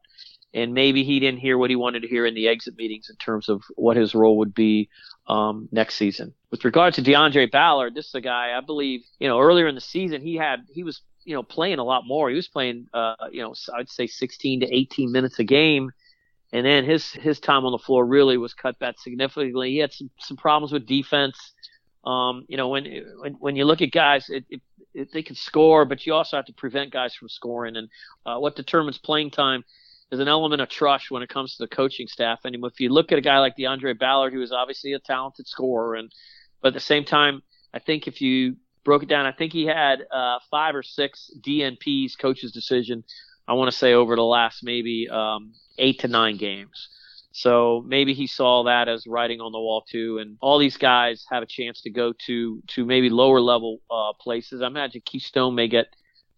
and 0.56 0.73
maybe 0.73 1.04
he 1.04 1.21
didn't 1.21 1.40
hear 1.40 1.59
what 1.59 1.68
he 1.68 1.76
wanted 1.76 2.00
to 2.00 2.09
hear 2.09 2.25
in 2.25 2.35
the 2.35 2.49
exit 2.49 2.76
meetings 2.78 3.11
in 3.11 3.16
terms 3.16 3.50
of 3.50 3.62
what 3.75 3.97
his 3.97 4.14
role 4.14 4.38
would 4.38 4.54
be 4.54 4.88
um, 5.28 5.68
next 5.71 5.97
season. 5.97 6.33
With 6.50 6.64
regard 6.64 6.95
to 6.95 7.02
Deaundrae 7.02 7.50
Ballard, 7.50 7.95
this 7.95 8.06
is 8.06 8.14
a 8.14 8.23
guy 8.23 8.56
I 8.56 8.61
believe 8.62 9.02
you 9.18 9.28
know 9.28 9.38
earlier 9.38 9.68
in 9.68 9.75
the 9.75 9.80
season 9.83 10.23
he 10.23 10.37
had 10.37 10.61
he 10.73 10.83
was 10.83 11.02
you 11.26 11.35
know 11.35 11.42
playing 11.42 11.78
a 11.78 11.85
lot 11.85 12.06
more. 12.06 12.30
He 12.30 12.37
was 12.37 12.49
playing 12.49 12.87
uh, 12.95 13.14
you 13.30 13.42
know 13.42 13.54
I'd 13.76 13.90
say 13.90 14.06
16 14.06 14.61
to 14.61 14.75
18 14.75 15.12
minutes 15.12 15.38
a 15.38 15.45
game. 15.45 15.90
And 16.52 16.64
then 16.64 16.85
his 16.85 17.11
his 17.12 17.40
time 17.40 17.64
on 17.64 17.73
the 17.73 17.78
floor 17.78 18.06
really 18.06 18.38
was 18.38 18.54
cut 18.54 18.78
back 18.78 18.99
significantly. 19.00 19.73
He 19.73 19.78
had 19.78 19.92
some, 19.92 20.09
some 20.21 20.37
problems 20.37 20.73
with 20.73 20.87
defense. 20.87 21.37
Um, 22.04 22.47
you 22.49 22.56
know, 22.56 22.68
when, 22.68 22.85
when 23.18 23.35
when 23.35 23.56
you 23.56 23.64
look 23.64 23.83
at 23.83 23.90
guys, 23.90 24.30
it, 24.30 24.45
it, 24.49 24.61
it, 24.95 25.12
they 25.12 25.23
can 25.23 25.35
score, 25.35 25.85
but 25.85 26.06
you 26.06 26.14
also 26.14 26.37
have 26.37 26.47
to 26.47 26.52
prevent 26.52 26.92
guys 26.92 27.14
from 27.14 27.28
scoring. 27.28 27.76
And 27.76 27.88
uh, 28.25 28.38
what 28.38 28.54
determines 28.54 28.97
playing 28.97 29.33
time 29.33 29.64
is 30.12 30.21
an 30.21 30.28
element 30.28 30.62
of 30.62 30.68
trust 30.68 31.11
when 31.11 31.23
it 31.23 31.28
comes 31.28 31.56
to 31.56 31.64
the 31.64 31.68
coaching 31.68 32.06
staff. 32.06 32.40
And 32.45 32.54
if 32.54 32.78
you 32.80 32.90
look 32.90 33.11
at 33.11 33.18
a 33.18 33.23
guy 33.23 33.40
like 33.40 33.56
Deaundrae 33.56 33.99
Ballard, 33.99 34.33
who 34.33 34.40
is 34.40 34.52
obviously 34.52 34.92
a 34.92 35.00
talented 35.00 35.49
scorer, 35.49 35.97
and 35.97 36.12
but 36.62 36.68
at 36.68 36.75
the 36.75 36.80
same 36.80 37.04
time, 37.04 37.42
I 37.75 37.80
think 37.80 38.06
if 38.06 38.21
you 38.21 38.56
broke 38.87 39.02
it 39.02 39.09
down, 39.09 39.26
I 39.26 39.33
think 39.33 39.52
he 39.52 39.66
had 39.66 40.07
uh, 40.11 40.38
five 40.49 40.75
or 40.76 40.83
six 40.83 41.31
DNPs, 41.45 42.16
coach's 42.19 42.52
decision. 42.52 43.02
I 43.49 43.55
want 43.55 43.71
to 43.71 43.76
say 43.76 43.93
over 43.93 44.14
the 44.16 44.23
last 44.23 44.61
maybe 44.62 45.09
um, 45.11 45.52
eight 45.76 45.99
to 46.00 46.09
nine 46.09 46.37
games. 46.37 46.88
So 47.33 47.85
maybe 47.87 48.14
he 48.14 48.28
saw 48.28 48.62
that 48.64 48.88
as 48.88 49.07
writing 49.07 49.40
on 49.40 49.52
the 49.52 49.59
wall 49.59 49.85
too. 49.90 50.19
And 50.19 50.38
all 50.40 50.59
these 50.59 50.76
guys 50.78 51.26
have 51.31 51.43
a 51.43 51.47
chance 51.47 51.83
to 51.83 51.90
go 51.90 52.14
to 52.26 52.62
to 52.69 52.85
maybe 52.87 53.11
lower 53.11 53.40
level 53.40 53.81
uh, 53.90 54.12
places. 54.19 54.62
I 54.62 54.69
imagine 54.69 55.02
Keith 55.05 55.25
Stone 55.25 55.57
may 55.57 55.69
get 55.69 55.87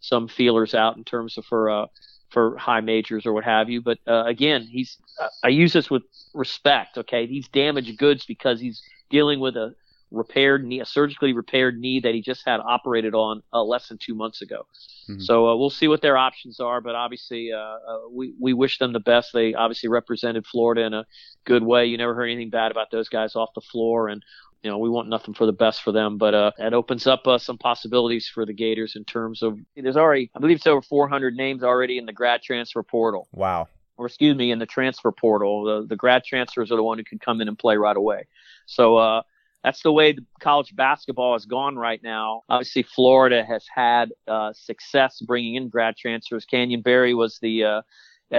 some 0.01 0.27
feelers 0.27 0.75
out 0.75 0.97
in 0.97 1.05
terms 1.05 1.39
of 1.39 1.45
for 1.45 1.71
uh, 1.71 1.87
for 2.31 2.57
high 2.57 2.81
majors 2.81 3.27
or 3.27 3.33
what 3.33 3.45
have 3.45 3.69
you. 3.69 3.83
But 3.83 3.99
uh, 4.09 4.25
again, 4.25 4.63
he's 4.63 4.97
I 5.45 5.49
use 5.49 5.73
this 5.75 5.91
with 5.91 6.03
respect. 6.35 6.97
Okay, 6.99 7.27
he's 7.27 7.47
damaged 7.49 7.97
goods 7.99 8.25
because 8.27 8.59
he's 8.59 8.83
dealing 9.11 9.39
with 9.39 9.57
a 9.57 9.75
repaired 10.11 10.65
knee, 10.65 10.81
a 10.81 10.87
surgically 10.87 11.33
repaired 11.33 11.79
knee 11.79 12.01
that 12.01 12.15
he 12.15 12.23
just 12.23 12.43
had 12.47 12.61
operated 12.61 13.15
on 13.15 13.43
uh, 13.53 13.63
less 13.63 13.89
than 13.89 13.99
two 13.99 14.15
months 14.15 14.43
ago. 14.43 14.67
Mm-hmm. 15.09 15.21
So 15.21 15.49
uh, 15.49 15.57
we'll 15.57 15.71
see 15.71 15.89
what 15.89 16.03
their 16.03 16.17
options 16.17 16.61
are. 16.61 16.81
But 16.81 16.95
obviously, 16.95 17.53
uh, 17.53 17.59
uh, 17.59 17.99
we 18.11 18.35
we 18.41 18.53
wish 18.53 18.79
them 18.79 18.93
the 18.93 19.01
best. 19.01 19.31
They 19.33 19.55
obviously 19.55 19.89
represented 19.89 20.47
Florida 20.47 20.83
in 20.83 20.95
a 20.95 21.05
good 21.45 21.63
way. 21.63 21.87
You 21.87 21.99
never 21.99 22.15
heard 22.15 22.27
anything 22.27 22.51
bad 22.51 22.71
about 22.71 22.91
those 22.91 23.09
guys 23.09 23.37
off 23.37 23.51
the 23.55 23.61
floor, 23.61 24.09
and 24.09 24.23
you 24.63 24.71
know, 24.71 24.79
we 24.79 24.89
want 24.89 25.09
nothing 25.09 25.35
for 25.35 25.47
the 25.47 25.53
best 25.53 25.83
for 25.83 25.93
them, 25.93 26.19
but 26.19 26.35
uh, 26.35 26.51
it 26.59 26.73
opens 26.73 27.07
up 27.07 27.27
uh, 27.27 27.39
some 27.39 27.59
possibilities 27.59 28.29
for 28.29 28.45
the 28.45 28.53
Gators 28.53 28.97
in 28.97 29.05
terms 29.05 29.43
of 29.43 29.59
there's 29.77 29.97
already, 29.97 30.31
I 30.35 30.41
believe 30.41 30.57
it's 30.57 30.67
over 30.67 30.83
400 30.83 31.35
names 31.35 31.63
already 31.63 31.97
in 31.97 32.07
the 32.07 32.13
grad 32.13 32.43
transfer 32.43 32.83
portal. 32.83 33.29
Wow. 33.33 33.69
Or 33.97 34.07
excuse 34.07 34.37
me, 34.37 34.51
in 34.51 34.59
the 34.59 34.67
transfer 34.67 35.13
portal. 35.13 35.65
The, 35.65 35.87
the 35.87 35.97
grad 35.97 36.25
transfers 36.25 36.73
are 36.73 36.77
the 36.77 36.83
one 36.83 36.99
who 36.99 37.05
can 37.05 37.19
come 37.19 37.41
in 37.41 37.49
and 37.49 37.59
play 37.59 37.77
right 37.77 37.97
away. 37.97 38.27
So 38.67 38.97
uh, 38.97 39.23
that's 39.65 39.83
the 39.83 39.93
way 39.93 40.13
the 40.13 40.25
college 40.41 40.75
basketball 40.75 41.35
has 41.35 41.45
gone 41.45 41.77
right 41.77 42.03
now. 42.03 42.43
Obviously, 42.49 42.85
Florida 42.85 43.45
has 43.45 43.65
had 43.73 44.11
uh, 44.27 44.53
success 44.55 45.21
bringing 45.21 45.57
in 45.57 45.69
grad 45.69 45.97
transfers. 45.97 46.45
Canyon 46.45 46.81
Barry 46.81 47.15
was 47.15 47.39
the 47.41 47.65
uh, 47.65 47.83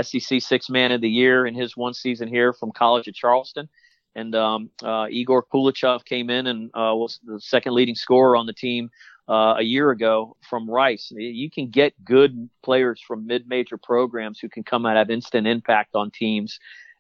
SEC 0.01 0.41
Six 0.41 0.69
Man 0.69 0.91
of 0.91 1.01
the 1.01 1.09
Year 1.09 1.45
in 1.45 1.55
his 1.55 1.75
one 1.75 1.93
season 1.93 2.27
here 2.27 2.53
from 2.53 2.71
College 2.71 3.07
of 3.07 3.13
Charleston 3.13 3.69
and 4.15 4.35
um, 4.35 4.69
uh, 4.83 5.07
Egor 5.09 5.43
Koulechov 5.53 6.05
came 6.05 6.29
in 6.29 6.47
and 6.47 6.69
uh, 6.73 6.93
was 6.95 7.19
the 7.23 7.39
second 7.39 7.73
leading 7.73 7.95
scorer 7.95 8.35
on 8.35 8.45
the 8.45 8.53
team 8.53 8.89
uh, 9.27 9.55
a 9.57 9.61
year 9.63 9.91
ago 9.91 10.35
from 10.49 10.69
Rice. 10.69 11.11
You 11.15 11.49
can 11.49 11.69
get 11.69 11.93
good 12.03 12.49
players 12.63 13.01
from 13.05 13.27
mid-major 13.27 13.77
programs 13.77 14.39
who 14.39 14.49
can 14.49 14.63
come 14.63 14.85
out 14.85 14.97
have 14.97 15.09
instant 15.09 15.47
impact 15.47 15.95
on 15.95 16.11
teams. 16.11 16.59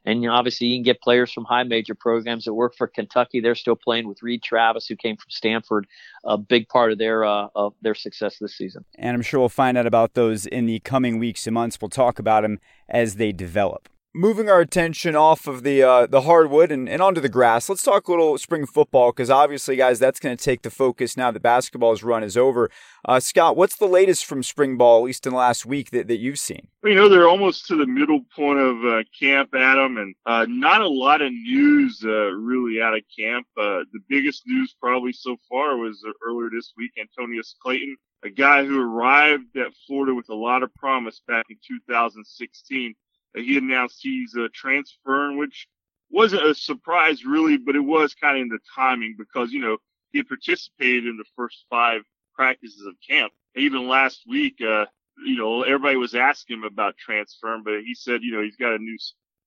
And 0.09 0.27
obviously, 0.27 0.67
you 0.67 0.77
can 0.77 0.83
get 0.83 1.01
players 1.01 1.31
from 1.31 1.45
high 1.45 1.63
major 1.63 1.93
programs 1.93 2.45
that 2.45 2.53
work 2.53 2.75
for 2.75 2.87
Kentucky. 2.87 3.41
They're 3.41 3.55
still 3.55 3.75
playing 3.75 4.07
with 4.07 4.23
Reid 4.23 4.41
Travis, 4.41 4.87
who 4.87 4.95
came 4.95 5.17
from 5.17 5.29
Stanford, 5.29 5.85
a 6.23 6.37
big 6.37 6.67
part 6.67 6.91
of 6.91 6.97
their 6.97 7.23
uh, 7.23 7.47
of 7.55 7.75
their 7.81 7.95
success 7.95 8.37
this 8.39 8.57
season. 8.57 8.83
And 8.95 9.15
I'm 9.15 9.21
sure 9.21 9.39
we'll 9.39 9.49
find 9.49 9.77
out 9.77 9.85
about 9.85 10.15
those 10.15 10.45
in 10.45 10.65
the 10.65 10.79
coming 10.79 11.19
weeks 11.19 11.45
and 11.45 11.53
months. 11.53 11.79
We'll 11.79 11.89
talk 11.89 12.17
about 12.17 12.41
them 12.41 12.59
as 12.89 13.15
they 13.15 13.31
develop 13.31 13.87
moving 14.13 14.49
our 14.49 14.59
attention 14.59 15.15
off 15.15 15.47
of 15.47 15.63
the 15.63 15.83
uh, 15.83 16.07
the 16.07 16.21
hardwood 16.21 16.71
and, 16.71 16.89
and 16.89 17.01
onto 17.01 17.21
the 17.21 17.29
grass, 17.29 17.69
let's 17.69 17.83
talk 17.83 18.07
a 18.07 18.11
little 18.11 18.37
spring 18.37 18.65
football 18.65 19.11
because 19.11 19.29
obviously, 19.29 19.75
guys, 19.75 19.99
that's 19.99 20.19
going 20.19 20.35
to 20.35 20.43
take 20.43 20.61
the 20.63 20.69
focus 20.69 21.15
now 21.15 21.31
that 21.31 21.41
basketball's 21.41 22.03
run 22.03 22.23
is 22.23 22.35
over. 22.35 22.69
Uh, 23.05 23.19
Scott, 23.19 23.55
what's 23.55 23.77
the 23.77 23.87
latest 23.87 24.25
from 24.25 24.43
spring 24.43 24.77
ball, 24.77 24.99
at 24.99 25.05
least 25.05 25.25
in 25.25 25.31
the 25.31 25.37
last 25.37 25.65
week, 25.65 25.91
that, 25.91 26.07
that 26.07 26.17
you've 26.17 26.39
seen? 26.39 26.67
You 26.83 26.95
know, 26.95 27.09
they're 27.09 27.27
almost 27.27 27.67
to 27.67 27.75
the 27.75 27.85
middle 27.85 28.21
point 28.35 28.59
of 28.59 28.83
uh, 28.83 29.03
camp, 29.17 29.49
Adam, 29.55 29.97
and 29.97 30.15
uh, 30.25 30.45
not 30.49 30.81
a 30.81 30.89
lot 30.89 31.21
of 31.21 31.31
news 31.31 32.01
uh, 32.03 32.31
really 32.31 32.81
out 32.81 32.95
of 32.95 33.03
camp. 33.17 33.47
Uh, 33.57 33.83
the 33.93 33.99
biggest 34.09 34.43
news 34.45 34.75
probably 34.81 35.13
so 35.13 35.37
far 35.49 35.77
was 35.77 36.03
earlier 36.25 36.49
this 36.51 36.73
week, 36.77 36.91
Antonneous 36.99 37.55
Clayton. 37.61 37.95
A 38.23 38.29
guy 38.29 38.65
who 38.65 38.81
arrived 38.81 39.55
at 39.55 39.71
Florida 39.87 40.13
with 40.13 40.27
a 40.27 40.35
lot 40.35 40.61
of 40.61 40.73
promise 40.75 41.21
back 41.25 41.45
in 41.49 41.55
2016 41.65 42.95
he 43.35 43.57
announced 43.57 43.99
he's 44.01 44.35
uh, 44.35 44.47
transferring, 44.53 45.37
which 45.37 45.67
wasn't 46.09 46.45
a 46.45 46.55
surprise 46.55 47.23
really, 47.23 47.57
but 47.57 47.75
it 47.75 47.79
was 47.79 48.15
kind 48.15 48.37
of 48.37 48.41
in 48.41 48.49
the 48.49 48.59
timing 48.75 49.15
because, 49.17 49.51
you 49.51 49.59
know, 49.59 49.77
he 50.11 50.23
participated 50.23 51.05
in 51.05 51.17
the 51.17 51.25
first 51.35 51.65
five 51.69 52.01
practices 52.33 52.85
of 52.85 52.95
camp. 53.07 53.31
Even 53.55 53.87
last 53.87 54.23
week, 54.27 54.55
uh, 54.61 54.85
you 55.25 55.37
know, 55.37 55.63
everybody 55.63 55.97
was 55.97 56.15
asking 56.15 56.57
him 56.57 56.63
about 56.63 56.97
transferring, 56.97 57.63
but 57.63 57.81
he 57.85 57.93
said, 57.93 58.23
you 58.23 58.31
know, 58.31 58.41
he's 58.41 58.55
got 58.55 58.73
a 58.73 58.77
new 58.79 58.97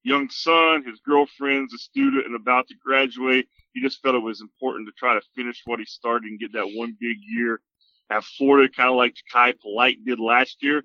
young 0.04 0.28
son, 0.30 0.84
his 0.84 1.00
girlfriend's 1.00 1.74
a 1.74 1.78
student 1.78 2.26
and 2.26 2.36
about 2.36 2.68
to 2.68 2.74
graduate. 2.84 3.48
He 3.72 3.80
just 3.80 4.00
felt 4.02 4.14
it 4.14 4.18
was 4.18 4.40
important 4.40 4.86
to 4.88 4.92
try 4.92 5.14
to 5.14 5.22
finish 5.34 5.62
what 5.64 5.78
he 5.78 5.86
started 5.86 6.28
and 6.28 6.38
get 6.38 6.52
that 6.52 6.70
one 6.74 6.96
big 7.00 7.16
year 7.26 7.60
at 8.10 8.24
Florida, 8.24 8.72
kind 8.72 8.90
of 8.90 8.96
like 8.96 9.14
Jachai 9.32 9.58
Polite 9.58 10.04
did 10.04 10.20
last 10.20 10.62
year. 10.62 10.82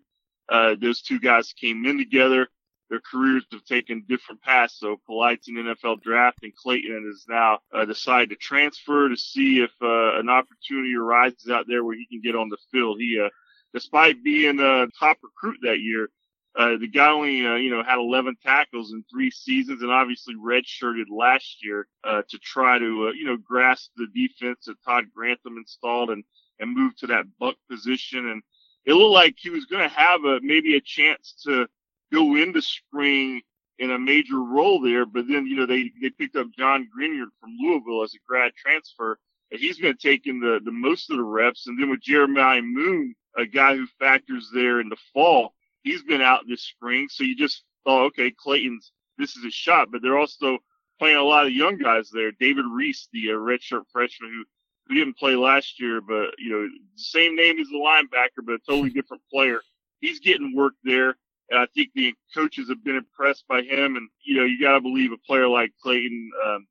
Uh, 0.49 0.75
those 0.79 1.01
two 1.01 1.19
guys 1.19 1.53
came 1.53 1.85
in 1.85 1.97
together 1.97 2.47
their 2.89 3.01
careers 3.01 3.43
have 3.51 3.65
taken 3.65 4.05
different 4.07 4.41
paths. 4.41 4.79
So 4.79 4.99
Polite's 5.05 5.47
an 5.47 5.55
NFL 5.55 6.01
draft, 6.01 6.39
and 6.43 6.55
Clayton 6.55 7.05
has 7.05 7.25
now 7.27 7.59
uh, 7.73 7.85
decided 7.85 8.29
to 8.29 8.35
transfer 8.35 9.09
to 9.09 9.17
see 9.17 9.59
if 9.59 9.71
uh, 9.81 10.19
an 10.19 10.29
opportunity 10.29 10.95
arises 10.95 11.49
out 11.49 11.65
there 11.67 11.83
where 11.83 11.97
he 11.97 12.05
can 12.05 12.21
get 12.21 12.35
on 12.35 12.49
the 12.49 12.57
field. 12.71 12.99
He, 12.99 13.19
uh, 13.19 13.29
despite 13.73 14.23
being 14.23 14.59
a 14.59 14.87
top 14.99 15.17
recruit 15.21 15.57
that 15.63 15.79
year, 15.79 16.09
uh, 16.57 16.75
the 16.77 16.87
guy 16.87 17.09
only, 17.09 17.45
uh, 17.45 17.55
you 17.55 17.69
know, 17.69 17.83
had 17.83 17.99
11 17.99 18.35
tackles 18.43 18.91
in 18.91 19.03
three 19.11 19.29
seasons 19.29 19.83
and 19.83 19.91
obviously 19.91 20.33
redshirted 20.35 21.05
last 21.11 21.63
year, 21.63 21.87
uh, 22.03 22.23
to 22.27 22.39
try 22.39 22.79
to, 22.79 23.13
you 23.15 23.25
know, 23.25 23.37
grasp 23.37 23.91
the 23.95 24.07
defense 24.15 24.65
that 24.65 24.81
Todd 24.83 25.05
Grantham 25.13 25.57
installed 25.57 26.09
and, 26.09 26.23
and 26.59 26.75
move 26.75 26.95
to 26.97 27.07
that 27.07 27.25
buck 27.39 27.55
position. 27.69 28.29
And 28.29 28.41
it 28.85 28.93
looked 28.93 29.13
like 29.13 29.35
he 29.37 29.51
was 29.51 29.65
going 29.65 29.87
to 29.87 29.95
have 29.95 30.23
a, 30.23 30.39
maybe 30.41 30.75
a 30.75 30.81
chance 30.81 31.35
to, 31.43 31.67
go 32.11 32.35
into 32.35 32.61
spring 32.61 33.41
in 33.79 33.91
a 33.91 33.99
major 33.99 34.41
role 34.41 34.81
there. 34.81 35.05
But 35.05 35.27
then, 35.27 35.45
you 35.45 35.55
know, 35.55 35.65
they, 35.65 35.91
they 36.01 36.09
picked 36.09 36.35
up 36.35 36.47
John 36.57 36.87
Greenard 36.87 37.27
from 37.39 37.55
Louisville 37.59 38.03
as 38.03 38.13
a 38.13 38.19
grad 38.27 38.53
transfer. 38.55 39.19
And 39.51 39.59
he's 39.59 39.79
going 39.79 39.95
to 39.95 40.07
take 40.07 40.27
in 40.27 40.39
the, 40.39 40.59
the 40.63 40.71
most 40.71 41.09
of 41.09 41.17
the 41.17 41.23
reps. 41.23 41.67
And 41.67 41.79
then 41.79 41.89
with 41.89 42.01
Jeremiah 42.01 42.61
Moon, 42.61 43.15
a 43.37 43.45
guy 43.45 43.75
who 43.75 43.87
factors 43.99 44.49
there 44.53 44.81
in 44.81 44.89
the 44.89 44.97
fall, 45.13 45.53
he's 45.83 46.03
been 46.03 46.21
out 46.21 46.45
this 46.47 46.63
spring. 46.63 47.07
So 47.09 47.23
you 47.23 47.35
just 47.35 47.63
thought, 47.85 48.07
okay, 48.07 48.31
Clayton's, 48.31 48.91
this 49.17 49.35
is 49.37 49.45
a 49.45 49.51
shot, 49.51 49.89
but 49.91 50.01
they're 50.01 50.17
also 50.17 50.57
playing 50.99 51.17
a 51.17 51.23
lot 51.23 51.45
of 51.45 51.53
young 51.53 51.77
guys 51.77 52.09
there. 52.11 52.31
David 52.39 52.65
Reese, 52.69 53.07
the 53.13 53.31
uh, 53.31 53.35
redshirt 53.35 53.83
freshman 53.91 54.31
who, 54.31 54.43
who 54.87 54.95
didn't 54.95 55.17
play 55.17 55.35
last 55.35 55.79
year, 55.79 56.01
but, 56.01 56.31
you 56.37 56.49
know, 56.51 56.67
same 56.95 57.35
name 57.35 57.59
as 57.59 57.67
the 57.67 57.77
linebacker, 57.77 58.43
but 58.45 58.55
a 58.55 58.59
totally 58.67 58.89
different 58.93 59.23
player. 59.31 59.61
He's 60.01 60.19
getting 60.19 60.55
work 60.55 60.73
there. 60.83 61.15
And 61.49 61.59
I 61.59 61.67
think 61.73 61.89
the 61.93 62.13
coaches 62.33 62.69
have 62.69 62.83
been 62.83 62.97
impressed 62.97 63.45
by 63.47 63.61
him. 63.61 63.95
And, 63.95 64.09
you 64.23 64.37
know, 64.37 64.45
you 64.45 64.59
got 64.59 64.73
to 64.73 64.81
believe 64.81 65.11
a 65.11 65.17
player 65.17 65.47
like 65.47 65.71
Clayton, 65.81 66.29
um, 66.45 66.67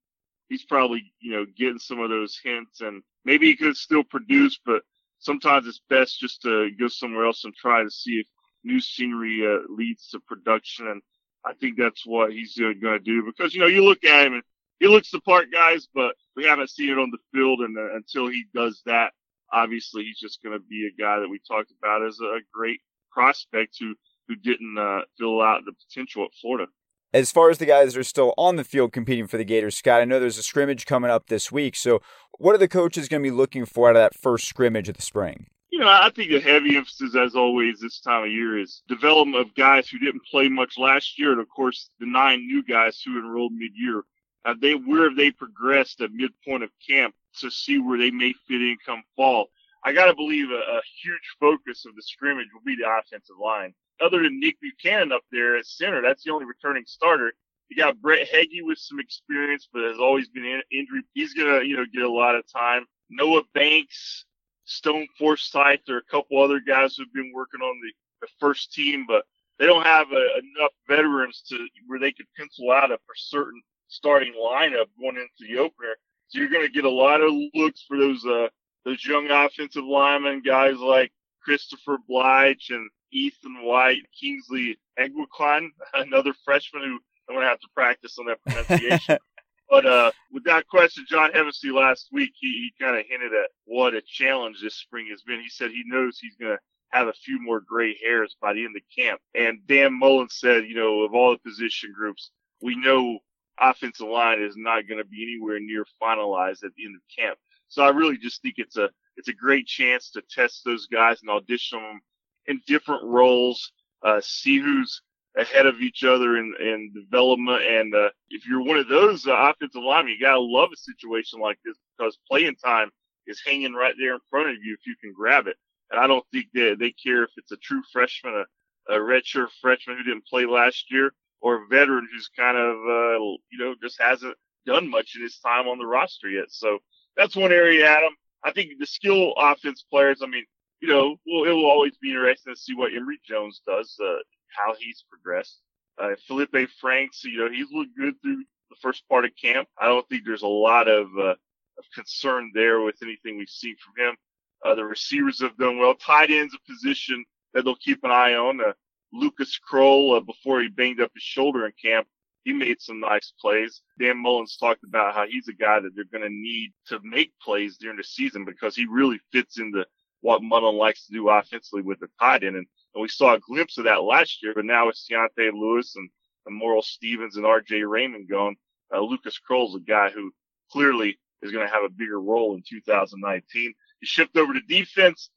he's 0.48 0.64
probably, 0.64 1.12
you 1.20 1.32
know, 1.32 1.46
getting 1.56 1.78
some 1.78 2.00
of 2.00 2.10
those 2.10 2.38
hints 2.42 2.80
and 2.80 3.02
maybe 3.24 3.46
he 3.46 3.56
could 3.56 3.76
still 3.76 4.04
produce, 4.04 4.58
but 4.64 4.82
sometimes 5.18 5.66
it's 5.66 5.80
best 5.88 6.20
just 6.20 6.42
to 6.42 6.70
go 6.78 6.88
somewhere 6.88 7.26
else 7.26 7.44
and 7.44 7.54
try 7.54 7.82
to 7.82 7.90
see 7.90 8.20
if 8.20 8.26
new 8.64 8.80
scenery 8.80 9.46
uh, 9.46 9.60
leads 9.68 10.08
to 10.10 10.20
production. 10.20 10.86
And 10.88 11.02
I 11.44 11.54
think 11.54 11.78
that's 11.78 12.04
what 12.04 12.32
he's 12.32 12.56
going 12.56 12.80
to 12.80 12.98
do 12.98 13.24
because 13.24 13.54
you 13.54 13.60
know 13.60 13.66
you 13.66 13.84
look 13.84 14.04
at 14.04 14.26
him 14.26 14.34
and 14.34 14.42
he 14.78 14.88
looks 14.88 15.10
the 15.10 15.20
part, 15.20 15.50
guys, 15.50 15.88
but 15.94 16.14
we 16.34 16.44
haven't 16.44 16.70
seen 16.70 16.90
it 16.90 16.98
on 16.98 17.10
the 17.10 17.18
field, 17.32 17.60
and 17.60 17.78
uh, 17.78 17.94
until 17.94 18.28
he 18.28 18.44
does 18.54 18.82
that, 18.84 19.12
obviously 19.50 20.04
he's 20.04 20.18
just 20.18 20.42
going 20.42 20.52
to 20.52 20.64
be 20.68 20.86
a 20.86 21.00
guy 21.00 21.18
that 21.18 21.28
we 21.28 21.40
talked 21.48 21.72
about 21.78 22.04
as 22.04 22.18
a 22.20 22.40
great 22.52 22.80
prospect 23.10 23.76
who 23.80 23.94
who 24.28 24.36
didn't 24.36 24.76
uh, 24.78 25.02
fill 25.18 25.40
out 25.40 25.64
the 25.64 25.72
potential 25.72 26.24
at 26.24 26.30
Florida. 26.40 26.66
As 27.12 27.30
far 27.30 27.50
as 27.50 27.58
the 27.58 27.66
guys 27.66 27.94
that 27.94 28.00
are 28.00 28.04
still 28.04 28.34
on 28.36 28.56
the 28.56 28.64
field 28.64 28.92
competing 28.92 29.26
for 29.26 29.36
the 29.36 29.44
Gators, 29.44 29.76
Scott, 29.76 30.02
I 30.02 30.04
know 30.04 30.20
there's 30.20 30.38
a 30.38 30.42
scrimmage 30.42 30.86
coming 30.86 31.10
up 31.10 31.28
this 31.28 31.50
week. 31.50 31.76
So, 31.76 32.02
what 32.38 32.54
are 32.54 32.58
the 32.58 32.68
coaches 32.68 33.08
going 33.08 33.22
to 33.22 33.26
be 33.26 33.34
looking 33.34 33.64
for 33.64 33.88
out 33.88 33.96
of 33.96 34.00
that 34.00 34.20
first 34.20 34.46
scrimmage 34.46 34.88
of 34.88 34.96
the 34.96 35.02
spring? 35.02 35.46
You 35.70 35.78
know, 35.78 35.88
I 35.88 36.10
think 36.14 36.30
the 36.30 36.40
heavy 36.40 36.76
emphasis, 36.76 37.14
as 37.14 37.34
always, 37.34 37.80
this 37.80 38.00
time 38.00 38.24
of 38.24 38.30
year 38.30 38.58
is 38.58 38.82
development 38.88 39.46
of 39.46 39.54
guys 39.54 39.88
who 39.88 39.98
didn't 39.98 40.24
play 40.30 40.48
much 40.48 40.78
last 40.78 41.18
year, 41.18 41.32
and 41.32 41.40
of 41.40 41.48
course, 41.48 41.90
the 42.00 42.06
nine 42.06 42.46
new 42.46 42.62
guys 42.64 43.00
who 43.04 43.18
enrolled 43.18 43.52
mid-year. 43.52 44.02
Uh, 44.44 44.54
they 44.60 44.74
where 44.74 45.08
have 45.08 45.16
they 45.16 45.30
progressed 45.30 46.00
at 46.00 46.12
midpoint 46.12 46.62
of 46.62 46.70
camp 46.86 47.14
to 47.40 47.50
see 47.50 47.78
where 47.78 47.98
they 47.98 48.10
may 48.10 48.32
fit 48.46 48.60
in 48.60 48.76
come 48.84 49.02
fall. 49.16 49.48
I 49.84 49.92
got 49.92 50.06
to 50.06 50.14
believe 50.14 50.50
a, 50.50 50.54
a, 50.54 50.80
huge 51.02 51.36
focus 51.38 51.84
of 51.84 51.94
the 51.94 52.02
scrimmage 52.02 52.48
will 52.52 52.64
be 52.64 52.76
the 52.76 52.88
offensive 52.88 53.36
line. 53.42 53.74
Other 54.00 54.22
than 54.22 54.40
Nick 54.40 54.60
Buchanan 54.60 55.12
up 55.12 55.22
there 55.32 55.56
at 55.56 55.66
center, 55.66 56.02
that's 56.02 56.24
the 56.24 56.32
only 56.32 56.44
returning 56.44 56.84
starter. 56.86 57.32
You 57.68 57.76
got 57.76 58.00
Brett 58.00 58.28
Heggie 58.28 58.62
with 58.62 58.78
some 58.78 59.00
experience, 59.00 59.68
but 59.72 59.82
has 59.82 59.98
always 59.98 60.28
been 60.28 60.44
in, 60.44 60.62
injury. 60.70 61.02
He's 61.14 61.34
gonna, 61.34 61.62
you 61.64 61.76
know, 61.76 61.86
get 61.92 62.02
a 62.02 62.10
lot 62.10 62.36
of 62.36 62.44
time. 62.50 62.86
Noah 63.10 63.42
Banks, 63.54 64.24
Stone 64.64 65.06
Forsythe, 65.18 65.80
there 65.86 65.96
are 65.96 66.00
a 66.00 66.10
couple 66.10 66.42
other 66.42 66.60
guys 66.60 66.96
who've 66.96 67.12
been 67.12 67.32
working 67.34 67.60
on 67.60 67.80
the, 67.82 68.26
the 68.26 68.32
first 68.38 68.72
team, 68.72 69.04
but 69.06 69.24
they 69.58 69.66
don't 69.66 69.84
have 69.84 70.10
a, 70.12 70.38
enough 70.38 70.72
veterans 70.88 71.42
to 71.48 71.66
where 71.86 71.98
they 71.98 72.12
could 72.12 72.26
pencil 72.36 72.70
out 72.70 72.90
a 72.90 72.98
certain 73.14 73.62
starting 73.88 74.34
lineup 74.34 74.86
going 75.00 75.16
into 75.16 75.52
the 75.52 75.58
opener. 75.58 75.96
So 76.28 76.38
you're 76.38 76.50
going 76.50 76.66
to 76.66 76.72
get 76.72 76.84
a 76.84 76.90
lot 76.90 77.20
of 77.20 77.32
looks 77.54 77.84
for 77.86 77.96
those 77.96 78.24
uh, 78.26 78.48
those 78.84 79.04
young 79.04 79.30
offensive 79.30 79.84
linemen, 79.84 80.42
guys 80.42 80.76
like 80.76 81.12
Christopher 81.46 81.98
Blige 82.08 82.70
and 82.70 82.90
Ethan 83.12 83.62
White, 83.62 84.02
Kingsley 84.20 84.76
Eguakun, 84.98 85.68
another 85.94 86.34
freshman 86.44 86.82
who 86.82 86.98
I'm 87.28 87.36
going 87.36 87.44
to 87.44 87.48
have 87.48 87.60
to 87.60 87.68
practice 87.72 88.18
on 88.18 88.26
that 88.26 88.42
pronunciation. 88.42 89.18
but 89.70 89.86
uh, 89.86 90.10
with 90.32 90.44
that 90.44 90.66
question, 90.66 91.06
John 91.08 91.30
Hevesy 91.30 91.72
last 91.72 92.08
week, 92.12 92.32
he, 92.34 92.48
he 92.48 92.84
kind 92.84 92.96
of 92.96 93.04
hinted 93.08 93.32
at 93.32 93.50
what 93.64 93.94
a 93.94 94.02
challenge 94.02 94.60
this 94.60 94.74
spring 94.74 95.06
has 95.10 95.22
been. 95.22 95.40
He 95.40 95.48
said 95.48 95.70
he 95.70 95.84
knows 95.86 96.18
he's 96.18 96.36
going 96.36 96.56
to 96.56 96.60
have 96.90 97.06
a 97.06 97.12
few 97.12 97.40
more 97.40 97.60
gray 97.60 97.96
hairs 98.02 98.36
by 98.40 98.52
the 98.52 98.64
end 98.64 98.76
of 98.76 98.82
camp. 98.96 99.20
And 99.34 99.64
Dan 99.68 99.96
Mullen 99.96 100.28
said, 100.30 100.64
you 100.64 100.74
know, 100.74 101.02
of 101.02 101.14
all 101.14 101.30
the 101.30 101.38
position 101.38 101.92
groups, 101.96 102.30
we 102.60 102.76
know 102.76 103.20
offensive 103.60 104.08
line 104.08 104.42
is 104.42 104.54
not 104.56 104.88
going 104.88 104.98
to 104.98 105.04
be 105.04 105.22
anywhere 105.22 105.60
near 105.60 105.86
finalized 106.02 106.64
at 106.64 106.74
the 106.76 106.86
end 106.86 106.96
of 106.96 107.02
camp. 107.16 107.38
So 107.68 107.82
I 107.82 107.90
really 107.90 108.18
just 108.18 108.42
think 108.42 108.54
it's 108.58 108.76
a 108.76 108.90
it's 109.16 109.28
a 109.28 109.32
great 109.32 109.66
chance 109.66 110.10
to 110.10 110.22
test 110.30 110.62
those 110.64 110.86
guys 110.86 111.20
and 111.22 111.30
audition 111.30 111.80
them 111.80 112.00
in 112.46 112.60
different 112.66 113.02
roles, 113.04 113.72
uh, 114.02 114.20
see 114.22 114.58
who's 114.58 115.02
ahead 115.36 115.66
of 115.66 115.80
each 115.80 116.02
other 116.04 116.38
in, 116.38 116.54
in 116.60 116.92
development. 116.94 117.62
And 117.62 117.94
uh, 117.94 118.08
if 118.30 118.46
you're 118.46 118.62
one 118.62 118.78
of 118.78 118.88
those 118.88 119.26
uh, 119.26 119.32
offensive 119.32 119.82
linemen, 119.82 120.12
you 120.12 120.20
gotta 120.20 120.40
love 120.40 120.70
a 120.72 120.76
situation 120.76 121.40
like 121.40 121.58
this 121.64 121.76
because 121.96 122.18
playing 122.28 122.56
time 122.56 122.90
is 123.26 123.42
hanging 123.44 123.74
right 123.74 123.94
there 123.98 124.14
in 124.14 124.20
front 124.30 124.50
of 124.50 124.56
you 124.62 124.74
if 124.74 124.86
you 124.86 124.94
can 125.00 125.12
grab 125.12 125.46
it. 125.46 125.56
And 125.90 126.00
I 126.00 126.06
don't 126.06 126.24
think 126.32 126.46
that 126.54 126.76
they 126.78 126.92
care 126.92 127.24
if 127.24 127.30
it's 127.36 127.52
a 127.52 127.56
true 127.56 127.82
freshman, 127.92 128.44
a, 128.88 128.94
a 128.94 128.98
redshirt 128.98 129.48
freshman 129.60 129.98
who 129.98 130.04
didn't 130.04 130.26
play 130.26 130.46
last 130.46 130.90
year, 130.90 131.12
or 131.40 131.56
a 131.56 131.66
veteran 131.68 132.08
who's 132.10 132.30
kind 132.36 132.56
of, 132.56 132.76
uh, 132.76 133.18
you 133.50 133.58
know, 133.58 133.74
just 133.80 134.00
hasn't 134.00 134.36
done 134.64 134.88
much 134.90 135.14
in 135.16 135.22
his 135.22 135.38
time 135.38 135.68
on 135.68 135.78
the 135.78 135.86
roster 135.86 136.28
yet. 136.28 136.46
So 136.48 136.78
that's 137.16 137.36
one 137.36 137.52
area, 137.52 137.86
Adam. 137.86 138.14
I 138.44 138.52
think 138.52 138.72
the 138.78 138.86
skill 138.86 139.32
offense 139.36 139.84
players, 139.90 140.20
I 140.22 140.26
mean, 140.26 140.44
you 140.80 140.88
know, 140.88 141.16
well, 141.26 141.44
it 141.44 141.50
will 141.50 141.70
always 141.70 141.96
be 141.96 142.10
interesting 142.10 142.54
to 142.54 142.60
see 142.60 142.74
what 142.74 142.92
Emory 142.92 143.20
Jones 143.26 143.62
does, 143.66 143.96
uh, 144.02 144.18
how 144.48 144.74
he's 144.78 145.04
progressed. 145.08 145.60
Uh, 145.98 146.10
Felipe 146.26 146.54
Franks, 146.80 147.24
you 147.24 147.38
know, 147.38 147.50
he's 147.50 147.70
looked 147.72 147.96
good 147.96 148.20
through 148.22 148.44
the 148.70 148.76
first 148.82 149.08
part 149.08 149.24
of 149.24 149.30
camp. 149.40 149.68
I 149.78 149.86
don't 149.86 150.06
think 150.08 150.24
there's 150.24 150.42
a 150.42 150.46
lot 150.46 150.88
of, 150.88 151.08
uh, 151.18 151.34
of 151.78 151.84
concern 151.94 152.50
there 152.54 152.80
with 152.80 152.96
anything 153.02 153.38
we've 153.38 153.48
seen 153.48 153.76
from 153.76 154.06
him. 154.06 154.16
Uh, 154.64 154.74
the 154.74 154.84
receivers 154.84 155.40
have 155.40 155.56
done 155.56 155.78
well. 155.78 155.94
Tight 155.94 156.30
ends 156.30 156.54
a 156.54 156.70
position 156.70 157.24
that 157.54 157.64
they'll 157.64 157.76
keep 157.76 158.04
an 158.04 158.10
eye 158.10 158.34
on. 158.34 158.60
Uh, 158.60 158.72
Lucas 159.12 159.58
Krull, 159.58 160.16
uh, 160.16 160.20
before 160.20 160.60
he 160.60 160.68
banged 160.68 161.00
up 161.00 161.10
his 161.14 161.22
shoulder 161.22 161.66
in 161.66 161.72
camp, 161.82 162.06
he 162.46 162.52
made 162.52 162.80
some 162.80 163.00
nice 163.00 163.32
plays. 163.40 163.82
Dan 163.98 164.22
Mullins 164.22 164.56
talked 164.56 164.84
about 164.84 165.16
how 165.16 165.26
he's 165.26 165.48
a 165.48 165.52
guy 165.52 165.80
that 165.80 165.96
they're 165.96 166.04
going 166.04 166.22
to 166.22 166.30
need 166.30 166.72
to 166.86 167.00
make 167.02 167.32
plays 167.42 167.76
during 167.76 167.96
the 167.96 168.04
season 168.04 168.44
because 168.44 168.76
he 168.76 168.86
really 168.86 169.18
fits 169.32 169.58
into 169.58 169.84
what 170.20 170.44
Mullen 170.44 170.76
likes 170.76 171.06
to 171.06 171.12
do 171.12 171.28
offensively 171.28 171.82
with 171.82 171.98
the 171.98 172.06
tight 172.20 172.44
end. 172.44 172.54
And, 172.54 172.66
and 172.94 173.02
we 173.02 173.08
saw 173.08 173.34
a 173.34 173.40
glimpse 173.40 173.78
of 173.78 173.84
that 173.84 174.04
last 174.04 174.44
year, 174.44 174.52
but 174.54 174.64
now 174.64 174.88
it's 174.88 175.08
Deontay 175.10 175.54
Lewis 175.54 175.96
and, 175.96 176.08
and 176.46 176.84
Stephens 176.84 177.36
and 177.36 177.44
RJ 177.44 177.82
Raymond 177.84 178.28
going. 178.28 178.54
Uh, 178.94 179.00
Lucas 179.00 179.40
Krull's 179.40 179.74
a 179.74 179.80
guy 179.80 180.10
who 180.10 180.30
clearly 180.70 181.18
is 181.42 181.50
going 181.50 181.66
to 181.66 181.74
have 181.74 181.82
a 181.82 181.88
bigger 181.88 182.20
role 182.20 182.54
in 182.54 182.62
2019. 182.68 183.74
You 184.00 184.06
shift 184.06 184.36
over 184.36 184.54
to 184.54 184.60
defense. 184.60 185.30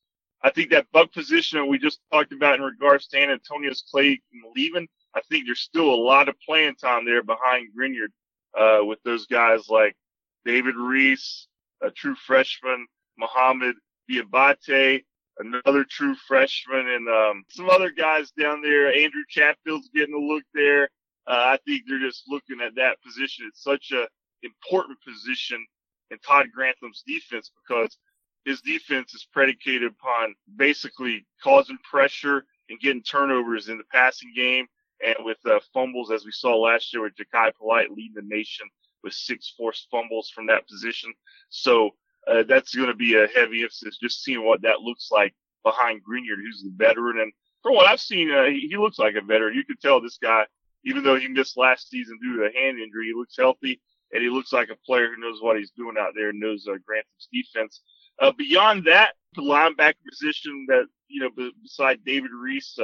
I 0.44 0.52
think 0.52 0.70
that 0.70 0.86
buck 0.94 1.12
position 1.12 1.68
we 1.68 1.80
just 1.80 2.02
talked 2.12 2.34
about 2.34 2.60
in 2.60 2.62
regards 2.62 3.08
to 3.08 3.18
Antonio's 3.18 3.84
Clay 3.92 4.22
leaving, 4.56 4.88
I 5.16 5.22
think 5.30 5.46
there's 5.46 5.62
still 5.62 5.90
a 5.90 5.96
lot 5.96 6.30
of 6.30 6.36
playing 6.46 6.76
time 6.76 7.06
there 7.06 7.24
behind 7.24 7.70
Greenard, 7.78 8.12
uh, 8.58 8.84
with 8.86 9.00
those 9.04 9.26
guys 9.26 9.70
like 9.70 9.96
David 10.46 10.76
Reese, 10.76 11.48
a 11.82 11.90
true 11.92 12.16
freshman, 12.16 12.88
Muhammad 13.18 13.76
Diabate, 14.10 15.04
another 15.40 15.86
true 15.90 16.16
freshman, 16.28 16.88
and 16.88 17.08
um, 17.08 17.44
some 17.50 17.70
other 17.70 17.92
guys 17.92 18.32
down 18.32 18.62
there. 18.62 18.94
Andrew 18.94 19.24
Chatfield's 19.28 19.90
getting 19.94 20.16
a 20.16 20.18
look 20.18 20.44
there. 20.54 20.90
Uh, 21.28 21.56
I 21.56 21.60
think 21.66 21.84
they're 21.88 22.00
just 22.00 22.24
looking 22.28 22.62
at 22.62 22.76
that 22.76 23.02
position. 23.02 23.46
It's 23.48 23.64
such 23.64 23.92
a 23.92 24.08
important 24.44 24.98
position 25.06 25.66
in 26.12 26.18
Todd 26.20 26.48
Grantham's 26.56 27.04
defense 27.06 27.52
because 27.62 27.98
his 28.46 28.62
defense 28.62 29.14
is 29.14 29.28
predicated 29.32 29.92
upon 29.92 30.34
basically 30.56 31.26
causing 31.44 31.78
pressure 31.90 32.46
and 32.70 32.80
getting 32.80 33.04
turnovers 33.04 33.70
in 33.70 33.78
the 33.78 33.84
passing 33.92 34.32
game 34.36 34.66
and 35.06 35.16
with 35.20 35.38
uh, 35.46 35.60
fumbles, 35.74 36.12
as 36.12 36.26
we 36.26 36.32
saw 36.32 36.56
last 36.56 36.94
year 36.94 37.04
with 37.04 37.14
Jachai 37.16 37.54
Polite 37.56 37.92
leading 37.92 38.16
the 38.16 38.36
nation 38.36 38.68
with 39.04 39.14
six 39.14 39.54
forced 39.58 39.88
fumbles 39.90 40.30
from 40.30 40.48
that 40.48 40.68
position. 40.68 41.14
So 41.50 41.92
uh, 42.28 42.44
that's 42.44 42.76
going 42.76 42.90
to 42.90 42.96
be 42.96 43.16
a 43.16 43.28
heavy 43.28 43.62
emphasis, 43.62 43.98
just 43.98 44.24
seeing 44.24 44.46
what 44.46 44.62
that 44.64 44.82
looks 44.82 45.10
like 45.12 45.34
behind 45.64 46.02
Greenard, 46.04 46.42
who's 46.44 46.64
the 46.64 46.72
veteran. 46.76 47.20
And 47.20 47.32
from 47.64 47.76
what 47.76 47.88
I've 47.88 48.02
seen, 48.02 48.32
uh, 48.32 48.46
he, 48.46 48.68
he 48.70 48.78
looks 48.78 49.00
like 49.00 49.16
a 49.16 49.22
veteran. 49.22 49.56
You 49.56 49.66
can 49.66 49.78
tell 49.78 50.02
this 50.02 50.18
guy, 50.22 50.46
even 50.86 51.04
though 51.04 51.18
he 51.18 51.28
missed 51.28 51.58
last 51.58 51.90
season 51.90 52.18
due 52.22 52.38
to 52.38 52.44
a 52.44 52.62
hand 52.62 52.80
injury, 52.80 53.08
he 53.08 53.14
looks 53.14 53.36
healthy 53.38 53.82
and 54.12 54.24
he 54.24 54.30
looks 54.30 54.52
like 54.52 54.70
a 54.70 54.86
player 54.86 55.08
who 55.08 55.22
knows 55.22 55.42
what 55.42 55.58
he's 55.58 55.72
doing 55.72 55.96
out 56.00 56.14
there 56.16 56.30
and 56.30 56.40
knows 56.40 56.68
uh, 56.68 56.72
Grantham's 56.72 57.28
defense. 57.32 57.82
Uh, 58.20 58.32
beyond 58.32 58.86
that, 58.86 59.14
the 59.36 59.42
linebacker 59.42 59.94
position 60.10 60.66
that, 60.68 60.86
you 61.08 61.22
know, 61.22 61.52
beside 61.62 62.04
David 62.04 62.32
Reese, 62.32 62.78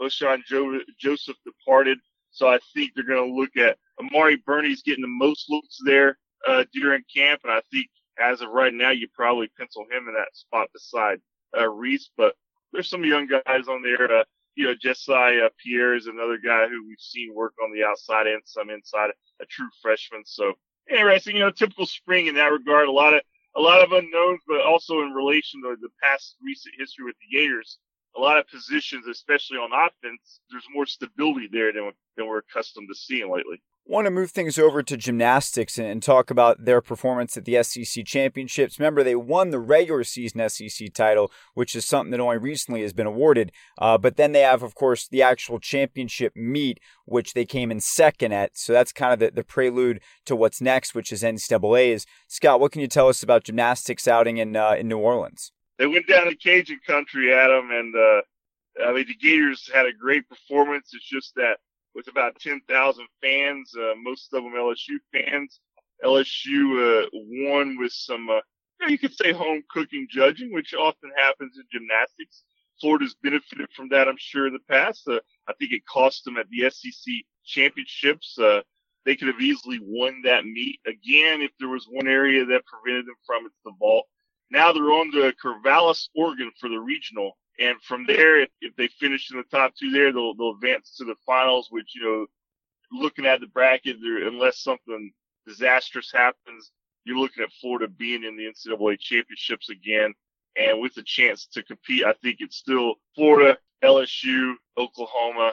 O'Shawn 0.00 0.42
jo- 0.46 0.80
Joseph 0.98 1.36
departed. 1.44 1.98
So 2.30 2.48
I 2.48 2.58
think 2.74 2.92
they're 2.94 3.04
going 3.04 3.28
to 3.28 3.34
look 3.34 3.56
at 3.56 3.78
Amari 3.98 4.36
Burney's 4.46 4.82
getting 4.82 5.02
the 5.02 5.08
most 5.08 5.46
looks 5.48 5.78
there, 5.84 6.18
uh, 6.46 6.64
during 6.72 7.02
camp. 7.14 7.40
And 7.44 7.52
I 7.52 7.62
think 7.72 7.86
as 8.18 8.40
of 8.40 8.50
right 8.50 8.74
now, 8.74 8.90
you 8.90 9.08
probably 9.14 9.48
pencil 9.58 9.84
him 9.90 10.08
in 10.08 10.14
that 10.14 10.34
spot 10.34 10.68
beside, 10.72 11.18
uh, 11.56 11.68
Reese, 11.68 12.10
but 12.16 12.34
there's 12.72 12.90
some 12.90 13.04
young 13.04 13.26
guys 13.26 13.68
on 13.68 13.82
there. 13.82 14.20
Uh, 14.20 14.24
you 14.54 14.66
know, 14.66 14.74
Jesiah 14.74 15.50
Pierre 15.62 15.94
is 15.94 16.06
another 16.06 16.38
guy 16.38 16.66
who 16.66 16.86
we've 16.86 16.98
seen 16.98 17.34
work 17.34 17.54
on 17.62 17.72
the 17.72 17.84
outside 17.84 18.26
and 18.26 18.42
some 18.44 18.70
inside, 18.70 19.10
a 19.40 19.46
true 19.46 19.68
freshman. 19.82 20.22
So 20.24 20.54
interesting, 20.90 21.36
you 21.36 21.42
know, 21.42 21.50
typical 21.50 21.86
spring 21.86 22.26
in 22.26 22.34
that 22.36 22.52
regard. 22.52 22.88
A 22.88 22.92
lot 22.92 23.14
of, 23.14 23.20
a 23.54 23.60
lot 23.60 23.82
of 23.82 23.92
unknowns, 23.92 24.40
but 24.46 24.60
also 24.60 25.00
in 25.02 25.12
relation 25.12 25.62
to 25.62 25.76
the 25.80 25.88
past 26.02 26.36
recent 26.42 26.74
history 26.78 27.04
with 27.04 27.16
the 27.20 27.36
Gators, 27.36 27.78
a 28.16 28.20
lot 28.20 28.38
of 28.38 28.48
positions, 28.48 29.06
especially 29.06 29.58
on 29.58 29.70
offense, 29.72 30.40
there's 30.50 30.66
more 30.74 30.86
stability 30.86 31.48
there 31.50 31.72
than, 31.72 31.92
than 32.16 32.26
we're 32.26 32.38
accustomed 32.38 32.88
to 32.88 32.94
seeing 32.94 33.30
lately. 33.30 33.60
Want 33.88 34.06
to 34.06 34.10
move 34.10 34.32
things 34.32 34.58
over 34.58 34.82
to 34.82 34.96
gymnastics 34.96 35.78
and 35.78 36.02
talk 36.02 36.28
about 36.28 36.64
their 36.64 36.80
performance 36.80 37.36
at 37.36 37.44
the 37.44 37.62
SEC 37.62 38.04
championships. 38.04 38.80
Remember, 38.80 39.04
they 39.04 39.14
won 39.14 39.50
the 39.50 39.60
regular 39.60 40.02
season 40.02 40.48
SEC 40.48 40.92
title, 40.92 41.30
which 41.54 41.76
is 41.76 41.84
something 41.84 42.10
that 42.10 42.18
only 42.18 42.38
recently 42.38 42.82
has 42.82 42.92
been 42.92 43.06
awarded. 43.06 43.52
Uh, 43.78 43.96
but 43.96 44.16
then 44.16 44.32
they 44.32 44.40
have, 44.40 44.64
of 44.64 44.74
course, 44.74 45.06
the 45.06 45.22
actual 45.22 45.60
championship 45.60 46.32
meet, 46.34 46.80
which 47.04 47.34
they 47.34 47.44
came 47.44 47.70
in 47.70 47.78
second 47.78 48.32
at. 48.32 48.56
So 48.58 48.72
that's 48.72 48.92
kind 48.92 49.12
of 49.12 49.20
the, 49.20 49.30
the 49.30 49.44
prelude 49.44 50.00
to 50.24 50.34
what's 50.34 50.60
next, 50.60 50.96
which 50.96 51.12
is 51.12 51.22
NCAA's. 51.22 52.06
Scott, 52.26 52.58
what 52.58 52.72
can 52.72 52.80
you 52.80 52.88
tell 52.88 53.08
us 53.08 53.22
about 53.22 53.44
gymnastics 53.44 54.08
outing 54.08 54.38
in 54.38 54.56
uh, 54.56 54.72
in 54.72 54.88
New 54.88 54.98
Orleans? 54.98 55.52
They 55.78 55.86
went 55.86 56.06
down 56.06 56.26
to 56.26 56.36
Cajun 56.36 56.80
country, 56.86 57.32
Adam, 57.32 57.70
and 57.70 57.94
uh, 57.94 58.22
I 58.84 58.92
mean 58.92 59.06
the 59.06 59.14
Gators 59.14 59.70
had 59.72 59.86
a 59.86 59.92
great 59.92 60.28
performance. 60.28 60.90
It's 60.92 61.08
just 61.08 61.34
that 61.36 61.58
with 61.94 62.08
about 62.08 62.38
10,000 62.38 63.06
fans, 63.22 63.72
uh, 63.76 63.94
most 64.02 64.32
of 64.32 64.42
them 64.42 64.52
LSU 64.52 64.98
fans. 65.12 65.60
LSU 66.04 67.04
uh, 67.04 67.08
won 67.12 67.78
with 67.78 67.92
some, 67.92 68.28
uh, 68.28 68.34
you, 68.34 68.82
know, 68.82 68.88
you 68.88 68.98
could 68.98 69.14
say 69.14 69.32
home 69.32 69.62
cooking 69.70 70.06
judging, 70.10 70.52
which 70.52 70.74
often 70.74 71.10
happens 71.16 71.56
in 71.56 71.64
gymnastics. 71.72 72.44
Florida's 72.78 73.16
benefited 73.22 73.70
from 73.74 73.88
that, 73.88 74.08
I'm 74.08 74.18
sure, 74.18 74.46
in 74.46 74.52
the 74.52 74.58
past. 74.68 75.08
Uh, 75.08 75.20
I 75.48 75.54
think 75.54 75.72
it 75.72 75.86
cost 75.86 76.24
them 76.24 76.36
at 76.36 76.46
the 76.50 76.70
SEC 76.70 77.14
championships. 77.46 78.38
Uh, 78.38 78.60
they 79.06 79.16
could 79.16 79.28
have 79.28 79.40
easily 79.40 79.80
won 79.82 80.20
that 80.24 80.44
meet. 80.44 80.80
Again, 80.86 81.40
if 81.40 81.52
there 81.58 81.68
was 81.68 81.86
one 81.90 82.08
area 82.08 82.44
that 82.44 82.66
prevented 82.66 83.06
them 83.06 83.14
from, 83.24 83.46
it's 83.46 83.56
the 83.64 83.72
vault. 83.78 84.04
Now 84.50 84.72
they're 84.72 84.92
on 84.92 85.10
to 85.12 85.32
Corvallis, 85.42 86.08
Oregon 86.14 86.50
for 86.60 86.68
the 86.68 86.78
regional. 86.78 87.36
And 87.58 87.80
from 87.82 88.06
there, 88.06 88.42
if, 88.42 88.50
if 88.60 88.76
they 88.76 88.88
finish 88.88 89.30
in 89.30 89.38
the 89.38 89.56
top 89.56 89.74
two 89.74 89.90
there, 89.90 90.12
they'll, 90.12 90.34
they'll 90.34 90.54
advance 90.54 90.94
to 90.96 91.04
the 91.04 91.16
finals, 91.24 91.68
which, 91.70 91.94
you 91.94 92.02
know, 92.02 92.26
looking 92.92 93.26
at 93.26 93.40
the 93.40 93.46
bracket, 93.46 93.96
unless 93.98 94.60
something 94.60 95.10
disastrous 95.46 96.12
happens, 96.12 96.70
you're 97.04 97.18
looking 97.18 97.42
at 97.42 97.52
Florida 97.60 97.88
being 97.88 98.24
in 98.24 98.36
the 98.36 98.44
NCAA 98.44 98.98
championships 98.98 99.70
again. 99.70 100.12
And 100.56 100.80
with 100.80 100.96
a 100.96 101.02
chance 101.02 101.46
to 101.52 101.62
compete, 101.62 102.04
I 102.04 102.14
think 102.14 102.38
it's 102.40 102.56
still 102.56 102.94
Florida, 103.14 103.58
LSU, 103.84 104.54
Oklahoma, 104.78 105.52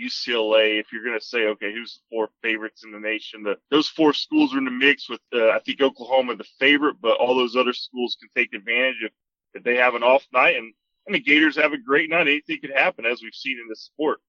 UCLA. 0.00 0.80
If 0.80 0.92
you're 0.92 1.04
going 1.04 1.18
to 1.18 1.24
say, 1.24 1.46
okay, 1.46 1.72
who's 1.72 1.94
the 1.94 2.00
four 2.10 2.28
favorites 2.42 2.82
in 2.84 2.92
the 2.92 3.00
nation? 3.00 3.42
The, 3.42 3.56
those 3.70 3.88
four 3.88 4.12
schools 4.12 4.54
are 4.54 4.58
in 4.58 4.64
the 4.64 4.70
mix 4.70 5.08
with, 5.08 5.20
uh, 5.34 5.50
I 5.50 5.60
think 5.60 5.80
Oklahoma 5.80 6.36
the 6.36 6.44
favorite, 6.58 6.96
but 7.00 7.18
all 7.18 7.34
those 7.34 7.56
other 7.56 7.72
schools 7.72 8.16
can 8.20 8.28
take 8.36 8.52
advantage 8.54 8.96
if, 9.02 9.12
if 9.54 9.64
they 9.64 9.76
have 9.76 9.94
an 9.94 10.02
off 10.02 10.26
night. 10.32 10.56
And, 10.56 10.72
and 11.06 11.14
the 11.14 11.20
Gators 11.20 11.56
have 11.56 11.72
a 11.72 11.78
great 11.78 12.10
night. 12.10 12.22
Anything 12.22 12.60
could 12.60 12.72
happen, 12.74 13.06
as 13.06 13.22
we've 13.22 13.34
seen 13.34 13.58
in 13.58 13.68
this 13.68 13.82
sport. 13.82 14.20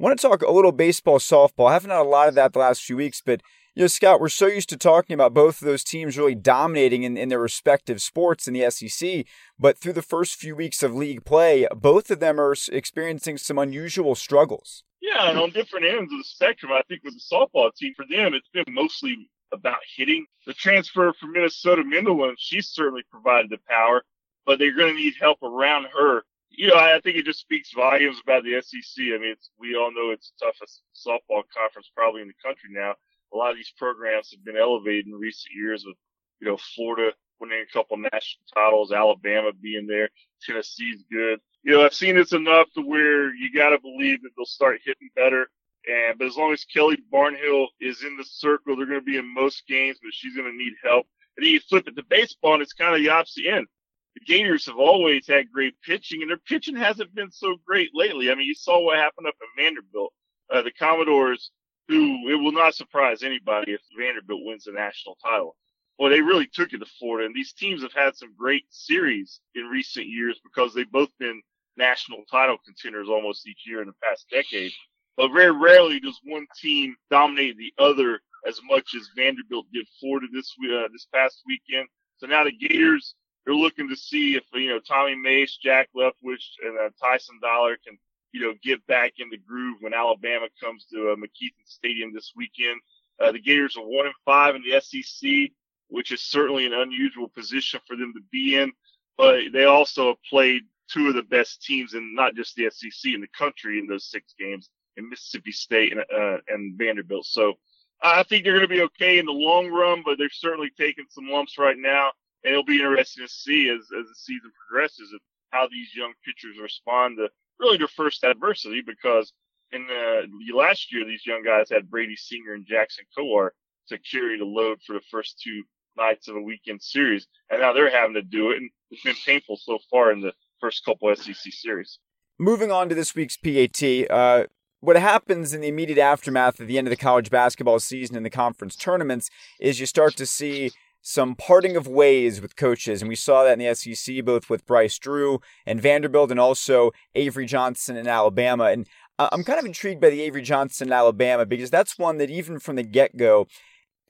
I 0.00 0.02
want 0.02 0.18
to 0.18 0.28
talk 0.28 0.42
a 0.42 0.50
little 0.50 0.72
baseball, 0.72 1.18
softball. 1.18 1.70
I 1.70 1.74
haven't 1.74 1.90
had 1.90 2.00
a 2.00 2.02
lot 2.02 2.28
of 2.28 2.34
that 2.34 2.52
the 2.52 2.58
last 2.58 2.82
few 2.82 2.96
weeks, 2.96 3.22
but 3.24 3.42
you 3.74 3.82
know, 3.82 3.86
Scott, 3.88 4.20
we're 4.20 4.28
so 4.28 4.46
used 4.46 4.68
to 4.68 4.76
talking 4.76 5.14
about 5.14 5.34
both 5.34 5.60
of 5.60 5.66
those 5.66 5.82
teams 5.82 6.16
really 6.16 6.36
dominating 6.36 7.02
in, 7.02 7.16
in 7.16 7.28
their 7.28 7.40
respective 7.40 8.00
sports 8.00 8.46
in 8.46 8.54
the 8.54 8.70
SEC, 8.70 9.24
but 9.58 9.76
through 9.76 9.94
the 9.94 10.02
first 10.02 10.36
few 10.36 10.54
weeks 10.54 10.82
of 10.84 10.94
league 10.94 11.24
play, 11.24 11.66
both 11.74 12.08
of 12.10 12.20
them 12.20 12.40
are 12.40 12.54
experiencing 12.70 13.36
some 13.36 13.58
unusual 13.58 14.14
struggles. 14.14 14.84
Yeah, 15.02 15.28
and 15.28 15.38
on 15.38 15.50
different 15.50 15.86
ends 15.86 16.12
of 16.12 16.18
the 16.18 16.24
spectrum, 16.24 16.70
I 16.70 16.82
think 16.88 17.02
with 17.02 17.14
the 17.14 17.36
softball 17.36 17.74
team, 17.74 17.94
for 17.96 18.06
them, 18.08 18.32
it's 18.32 18.48
been 18.48 18.72
mostly 18.72 19.28
about 19.52 19.78
hitting. 19.96 20.26
The 20.46 20.54
transfer 20.54 21.12
from 21.12 21.32
Minnesota, 21.32 21.82
Mendelin, 21.82 22.34
she's 22.38 22.68
certainly 22.68 23.02
provided 23.10 23.50
the 23.50 23.58
power, 23.68 24.04
but 24.46 24.60
they're 24.60 24.76
going 24.76 24.94
to 24.94 25.00
need 25.00 25.14
help 25.20 25.42
around 25.42 25.88
her. 25.98 26.22
You 26.48 26.68
know, 26.68 26.76
I 26.76 27.00
think 27.02 27.16
it 27.16 27.24
just 27.24 27.40
speaks 27.40 27.72
volumes 27.72 28.20
about 28.22 28.44
the 28.44 28.62
SEC. 28.62 29.04
I 29.12 29.18
mean, 29.18 29.34
we 29.58 29.74
all 29.74 29.92
know 29.92 30.10
it's 30.12 30.32
the 30.38 30.46
toughest 30.46 30.82
softball 30.94 31.42
conference 31.52 31.90
probably 31.96 32.22
in 32.22 32.28
the 32.28 32.34
country 32.40 32.70
now 32.70 32.94
a 33.34 33.36
lot 33.36 33.50
of 33.50 33.56
these 33.56 33.72
programs 33.76 34.30
have 34.30 34.44
been 34.44 34.56
elevated 34.56 35.06
in 35.06 35.14
recent 35.14 35.54
years 35.54 35.84
with, 35.84 35.96
you 36.40 36.48
know, 36.48 36.56
Florida 36.56 37.12
winning 37.40 37.64
a 37.68 37.72
couple 37.72 37.96
national 37.96 38.44
titles, 38.54 38.92
Alabama 38.92 39.50
being 39.60 39.86
there, 39.86 40.08
Tennessee's 40.42 41.04
good. 41.10 41.40
You 41.62 41.72
know, 41.72 41.84
I've 41.84 41.94
seen 41.94 42.16
this 42.16 42.32
enough 42.32 42.68
to 42.74 42.82
where 42.82 43.34
you 43.34 43.52
got 43.52 43.70
to 43.70 43.80
believe 43.80 44.22
that 44.22 44.30
they'll 44.36 44.46
start 44.46 44.80
hitting 44.84 45.10
better. 45.16 45.48
And, 45.86 46.18
but 46.18 46.26
as 46.26 46.36
long 46.36 46.52
as 46.52 46.64
Kelly 46.64 46.98
Barnhill 47.12 47.66
is 47.80 48.02
in 48.02 48.16
the 48.16 48.24
circle, 48.24 48.76
they're 48.76 48.86
going 48.86 49.00
to 49.00 49.04
be 49.04 49.18
in 49.18 49.34
most 49.34 49.66
games, 49.66 49.98
but 50.02 50.12
she's 50.12 50.36
going 50.36 50.50
to 50.50 50.56
need 50.56 50.74
help. 50.82 51.06
And 51.36 51.44
then 51.44 51.52
you 51.52 51.60
flip 51.60 51.88
it 51.88 51.96
to 51.96 52.04
baseball 52.08 52.54
and 52.54 52.62
it's 52.62 52.72
kind 52.72 52.94
of 52.94 53.00
the 53.00 53.10
opposite 53.10 53.46
end. 53.46 53.66
The 54.14 54.24
Gators 54.24 54.66
have 54.66 54.76
always 54.76 55.26
had 55.26 55.50
great 55.50 55.74
pitching 55.82 56.22
and 56.22 56.30
their 56.30 56.38
pitching 56.38 56.76
hasn't 56.76 57.14
been 57.14 57.32
so 57.32 57.56
great 57.66 57.90
lately. 57.92 58.30
I 58.30 58.34
mean, 58.34 58.46
you 58.46 58.54
saw 58.54 58.80
what 58.80 58.98
happened 58.98 59.26
up 59.26 59.34
at 59.40 59.62
Vanderbilt. 59.62 60.12
Uh, 60.52 60.62
the 60.62 60.70
Commodores 60.70 61.50
it 61.88 62.40
will 62.40 62.52
not 62.52 62.74
surprise 62.74 63.22
anybody 63.22 63.72
if 63.72 63.80
Vanderbilt 63.96 64.44
wins 64.44 64.64
the 64.64 64.72
national 64.72 65.16
title. 65.22 65.56
Well, 65.98 66.10
they 66.10 66.20
really 66.20 66.48
took 66.52 66.72
it 66.72 66.78
to 66.78 66.86
Florida, 66.98 67.26
and 67.26 67.34
these 67.34 67.52
teams 67.52 67.82
have 67.82 67.92
had 67.92 68.16
some 68.16 68.34
great 68.36 68.64
series 68.70 69.40
in 69.54 69.64
recent 69.64 70.06
years 70.06 70.40
because 70.42 70.74
they've 70.74 70.90
both 70.90 71.10
been 71.18 71.40
national 71.76 72.24
title 72.30 72.56
contenders 72.64 73.08
almost 73.08 73.46
each 73.46 73.64
year 73.66 73.80
in 73.80 73.86
the 73.86 73.94
past 74.02 74.26
decade. 74.30 74.72
But 75.16 75.32
very 75.32 75.52
rarely 75.52 76.00
does 76.00 76.18
one 76.24 76.46
team 76.60 76.96
dominate 77.10 77.56
the 77.56 77.72
other 77.78 78.20
as 78.46 78.60
much 78.64 78.94
as 78.96 79.10
Vanderbilt 79.16 79.66
did 79.72 79.86
Florida 80.00 80.26
this 80.32 80.52
uh, 80.64 80.88
this 80.92 81.06
past 81.14 81.42
weekend. 81.46 81.88
So 82.16 82.26
now 82.26 82.44
the 82.44 82.52
Gators 82.52 83.14
they're 83.44 83.54
looking 83.54 83.88
to 83.88 83.96
see 83.96 84.36
if 84.36 84.44
you 84.54 84.70
know 84.70 84.80
Tommy 84.80 85.14
Mace, 85.14 85.58
Jack 85.62 85.88
Leftwich, 85.94 86.44
and 86.64 86.78
uh, 86.78 86.90
Tyson 87.00 87.38
Dollar 87.40 87.76
can 87.86 87.98
you 88.34 88.40
know, 88.40 88.52
get 88.64 88.84
back 88.88 89.12
in 89.18 89.30
the 89.30 89.38
groove 89.38 89.78
when 89.80 89.94
Alabama 89.94 90.48
comes 90.60 90.86
to 90.92 91.10
uh, 91.10 91.14
McKethan 91.14 91.66
Stadium 91.66 92.12
this 92.12 92.32
weekend. 92.34 92.80
Uh, 93.20 93.30
the 93.30 93.38
Gators 93.38 93.76
are 93.76 93.86
one 93.86 94.06
and 94.06 94.14
five 94.24 94.56
in 94.56 94.62
the 94.62 94.80
SEC, 94.80 95.52
which 95.86 96.10
is 96.10 96.20
certainly 96.20 96.66
an 96.66 96.74
unusual 96.74 97.28
position 97.28 97.78
for 97.86 97.96
them 97.96 98.12
to 98.12 98.20
be 98.32 98.56
in. 98.56 98.72
But 99.16 99.52
they 99.52 99.66
also 99.66 100.08
have 100.08 100.22
played 100.28 100.62
two 100.90 101.06
of 101.06 101.14
the 101.14 101.22
best 101.22 101.62
teams 101.62 101.94
in 101.94 102.12
not 102.12 102.34
just 102.34 102.56
the 102.56 102.68
SEC 102.70 103.14
in 103.14 103.20
the 103.20 103.28
country 103.28 103.78
in 103.78 103.86
those 103.86 104.10
six 104.10 104.34
games 104.36 104.68
in 104.96 105.08
Mississippi 105.08 105.52
State 105.52 105.92
and, 105.92 106.00
uh, 106.00 106.38
and 106.48 106.76
Vanderbilt. 106.76 107.26
So 107.26 107.54
I 108.02 108.24
think 108.24 108.42
they're 108.42 108.58
going 108.58 108.68
to 108.68 108.74
be 108.74 108.82
okay 108.82 109.20
in 109.20 109.26
the 109.26 109.32
long 109.32 109.68
run, 109.68 110.02
but 110.04 110.18
they're 110.18 110.28
certainly 110.28 110.72
taking 110.76 111.04
some 111.08 111.30
lumps 111.30 111.56
right 111.56 111.78
now. 111.78 112.10
And 112.42 112.50
it'll 112.50 112.64
be 112.64 112.80
interesting 112.80 113.26
to 113.26 113.32
see 113.32 113.68
as, 113.68 113.82
as 113.96 114.08
the 114.08 114.14
season 114.16 114.50
progresses 114.58 115.14
how 115.50 115.68
these 115.68 115.94
young 115.94 116.12
pitchers 116.24 116.56
respond 116.60 117.18
to 117.18 117.30
really 117.58 117.78
their 117.78 117.88
first 117.88 118.24
adversity 118.24 118.82
because 118.84 119.32
in 119.72 119.86
the 119.86 120.56
last 120.56 120.92
year, 120.92 121.04
these 121.04 121.26
young 121.26 121.42
guys 121.42 121.68
had 121.70 121.90
Brady 121.90 122.16
Singer 122.16 122.54
and 122.54 122.66
Jackson 122.66 123.04
Kowar 123.16 123.50
to 123.88 123.98
carry 123.98 124.38
the 124.38 124.44
load 124.44 124.78
for 124.86 124.94
the 124.94 125.02
first 125.10 125.40
two 125.42 125.62
nights 125.96 126.28
of 126.28 126.36
a 126.36 126.40
weekend 126.40 126.82
series. 126.82 127.26
And 127.50 127.60
now 127.60 127.72
they're 127.72 127.90
having 127.90 128.14
to 128.14 128.22
do 128.22 128.50
it. 128.50 128.58
And 128.58 128.70
it's 128.90 129.02
been 129.02 129.14
painful 129.26 129.56
so 129.56 129.78
far 129.90 130.12
in 130.12 130.20
the 130.20 130.32
first 130.60 130.84
couple 130.84 131.14
SEC 131.14 131.52
series. 131.52 131.98
Moving 132.38 132.72
on 132.72 132.88
to 132.88 132.94
this 132.94 133.14
week's 133.14 133.36
PAT, 133.36 134.10
uh, 134.10 134.46
what 134.80 134.96
happens 134.96 135.54
in 135.54 135.60
the 135.60 135.68
immediate 135.68 135.98
aftermath 135.98 136.60
of 136.60 136.66
the 136.66 136.78
end 136.78 136.86
of 136.86 136.90
the 136.90 136.96
college 136.96 137.30
basketball 137.30 137.78
season 137.78 138.16
and 138.16 138.26
the 138.26 138.30
conference 138.30 138.76
tournaments 138.76 139.30
is 139.58 139.80
you 139.80 139.86
start 139.86 140.16
to 140.16 140.26
see 140.26 140.72
some 141.06 141.34
parting 141.34 141.76
of 141.76 141.86
ways 141.86 142.40
with 142.40 142.56
coaches, 142.56 143.02
and 143.02 143.10
we 143.10 143.14
saw 143.14 143.44
that 143.44 143.52
in 143.52 143.58
the 143.58 143.74
SEC 143.74 144.24
both 144.24 144.48
with 144.48 144.64
Bryce 144.64 144.98
Drew 144.98 145.38
and 145.66 145.80
Vanderbilt, 145.80 146.30
and 146.30 146.40
also 146.40 146.92
Avery 147.14 147.44
Johnson 147.44 147.94
in 147.98 148.08
Alabama. 148.08 148.64
And 148.64 148.88
I'm 149.18 149.44
kind 149.44 149.58
of 149.58 149.66
intrigued 149.66 150.00
by 150.00 150.08
the 150.08 150.22
Avery 150.22 150.40
Johnson 150.40 150.88
in 150.88 150.94
Alabama 150.94 151.44
because 151.44 151.70
that's 151.70 151.98
one 151.98 152.16
that 152.18 152.30
even 152.30 152.58
from 152.58 152.76
the 152.76 152.82
get 152.82 153.18
go, 153.18 153.46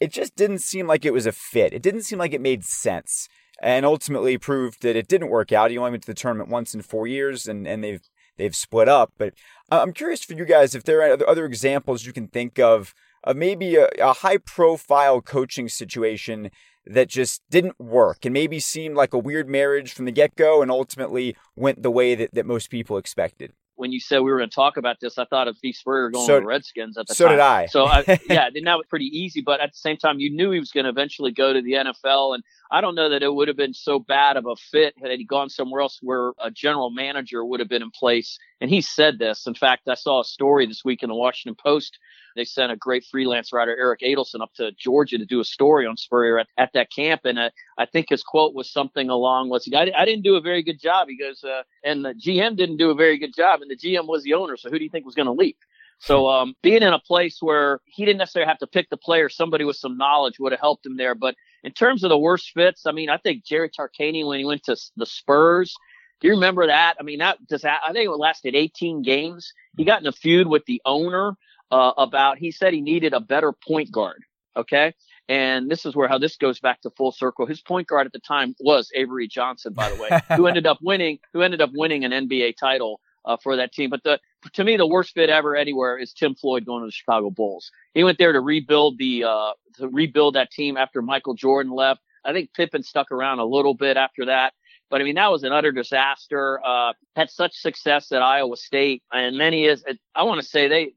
it 0.00 0.12
just 0.12 0.36
didn't 0.36 0.60
seem 0.60 0.86
like 0.86 1.04
it 1.04 1.12
was 1.12 1.26
a 1.26 1.32
fit. 1.32 1.72
It 1.72 1.82
didn't 1.82 2.02
seem 2.02 2.20
like 2.20 2.32
it 2.32 2.40
made 2.40 2.64
sense, 2.64 3.28
and 3.60 3.84
ultimately 3.84 4.38
proved 4.38 4.82
that 4.82 4.94
it 4.94 5.08
didn't 5.08 5.30
work 5.30 5.50
out. 5.50 5.72
He 5.72 5.78
only 5.78 5.90
went 5.90 6.04
to 6.04 6.12
the 6.12 6.14
tournament 6.14 6.48
once 6.48 6.74
in 6.74 6.82
four 6.82 7.08
years, 7.08 7.48
and 7.48 7.66
and 7.66 7.82
they've 7.82 8.08
they've 8.36 8.54
split 8.54 8.88
up. 8.88 9.12
But 9.18 9.34
uh, 9.68 9.80
I'm 9.82 9.92
curious 9.92 10.22
for 10.22 10.34
you 10.34 10.44
guys 10.44 10.76
if 10.76 10.84
there 10.84 11.02
are 11.02 11.28
other 11.28 11.44
examples 11.44 12.06
you 12.06 12.12
can 12.12 12.28
think 12.28 12.60
of 12.60 12.94
of 13.24 13.36
maybe 13.36 13.76
a, 13.76 13.88
a 14.00 14.12
high 14.12 14.36
profile 14.36 15.20
coaching 15.20 15.68
situation 15.68 16.50
that 16.86 17.08
just 17.08 17.42
didn't 17.50 17.78
work 17.80 18.24
and 18.24 18.32
maybe 18.32 18.60
seemed 18.60 18.94
like 18.94 19.14
a 19.14 19.18
weird 19.18 19.48
marriage 19.48 19.92
from 19.92 20.04
the 20.04 20.12
get 20.12 20.36
go 20.36 20.62
and 20.62 20.70
ultimately 20.70 21.36
went 21.56 21.82
the 21.82 21.90
way 21.90 22.14
that, 22.14 22.34
that 22.34 22.46
most 22.46 22.70
people 22.70 22.98
expected. 22.98 23.52
When 23.76 23.90
you 23.90 23.98
said 23.98 24.20
we 24.20 24.30
were 24.30 24.38
going 24.38 24.50
to 24.50 24.54
talk 24.54 24.76
about 24.76 25.00
this, 25.00 25.18
I 25.18 25.24
thought 25.24 25.48
of 25.48 25.56
Steve 25.56 25.74
Spurrier 25.74 26.10
going 26.10 26.26
so, 26.26 26.34
to 26.36 26.40
the 26.40 26.46
Redskins 26.46 26.96
at 26.96 27.08
the 27.08 27.14
so 27.14 27.26
time. 27.26 27.32
So 27.32 27.34
did 27.34 27.40
I. 27.40 27.66
So 27.66 27.86
I, 27.86 28.20
yeah, 28.32 28.48
then 28.54 28.64
that 28.64 28.76
was 28.76 28.86
pretty 28.88 29.06
easy. 29.06 29.42
But 29.44 29.60
at 29.60 29.72
the 29.72 29.76
same 29.76 29.96
time, 29.96 30.20
you 30.20 30.30
knew 30.30 30.52
he 30.52 30.60
was 30.60 30.70
going 30.70 30.84
to 30.84 30.90
eventually 30.90 31.32
go 31.32 31.52
to 31.52 31.60
the 31.60 31.72
NFL, 31.72 32.34
and 32.34 32.44
I 32.70 32.80
don't 32.80 32.94
know 32.94 33.10
that 33.10 33.24
it 33.24 33.34
would 33.34 33.48
have 33.48 33.56
been 33.56 33.74
so 33.74 33.98
bad 33.98 34.36
of 34.36 34.46
a 34.46 34.54
fit 34.54 34.94
had 35.02 35.10
he 35.10 35.24
gone 35.24 35.48
somewhere 35.48 35.80
else 35.80 35.98
where 36.02 36.34
a 36.40 36.52
general 36.52 36.90
manager 36.90 37.44
would 37.44 37.58
have 37.58 37.68
been 37.68 37.82
in 37.82 37.90
place. 37.90 38.38
And 38.64 38.70
he 38.70 38.80
said 38.80 39.18
this. 39.18 39.46
In 39.46 39.54
fact, 39.54 39.88
I 39.88 39.94
saw 39.94 40.22
a 40.22 40.24
story 40.24 40.64
this 40.64 40.86
week 40.86 41.02
in 41.02 41.10
the 41.10 41.14
Washington 41.14 41.54
Post 41.54 41.98
they 42.34 42.44
sent 42.44 42.72
a 42.72 42.76
great 42.76 43.04
freelance 43.04 43.52
writer, 43.52 43.76
Eric 43.78 44.00
Adelson, 44.00 44.40
up 44.40 44.52
to 44.54 44.72
Georgia 44.72 45.18
to 45.18 45.24
do 45.24 45.40
a 45.40 45.44
story 45.44 45.86
on 45.86 45.96
Spurrier 45.96 46.38
at, 46.38 46.48
at 46.58 46.72
that 46.74 46.90
camp. 46.90 47.22
And 47.24 47.38
uh, 47.38 47.50
I 47.78 47.86
think 47.86 48.08
his 48.08 48.22
quote 48.22 48.54
was 48.54 48.70
something 48.70 49.08
along 49.08 49.50
was, 49.50 49.68
I, 49.72 49.92
I 49.96 50.04
didn't 50.04 50.22
do 50.22 50.36
a 50.36 50.40
very 50.40 50.62
good 50.62 50.80
job. 50.80 51.08
He 51.08 51.16
goes, 51.16 51.44
uh, 51.44 51.62
and 51.84 52.04
the 52.04 52.14
GM 52.14 52.56
didn't 52.56 52.78
do 52.78 52.90
a 52.90 52.94
very 52.94 53.18
good 53.18 53.34
job. 53.34 53.60
And 53.62 53.70
the 53.70 53.76
GM 53.76 54.06
was 54.06 54.24
the 54.24 54.34
owner. 54.34 54.56
So 54.56 54.68
who 54.70 54.78
do 54.78 54.84
you 54.84 54.90
think 54.90 55.06
was 55.06 55.14
going 55.14 55.26
to 55.26 55.32
leave? 55.32 55.54
So 56.00 56.28
um, 56.28 56.54
being 56.60 56.82
in 56.82 56.92
a 56.92 56.98
place 56.98 57.38
where 57.40 57.80
he 57.86 58.04
didn't 58.04 58.18
necessarily 58.18 58.48
have 58.48 58.58
to 58.58 58.66
pick 58.66 58.90
the 58.90 58.96
player, 58.96 59.28
somebody 59.28 59.64
with 59.64 59.76
some 59.76 59.96
knowledge 59.96 60.38
would 60.40 60.52
have 60.52 60.60
helped 60.60 60.84
him 60.84 60.96
there. 60.96 61.14
But 61.14 61.36
in 61.62 61.72
terms 61.72 62.02
of 62.02 62.10
the 62.10 62.18
worst 62.18 62.50
fits, 62.52 62.84
I 62.84 62.92
mean, 62.92 63.08
I 63.08 63.16
think 63.16 63.44
Jerry 63.44 63.70
Tarkanian 63.70 64.26
when 64.26 64.40
he 64.40 64.44
went 64.44 64.64
to 64.64 64.76
the 64.96 65.06
Spurs, 65.06 65.74
do 66.20 66.28
you 66.28 66.34
remember 66.34 66.66
that? 66.66 66.96
I 66.98 67.02
mean, 67.02 67.18
that 67.18 67.46
does 67.46 67.64
I 67.64 67.92
think 67.92 68.08
it 68.08 68.10
lasted 68.10 68.54
18 68.54 69.02
games. 69.02 69.52
He 69.76 69.84
got 69.84 70.00
in 70.00 70.06
a 70.06 70.12
feud 70.12 70.46
with 70.46 70.64
the 70.66 70.80
owner 70.84 71.36
uh, 71.70 71.92
about 71.96 72.38
he 72.38 72.50
said 72.50 72.72
he 72.72 72.80
needed 72.80 73.12
a 73.12 73.20
better 73.20 73.52
point 73.52 73.90
guard. 73.90 74.22
Okay. 74.56 74.94
And 75.28 75.70
this 75.70 75.86
is 75.86 75.96
where 75.96 76.08
how 76.08 76.18
this 76.18 76.36
goes 76.36 76.60
back 76.60 76.82
to 76.82 76.90
full 76.90 77.12
circle. 77.12 77.46
His 77.46 77.60
point 77.60 77.88
guard 77.88 78.06
at 78.06 78.12
the 78.12 78.20
time 78.20 78.54
was 78.60 78.90
Avery 78.94 79.26
Johnson, 79.26 79.72
by 79.72 79.90
the 79.90 79.96
way, 79.96 80.20
who 80.36 80.46
ended 80.48 80.66
up 80.66 80.78
winning, 80.82 81.18
who 81.32 81.40
ended 81.40 81.60
up 81.60 81.70
winning 81.72 82.04
an 82.04 82.12
NBA 82.12 82.56
title 82.58 83.00
uh, 83.24 83.36
for 83.42 83.56
that 83.56 83.72
team. 83.72 83.90
But 83.90 84.02
the 84.04 84.20
to 84.52 84.64
me, 84.64 84.76
the 84.76 84.86
worst 84.86 85.14
fit 85.14 85.30
ever 85.30 85.56
anywhere 85.56 85.96
is 85.96 86.12
Tim 86.12 86.34
Floyd 86.34 86.66
going 86.66 86.82
to 86.82 86.86
the 86.86 86.92
Chicago 86.92 87.30
Bulls. 87.30 87.70
He 87.94 88.04
went 88.04 88.18
there 88.18 88.32
to 88.32 88.40
rebuild 88.40 88.98
the 88.98 89.24
uh, 89.24 89.52
to 89.78 89.88
rebuild 89.88 90.34
that 90.34 90.50
team 90.50 90.76
after 90.76 91.00
Michael 91.00 91.34
Jordan 91.34 91.72
left. 91.72 92.00
I 92.24 92.32
think 92.32 92.52
Pippen 92.54 92.82
stuck 92.82 93.10
around 93.10 93.38
a 93.38 93.44
little 93.44 93.74
bit 93.74 93.96
after 93.96 94.26
that. 94.26 94.52
But 94.90 95.00
I 95.00 95.04
mean, 95.04 95.16
that 95.16 95.30
was 95.30 95.42
an 95.42 95.52
utter 95.52 95.72
disaster. 95.72 96.60
Uh, 96.64 96.92
had 97.16 97.30
such 97.30 97.54
success 97.54 98.12
at 98.12 98.22
Iowa 98.22 98.56
State, 98.56 99.02
and 99.12 99.40
then 99.40 99.52
he 99.52 99.66
is. 99.66 99.84
I 100.14 100.22
want 100.22 100.40
to 100.40 100.46
say 100.46 100.68
they 100.68 100.94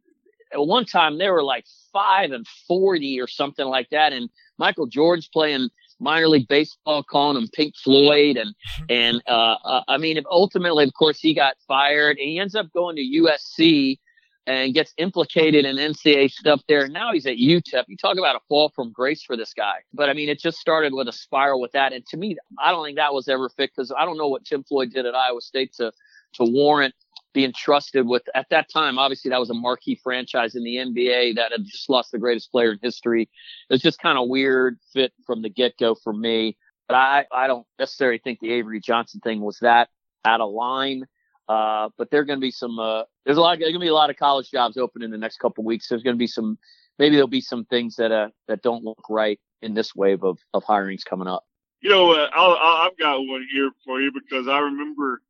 at 0.54 0.66
one 0.66 0.86
time 0.86 1.18
they 1.18 1.30
were 1.30 1.44
like 1.44 1.66
five 1.92 2.32
and 2.32 2.46
forty 2.68 3.20
or 3.20 3.28
something 3.28 3.66
like 3.66 3.90
that, 3.92 4.14
and 4.14 4.30
Michael 4.58 4.88
Jordan's 4.88 5.28
playing 5.28 5.70
minor 6.00 6.28
league 6.28 6.48
baseball, 6.48 7.04
calling 7.04 7.38
him 7.38 7.50
Pink 7.54 7.76
Floyd, 7.76 8.38
and 8.38 8.54
and 8.90 9.22
uh, 9.28 9.56
uh, 9.64 9.84
I 9.88 9.98
mean, 9.98 10.22
ultimately, 10.30 10.84
of 10.84 10.94
course, 10.94 11.20
he 11.20 11.34
got 11.34 11.56
fired, 11.68 12.18
and 12.18 12.30
he 12.30 12.40
ends 12.40 12.56
up 12.56 12.72
going 12.74 12.96
to 12.98 13.02
USC 13.02 14.00
and 14.48 14.74
gets 14.74 14.94
implicated 14.98 15.66
in 15.66 15.76
NCAA 15.76 16.32
stuff 16.32 16.62
there. 16.70 16.88
Now 16.88 17.12
he's 17.12 17.26
at 17.26 17.36
UTEP. 17.36 17.84
You 17.88 17.98
talk 17.98 18.18
about 18.18 18.38
a 18.38 18.40
fall 18.48 18.72
from 18.74 18.94
grace 18.94 19.22
for 19.22 19.36
this 19.36 19.54
guy. 19.54 19.76
But 19.94 20.10
I 20.10 20.14
mean, 20.14 20.30
it 20.30 20.40
just 20.40 20.58
started 20.58 20.94
with 20.94 21.10
a 21.10 21.12
spiral 21.12 21.60
with 21.60 21.74
that. 21.74 21.92
And 21.92 22.06
to 22.08 22.18
me, 22.18 22.38
I 22.58 22.72
don't 22.72 22.86
think 22.86 22.98
that 22.98 23.14
was 23.14 23.28
ever 23.28 23.50
fixed 23.50 23.76
because 23.76 23.94
I 23.96 24.06
don't 24.06 24.18
know 24.18 24.30
what 24.30 24.46
Tim 24.46 24.64
Floyd 24.64 24.94
did 24.94 25.06
at 25.06 25.14
Iowa 25.14 25.42
State 25.42 25.74
to 25.74 25.92
to 26.36 26.46
warrant 26.46 26.96
being 27.34 27.54
trusted 27.54 28.08
with 28.08 28.24
at 28.36 28.48
that 28.50 28.68
time 28.72 28.98
obviously 28.98 29.30
that 29.30 29.40
was 29.40 29.50
a 29.50 29.54
marquee 29.54 30.00
franchise 30.04 30.56
in 30.56 30.64
the 30.64 30.76
NBA 30.76 31.36
that 31.36 31.52
had 31.52 31.64
just 31.66 31.90
lost 31.90 32.12
the 32.12 32.18
greatest 32.18 32.52
player 32.52 32.72
in 32.72 32.80
history 32.82 33.24
it 33.24 33.74
was 33.74 33.82
just 33.82 34.00
kind 34.00 34.18
of 34.18 34.28
weird 34.28 34.78
fit 34.92 35.14
from 35.26 35.42
the 35.42 35.50
get-go 35.50 35.96
for 35.96 36.14
me 36.14 36.58
but 36.88 36.96
I 36.96 37.26
I 37.32 37.48
don't 37.48 37.66
necessarily 37.80 38.18
think 38.18 38.40
the 38.40 38.52
Avery 38.54 38.80
Johnson 38.80 39.22
thing 39.22 39.42
was 39.42 39.60
that 39.62 39.90
out 40.26 40.42
of 40.42 40.52
line 40.52 41.06
uh, 41.48 41.90
but 41.98 42.10
there're 42.12 42.26
going 42.26 42.40
to 42.40 42.42
be 42.42 42.52
some 42.52 42.78
uh, 42.80 43.04
there's 43.26 43.38
a 43.38 43.42
lot 43.42 43.60
there's 43.60 43.72
going 43.72 43.80
to 43.82 43.86
be 43.86 43.90
a 43.90 43.94
lot 43.94 44.10
of 44.10 44.18
college 44.18 44.52
jobs 44.52 44.78
open 44.78 45.02
in 45.02 45.12
the 45.12 45.18
next 45.18 45.38
couple 45.38 45.64
weeks. 45.64 45.88
There's 45.88 46.04
going 46.04 46.16
to 46.16 46.20
be 46.20 46.28
some 46.28 46.58
maybe 47.00 47.16
there'll 47.16 47.28
be 47.28 47.42
some 47.42 47.66
things 47.66 47.96
that 47.98 48.12
uh 48.12 48.30
that 48.48 48.62
don't 48.62 48.84
look 48.84 49.04
right 49.10 49.40
in 49.62 49.74
this 49.74 49.96
wave 49.96 50.24
of 50.24 50.40
of 50.54 50.64
hirings 50.64 51.06
coming 51.06 51.28
up. 51.28 51.46
You 51.82 51.90
know, 51.90 52.12
uh, 52.12 52.30
i 52.36 52.84
have 52.84 52.98
got 52.98 53.20
one 53.20 53.48
here 53.52 53.72
for 53.86 54.02
you 54.02 54.12
because 54.12 54.48
I 54.48 54.60
remember 54.60 55.22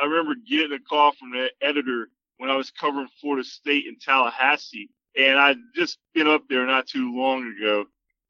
I 0.00 0.06
remember 0.06 0.34
getting 0.48 0.72
a 0.72 0.80
call 0.80 1.12
from 1.12 1.32
the 1.32 1.50
editor 1.60 2.08
when 2.38 2.50
I 2.50 2.56
was 2.56 2.70
covering 2.70 3.08
Florida 3.20 3.44
State 3.44 3.86
in 3.86 3.98
Tallahassee, 3.98 4.90
and 5.16 5.38
I'd 5.38 5.58
just 5.74 5.98
been 6.14 6.28
up 6.28 6.44
there 6.48 6.64
not 6.66 6.86
too 6.86 7.14
long 7.14 7.54
ago, 7.56 7.84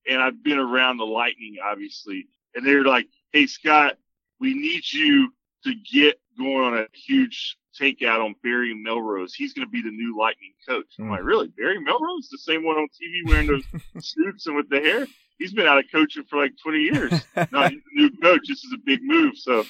and 0.08 0.20
I'd 0.20 0.42
been 0.42 0.58
around 0.58 0.96
the 0.96 1.04
Lightning, 1.04 1.56
obviously, 1.62 2.26
and 2.54 2.66
they 2.66 2.74
were 2.74 2.84
like, 2.84 3.06
"Hey, 3.32 3.46
Scott, 3.46 3.98
we 4.40 4.54
need 4.54 4.82
you 4.90 5.32
to 5.64 5.74
get 5.74 6.20
going 6.38 6.64
on 6.64 6.78
a 6.78 6.86
huge 6.94 7.56
takeout 7.78 8.24
on 8.24 8.34
Barry 8.42 8.74
Melrose. 8.74 9.34
He's 9.34 9.52
going 9.52 9.66
to 9.66 9.70
be 9.70 9.82
the 9.82 9.90
new 9.90 10.16
Lightning 10.18 10.52
coach." 10.66 10.86
Mm. 10.98 11.04
I'm 11.04 11.10
like, 11.10 11.20
hmm. 11.20 11.26
"Really, 11.26 11.48
Barry 11.48 11.80
Melrose, 11.80 12.28
the 12.30 12.38
same 12.38 12.64
one 12.64 12.76
on 12.76 12.88
TV 12.88 13.28
wearing 13.28 13.46
those 13.46 13.64
suits 14.04 14.46
and 14.46 14.56
with 14.56 14.68
the 14.68 14.80
hair?" 14.80 15.06
He's 15.38 15.52
been 15.52 15.66
out 15.68 15.78
of 15.78 15.84
coaching 15.92 16.24
for 16.24 16.36
like 16.36 16.54
20 16.60 16.78
years. 16.78 17.12
no, 17.52 17.68
he's 17.68 17.78
a 17.78 17.94
new 17.94 18.10
coach. 18.20 18.48
This 18.48 18.64
is 18.64 18.72
a 18.72 18.78
big 18.84 19.00
move. 19.02 19.36
So 19.36 19.64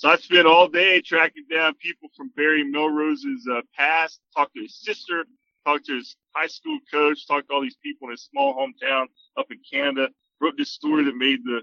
so 0.00 0.08
I 0.08 0.16
spent 0.16 0.46
all 0.46 0.66
day 0.66 1.02
tracking 1.02 1.44
down 1.50 1.74
people 1.74 2.08
from 2.16 2.30
Barry 2.34 2.64
Melrose's 2.64 3.46
uh, 3.52 3.60
past, 3.76 4.18
talked 4.34 4.54
to 4.54 4.62
his 4.62 4.80
sister, 4.80 5.26
talked 5.66 5.84
to 5.88 5.96
his 5.96 6.16
high 6.34 6.46
school 6.46 6.78
coach, 6.90 7.26
talked 7.26 7.48
to 7.48 7.54
all 7.54 7.60
these 7.60 7.76
people 7.82 8.08
in 8.08 8.12
his 8.12 8.22
small 8.22 8.54
hometown 8.54 9.08
up 9.36 9.48
in 9.50 9.58
Canada. 9.70 10.08
Wrote 10.40 10.54
this 10.56 10.72
story 10.72 11.04
that 11.04 11.16
made 11.16 11.40
the 11.44 11.60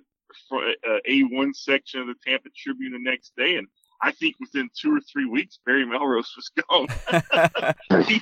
uh, 0.51 0.99
A1 1.09 1.55
section 1.55 2.01
of 2.01 2.05
the 2.05 2.13
Tampa 2.23 2.49
Tribune 2.55 2.91
the 2.91 2.99
next 2.99 3.35
day, 3.35 3.55
and 3.55 3.67
I 4.01 4.11
think 4.11 4.35
within 4.39 4.69
two 4.79 4.95
or 4.95 5.01
three 5.01 5.25
weeks, 5.25 5.59
Barry 5.65 5.85
Melrose 5.85 6.33
was 6.35 6.51
gone. 6.69 6.87
he, 8.05 8.21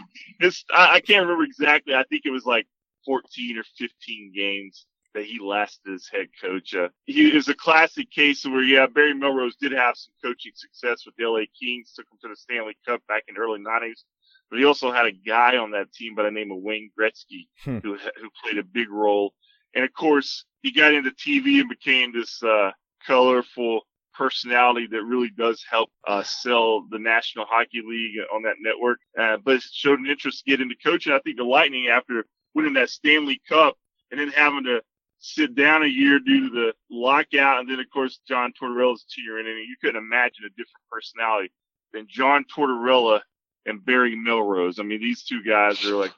I, 0.72 0.96
I 0.96 1.00
can't 1.02 1.24
remember 1.24 1.44
exactly. 1.44 1.94
I 1.94 2.04
think 2.04 2.24
it 2.26 2.32
was 2.32 2.46
like 2.46 2.68
14 3.06 3.58
or 3.58 3.64
15 3.78 4.34
games 4.36 4.86
that 5.14 5.26
he 5.26 5.40
lasted 5.40 5.94
as 5.94 6.10
head 6.12 6.28
coach. 6.42 6.76
Uh, 6.76 6.90
he 7.06 7.36
is 7.36 7.48
a 7.48 7.54
classic 7.54 8.12
case 8.12 8.46
where, 8.46 8.62
yeah, 8.62 8.86
Barry 8.86 9.14
Melrose 9.14 9.56
did 9.56 9.72
have 9.72 9.96
some 9.96 10.14
coaching 10.24 10.52
success 10.56 11.06
with 11.06 11.16
the 11.18 11.26
LA 11.26 11.44
Kings, 11.60 11.94
took 11.94 12.06
him 12.12 12.18
to 12.22 12.30
the 12.30 12.36
Stanley 12.36 12.78
Cup 12.86 13.02
back 13.08 13.24
in 13.28 13.36
the 13.36 13.42
early 13.42 13.60
90s. 13.60 14.04
But 14.50 14.60
he 14.60 14.66
also 14.66 14.92
had 14.92 15.08
a 15.08 15.12
guy 15.12 15.58
on 15.58 15.72
that 15.72 15.92
team 15.94 16.16
by 16.16 16.24
the 16.24 16.32
name 16.32 16.52
of 16.52 16.60
Wayne 16.60 16.92
Gretzky 16.98 17.48
hmm. 17.64 17.80
who, 17.80 17.96
who 17.96 18.30
played 18.44 18.58
a 18.58 18.64
big 18.64 18.90
role. 18.90 19.34
And 19.74 19.84
of 19.84 19.94
course, 19.94 20.46
he 20.62 20.72
got 20.72 20.94
into 20.94 21.12
TV 21.12 21.60
and 21.60 21.70
became 21.70 22.14
this, 22.14 22.44
uh, 22.44 22.72
colorful 23.06 23.82
personality 24.18 24.88
that 24.92 25.04
really 25.04 25.32
does 25.38 25.64
help 25.70 25.90
uh, 26.08 26.24
sell 26.24 26.86
the 26.90 27.00
National 27.00 27.46
Hockey 27.46 27.82
League 27.86 28.16
on 28.34 28.44
that 28.44 28.56
network. 28.60 29.00
Uh, 29.18 29.38
but 29.44 29.62
showed 29.62 30.00
an 30.00 30.08
interest 30.08 30.44
to 30.44 30.52
get 30.52 30.62
into 30.62 30.76
coaching. 30.84 31.14
I 31.14 31.20
think 31.20 31.38
the 31.38 31.44
Lightning, 31.44 31.88
after 31.88 32.26
winning 32.54 32.74
that 32.74 32.90
Stanley 32.90 33.42
Cup 33.48 33.78
and 34.12 34.20
then 34.20 34.30
having 34.30 34.64
to 34.64 34.82
sit 35.20 35.56
down 35.56 35.84
a 35.84 35.88
year 35.88 36.20
due 36.20 36.50
to 36.50 36.56
the 36.56 36.74
lockout, 36.90 37.60
and 37.60 37.70
then 37.70 37.80
of 37.80 37.90
course 37.92 38.20
John 38.28 38.54
Tortorella's 38.60 39.06
two 39.10 39.22
year 39.22 39.40
in, 39.40 39.48
and 39.48 39.58
you 39.58 39.76
couldn't 39.82 40.02
imagine 40.02 40.46
a 40.46 40.50
different 40.50 40.86
personality 40.92 41.52
than 41.94 42.08
John 42.10 42.46
Tortorella 42.46 43.22
and 43.66 43.84
Barry 43.84 44.16
Melrose. 44.16 44.80
I 44.80 44.84
mean, 44.84 45.02
these 45.02 45.24
two 45.24 45.44
guys 45.44 45.84
are 45.86 45.96
like 45.96 46.14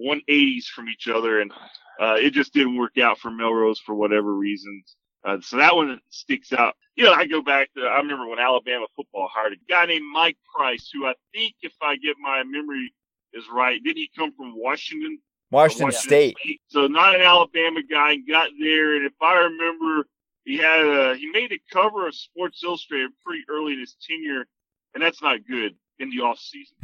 180s 0.00 0.66
from 0.66 0.88
each 0.88 1.08
other, 1.08 1.40
and 1.40 1.52
uh, 2.00 2.16
it 2.18 2.32
just 2.32 2.52
didn't 2.52 2.76
work 2.76 2.98
out 2.98 3.18
for 3.18 3.30
Melrose 3.30 3.80
for 3.80 3.94
whatever 3.94 4.34
reasons. 4.34 4.94
Uh, 5.24 5.38
so 5.40 5.56
that 5.56 5.74
one 5.74 6.00
sticks 6.10 6.52
out. 6.52 6.76
You 6.96 7.04
know, 7.04 7.12
I 7.12 7.26
go 7.26 7.42
back 7.42 7.72
to, 7.74 7.82
I 7.82 7.98
remember 7.98 8.26
when 8.26 8.38
Alabama 8.38 8.86
football 8.96 9.28
hired 9.30 9.52
a 9.52 9.56
guy 9.68 9.86
named 9.86 10.06
Mike 10.12 10.38
Price, 10.54 10.90
who 10.92 11.06
I 11.06 11.14
think, 11.34 11.54
if 11.60 11.74
I 11.82 11.96
get 11.96 12.16
my 12.18 12.42
memory 12.42 12.92
is 13.34 13.44
right, 13.52 13.82
didn't 13.82 13.98
he 13.98 14.10
come 14.16 14.32
from 14.32 14.54
Washington? 14.56 15.18
Washington, 15.50 15.86
Washington 15.86 16.08
State. 16.08 16.36
State. 16.38 16.60
So 16.68 16.86
not 16.86 17.14
an 17.14 17.20
Alabama 17.20 17.80
guy. 17.82 18.16
Got 18.16 18.50
there, 18.58 18.96
and 18.96 19.06
if 19.06 19.12
I 19.20 19.34
remember, 19.34 20.06
he 20.44 20.56
had 20.56 20.80
a 20.80 21.16
he 21.16 21.30
made 21.30 21.52
a 21.52 21.58
cover 21.72 22.08
of 22.08 22.14
Sports 22.14 22.62
Illustrated 22.64 23.10
pretty 23.24 23.44
early 23.48 23.74
in 23.74 23.80
his 23.80 23.96
tenure, 24.06 24.46
and 24.94 25.02
that's 25.02 25.22
not 25.22 25.46
good 25.46 25.76
in 25.98 26.10
the 26.10 26.22
off 26.22 26.38
season. 26.38 26.76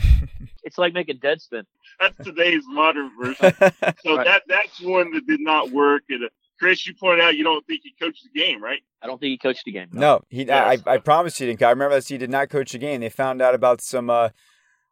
it's 0.63 0.79
like 0.79 0.95
making 0.95 1.19
Deadspin. 1.19 1.65
That's 2.01 2.17
today's 2.25 2.65
modern 2.67 3.11
version. 3.21 3.53
So 4.05 4.17
right. 4.17 4.27
that 4.27 4.43
that's 4.49 4.81
one 4.81 5.13
that 5.13 5.27
did 5.27 5.41
not 5.41 5.71
work. 5.71 6.03
And 6.09 6.25
uh, 6.25 6.29
Chris, 6.63 6.87
you 6.87 6.95
pointed 6.95 7.25
out 7.25 7.37
you 7.37 7.43
don't 7.43 7.67
think 7.67 7.81
he 7.83 7.93
coached 8.01 8.23
the 8.23 8.39
game, 8.39 8.63
right? 8.63 8.79
I 9.03 9.09
don't 9.09 9.19
think 9.19 9.31
he 9.31 9.39
coached 9.39 9.65
the 9.65 9.73
game. 9.73 9.89
No, 9.91 10.01
no 10.01 10.23
he. 10.31 10.45
Yeah, 10.45 10.65
I, 10.65 10.73
I, 10.87 10.95
I 10.95 10.99
promise 10.99 11.41
you 11.41 11.49
didn't. 11.49 11.61
I 11.61 11.71
remember 11.71 11.97
that 11.97 12.07
he 12.07 12.17
did 12.19 12.31
not 12.31 12.51
coach 12.51 12.71
the 12.71 12.79
game. 12.79 13.01
They 13.01 13.09
found 13.09 13.43
out 13.43 13.53
about 13.53 13.81
some. 13.81 14.09
Uh, 14.09 14.29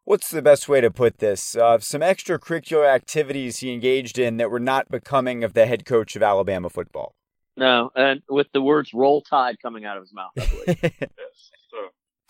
what's 0.02 0.30
the 0.30 0.42
best 0.42 0.68
way 0.68 0.80
to 0.80 0.90
put 0.90 1.18
this? 1.18 1.54
Uh, 1.54 1.78
some 1.78 2.00
extracurricular 2.00 2.92
activities 2.92 3.58
he 3.58 3.72
engaged 3.72 4.18
in 4.18 4.36
that 4.38 4.50
were 4.50 4.58
not 4.58 4.90
becoming 4.90 5.44
of 5.44 5.54
the 5.54 5.64
head 5.64 5.84
coach 5.84 6.16
of 6.16 6.24
Alabama 6.24 6.68
football. 6.68 7.14
No, 7.56 7.92
and 7.94 8.20
with 8.28 8.48
the 8.52 8.60
words 8.60 8.92
"roll 8.92 9.22
tide" 9.22 9.58
coming 9.62 9.84
out 9.84 9.96
of 9.96 10.02
his 10.02 10.12
mouth. 10.12 10.32
yes. 10.36 10.76
So, 11.36 11.59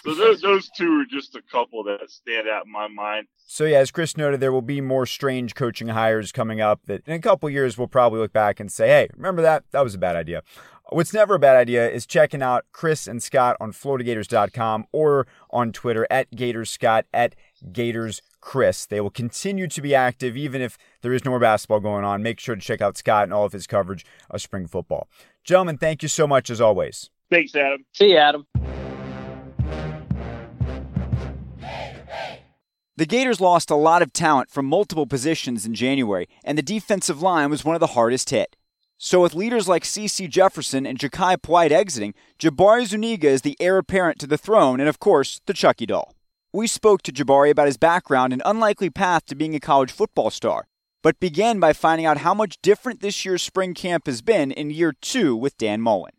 so 0.04 0.14
those 0.14 0.40
those 0.40 0.70
two 0.76 1.00
are 1.00 1.04
just 1.04 1.34
a 1.34 1.42
couple 1.50 1.84
that 1.84 1.98
stand 2.10 2.48
out 2.48 2.66
in 2.66 2.72
my 2.72 2.88
mind. 2.88 3.26
So 3.36 3.64
yeah, 3.64 3.78
as 3.78 3.90
Chris 3.90 4.16
noted, 4.16 4.40
there 4.40 4.52
will 4.52 4.62
be 4.62 4.80
more 4.80 5.06
strange 5.06 5.54
coaching 5.54 5.88
hires 5.88 6.32
coming 6.32 6.60
up. 6.60 6.80
That 6.86 7.02
in 7.06 7.12
a 7.14 7.18
couple 7.20 7.50
years 7.50 7.76
we'll 7.76 7.88
probably 7.88 8.20
look 8.20 8.32
back 8.32 8.60
and 8.60 8.70
say, 8.70 8.88
"Hey, 8.88 9.08
remember 9.14 9.42
that? 9.42 9.64
That 9.72 9.84
was 9.84 9.94
a 9.94 9.98
bad 9.98 10.16
idea." 10.16 10.42
What's 10.92 11.14
never 11.14 11.36
a 11.36 11.38
bad 11.38 11.56
idea 11.56 11.88
is 11.88 12.04
checking 12.04 12.42
out 12.42 12.64
Chris 12.72 13.06
and 13.06 13.22
Scott 13.22 13.56
on 13.60 13.70
FloridaGators.com 13.70 14.86
or 14.90 15.28
on 15.50 15.70
Twitter 15.70 16.04
at 16.10 16.28
GatorsScott 16.32 17.04
at 17.14 17.36
Gators 17.70 18.20
Chris. 18.40 18.86
They 18.86 19.00
will 19.00 19.10
continue 19.10 19.68
to 19.68 19.80
be 19.80 19.94
active 19.94 20.36
even 20.36 20.60
if 20.60 20.76
there 21.02 21.12
is 21.12 21.24
no 21.24 21.30
more 21.30 21.38
basketball 21.38 21.78
going 21.78 22.04
on. 22.04 22.24
Make 22.24 22.40
sure 22.40 22.56
to 22.56 22.60
check 22.60 22.80
out 22.80 22.96
Scott 22.96 23.24
and 23.24 23.32
all 23.32 23.44
of 23.44 23.52
his 23.52 23.68
coverage 23.68 24.04
of 24.30 24.42
spring 24.42 24.66
football. 24.66 25.08
Gentlemen, 25.44 25.78
thank 25.78 26.02
you 26.02 26.08
so 26.08 26.26
much 26.26 26.50
as 26.50 26.60
always. 26.60 27.08
Thanks, 27.30 27.54
Adam. 27.54 27.84
See 27.92 28.10
you, 28.10 28.16
Adam. 28.16 28.46
The 33.00 33.06
Gators 33.06 33.40
lost 33.40 33.70
a 33.70 33.76
lot 33.76 34.02
of 34.02 34.12
talent 34.12 34.50
from 34.50 34.66
multiple 34.66 35.06
positions 35.06 35.64
in 35.64 35.72
January, 35.72 36.28
and 36.44 36.58
the 36.58 36.62
defensive 36.62 37.22
line 37.22 37.48
was 37.48 37.64
one 37.64 37.74
of 37.74 37.80
the 37.80 37.96
hardest 37.96 38.28
hit. 38.28 38.56
So, 38.98 39.22
with 39.22 39.34
leaders 39.34 39.66
like 39.66 39.84
CeCe 39.84 40.28
Jefferson 40.28 40.84
and 40.84 40.98
Jachai 40.98 41.40
Polite 41.40 41.72
exiting, 41.72 42.12
Jabari 42.38 42.84
Zuniga 42.84 43.28
is 43.28 43.40
the 43.40 43.56
heir 43.58 43.78
apparent 43.78 44.18
to 44.18 44.26
the 44.26 44.36
throne 44.36 44.80
and, 44.80 44.88
of 44.90 45.00
course, 45.00 45.40
the 45.46 45.54
Chucky 45.54 45.86
doll. 45.86 46.14
We 46.52 46.66
spoke 46.66 47.00
to 47.04 47.10
Jabari 47.10 47.48
about 47.48 47.68
his 47.68 47.78
background 47.78 48.34
and 48.34 48.42
unlikely 48.44 48.90
path 48.90 49.24
to 49.28 49.34
being 49.34 49.54
a 49.54 49.60
college 49.60 49.92
football 49.92 50.28
star, 50.28 50.68
but 51.02 51.18
began 51.18 51.58
by 51.58 51.72
finding 51.72 52.04
out 52.04 52.18
how 52.18 52.34
much 52.34 52.60
different 52.60 53.00
this 53.00 53.24
year's 53.24 53.40
spring 53.40 53.72
camp 53.72 54.04
has 54.04 54.20
been 54.20 54.52
in 54.52 54.68
year 54.68 54.92
two 54.92 55.34
with 55.34 55.56
Dan 55.56 55.80
Mullen. 55.80 56.12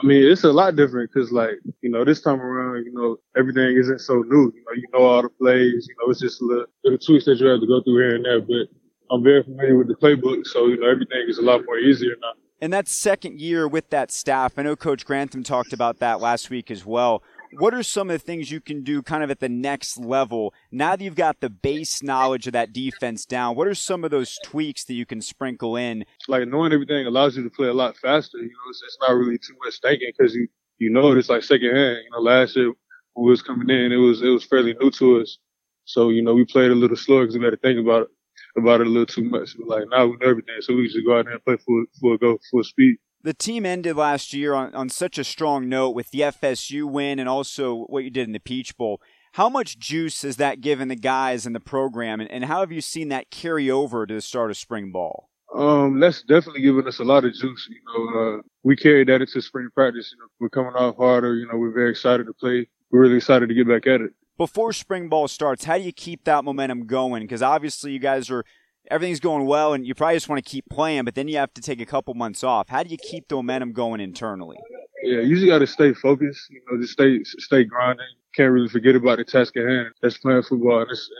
I 0.00 0.06
mean, 0.06 0.24
it's 0.24 0.44
a 0.44 0.52
lot 0.52 0.76
different 0.76 1.10
because, 1.12 1.32
like, 1.32 1.58
you 1.80 1.90
know, 1.90 2.04
this 2.04 2.20
time 2.20 2.40
around, 2.40 2.84
you 2.84 2.92
know, 2.92 3.16
everything 3.36 3.76
isn't 3.76 4.00
so 4.00 4.22
new. 4.28 4.52
You 4.54 4.64
know, 4.64 4.72
you 4.74 4.86
know 4.92 5.04
all 5.04 5.22
the 5.22 5.28
plays. 5.28 5.88
You 5.88 5.94
know, 6.00 6.10
it's 6.10 6.20
just 6.20 6.40
little, 6.40 6.66
little 6.84 6.98
tweaks 6.98 7.24
that 7.24 7.38
you 7.40 7.46
have 7.46 7.60
to 7.60 7.66
go 7.66 7.82
through 7.82 7.98
here 7.98 8.14
and 8.14 8.24
there. 8.24 8.40
But 8.40 8.68
I'm 9.10 9.24
very 9.24 9.42
familiar 9.42 9.76
with 9.76 9.88
the 9.88 9.94
playbook, 9.94 10.46
so 10.46 10.66
you 10.66 10.78
know, 10.78 10.88
everything 10.88 11.24
is 11.26 11.38
a 11.38 11.42
lot 11.42 11.64
more 11.64 11.78
easier 11.78 12.14
now. 12.20 12.32
And 12.60 12.72
that 12.72 12.88
second 12.88 13.40
year 13.40 13.68
with 13.68 13.90
that 13.90 14.10
staff, 14.10 14.54
I 14.56 14.62
know 14.62 14.76
Coach 14.76 15.06
Grantham 15.06 15.44
talked 15.44 15.72
about 15.72 15.98
that 16.00 16.20
last 16.20 16.50
week 16.50 16.70
as 16.70 16.84
well. 16.84 17.22
What 17.52 17.74
are 17.74 17.82
some 17.82 18.10
of 18.10 18.14
the 18.14 18.24
things 18.24 18.50
you 18.50 18.60
can 18.60 18.82
do 18.82 19.02
kind 19.02 19.22
of 19.22 19.30
at 19.30 19.40
the 19.40 19.48
next 19.48 19.98
level 19.98 20.54
now 20.70 20.96
that 20.96 21.02
you've 21.02 21.14
got 21.14 21.40
the 21.40 21.50
base 21.50 22.02
knowledge 22.02 22.46
of 22.46 22.52
that 22.52 22.72
defense 22.72 23.24
down? 23.24 23.56
What 23.56 23.66
are 23.66 23.74
some 23.74 24.04
of 24.04 24.10
those 24.10 24.38
tweaks 24.44 24.84
that 24.84 24.94
you 24.94 25.06
can 25.06 25.20
sprinkle 25.20 25.76
in? 25.76 26.04
Like 26.28 26.48
knowing 26.48 26.72
everything 26.72 27.06
allows 27.06 27.36
you 27.36 27.44
to 27.44 27.50
play 27.50 27.68
a 27.68 27.74
lot 27.74 27.96
faster. 27.96 28.38
You 28.38 28.44
know, 28.44 28.70
it's, 28.70 28.82
it's 28.84 28.98
not 29.00 29.14
really 29.14 29.38
too 29.38 29.54
much 29.64 29.80
thinking 29.80 30.10
because 30.16 30.34
you 30.34 30.48
you 30.78 30.90
know 30.90 31.12
it's 31.12 31.28
like 31.28 31.42
second 31.42 31.74
hand. 31.74 31.98
You 32.04 32.10
know, 32.12 32.20
last 32.20 32.56
year 32.56 32.72
when 33.14 33.26
we 33.26 33.30
was 33.30 33.42
coming 33.42 33.70
in, 33.70 33.92
it 33.92 33.96
was 33.96 34.22
it 34.22 34.28
was 34.28 34.44
fairly 34.44 34.74
new 34.80 34.90
to 34.92 35.20
us, 35.20 35.38
so 35.84 36.10
you 36.10 36.22
know 36.22 36.34
we 36.34 36.44
played 36.44 36.70
a 36.70 36.74
little 36.74 36.96
slower 36.96 37.22
because 37.22 37.38
we 37.38 37.44
had 37.44 37.50
to 37.50 37.56
think 37.56 37.80
about 37.80 38.02
it 38.02 38.08
about 38.56 38.80
it 38.80 38.86
a 38.86 38.90
little 38.90 39.06
too 39.06 39.24
much. 39.24 39.56
But 39.58 39.68
like 39.68 39.84
now 39.90 40.06
we 40.06 40.16
know 40.16 40.30
everything, 40.30 40.56
so 40.60 40.74
we 40.74 40.86
just 40.88 41.04
go 41.04 41.18
out 41.18 41.24
there 41.24 41.34
and 41.34 41.44
play 41.44 41.56
full 41.56 41.84
full 42.00 42.16
go 42.18 42.38
full 42.50 42.64
speed. 42.64 42.96
The 43.22 43.34
team 43.34 43.66
ended 43.66 43.96
last 43.96 44.32
year 44.32 44.54
on, 44.54 44.74
on 44.74 44.88
such 44.88 45.18
a 45.18 45.24
strong 45.24 45.68
note 45.68 45.90
with 45.90 46.10
the 46.10 46.20
FSU 46.20 46.84
win 46.84 47.18
and 47.18 47.28
also 47.28 47.84
what 47.86 48.04
you 48.04 48.10
did 48.10 48.26
in 48.28 48.32
the 48.32 48.38
Peach 48.38 48.76
Bowl. 48.76 49.00
How 49.32 49.48
much 49.48 49.78
juice 49.78 50.22
has 50.22 50.36
that 50.36 50.60
given 50.60 50.88
the 50.88 50.96
guys 50.96 51.46
in 51.46 51.52
the 51.52 51.60
program, 51.60 52.20
and, 52.20 52.30
and 52.30 52.44
how 52.44 52.60
have 52.60 52.72
you 52.72 52.80
seen 52.80 53.08
that 53.08 53.30
carry 53.30 53.70
over 53.70 54.06
to 54.06 54.14
the 54.14 54.20
start 54.20 54.50
of 54.50 54.56
spring 54.56 54.90
ball? 54.90 55.28
Um, 55.54 55.98
that's 55.98 56.22
definitely 56.22 56.60
given 56.60 56.86
us 56.86 56.98
a 56.98 57.04
lot 57.04 57.24
of 57.24 57.32
juice. 57.32 57.68
You 57.70 57.80
know, 57.86 58.38
uh, 58.38 58.42
we 58.62 58.76
carried 58.76 59.08
that 59.08 59.20
into 59.20 59.40
spring 59.40 59.68
practice. 59.74 60.12
You 60.12 60.18
know, 60.18 60.28
we're 60.40 60.50
coming 60.50 60.74
off 60.74 60.96
harder. 60.96 61.34
You 61.34 61.46
know, 61.46 61.56
we're 61.58 61.72
very 61.72 61.90
excited 61.90 62.26
to 62.26 62.34
play. 62.34 62.68
We're 62.90 63.00
really 63.00 63.16
excited 63.16 63.48
to 63.48 63.54
get 63.54 63.68
back 63.68 63.86
at 63.86 64.00
it. 64.00 64.10
Before 64.36 64.72
spring 64.72 65.08
ball 65.08 65.26
starts, 65.26 65.64
how 65.64 65.78
do 65.78 65.84
you 65.84 65.92
keep 65.92 66.24
that 66.24 66.44
momentum 66.44 66.86
going? 66.86 67.22
Because 67.24 67.42
obviously 67.42 67.92
you 67.92 67.98
guys 67.98 68.30
are 68.30 68.44
everything's 68.90 69.20
going 69.20 69.46
well 69.46 69.72
and 69.72 69.86
you 69.86 69.94
probably 69.94 70.16
just 70.16 70.28
want 70.28 70.44
to 70.44 70.48
keep 70.48 70.68
playing, 70.68 71.04
but 71.04 71.14
then 71.14 71.28
you 71.28 71.36
have 71.36 71.52
to 71.54 71.60
take 71.60 71.80
a 71.80 71.86
couple 71.86 72.14
months 72.14 72.42
off. 72.42 72.68
How 72.68 72.82
do 72.82 72.90
you 72.90 72.96
keep 72.96 73.28
the 73.28 73.36
momentum 73.36 73.72
going 73.72 74.00
internally? 74.00 74.58
Yeah, 75.02 75.20
you 75.20 75.36
just 75.36 75.46
got 75.46 75.60
to 75.60 75.66
stay 75.66 75.94
focused. 75.94 76.50
You 76.50 76.60
know, 76.70 76.80
just 76.80 76.92
stay 76.92 77.22
stay 77.24 77.64
grinding. 77.64 78.06
Can't 78.34 78.52
really 78.52 78.68
forget 78.68 78.96
about 78.96 79.18
the 79.18 79.24
task 79.24 79.56
at 79.56 79.66
hand. 79.66 79.88
That's 80.02 80.18
playing 80.18 80.42
football. 80.42 80.84
That's 80.86 81.10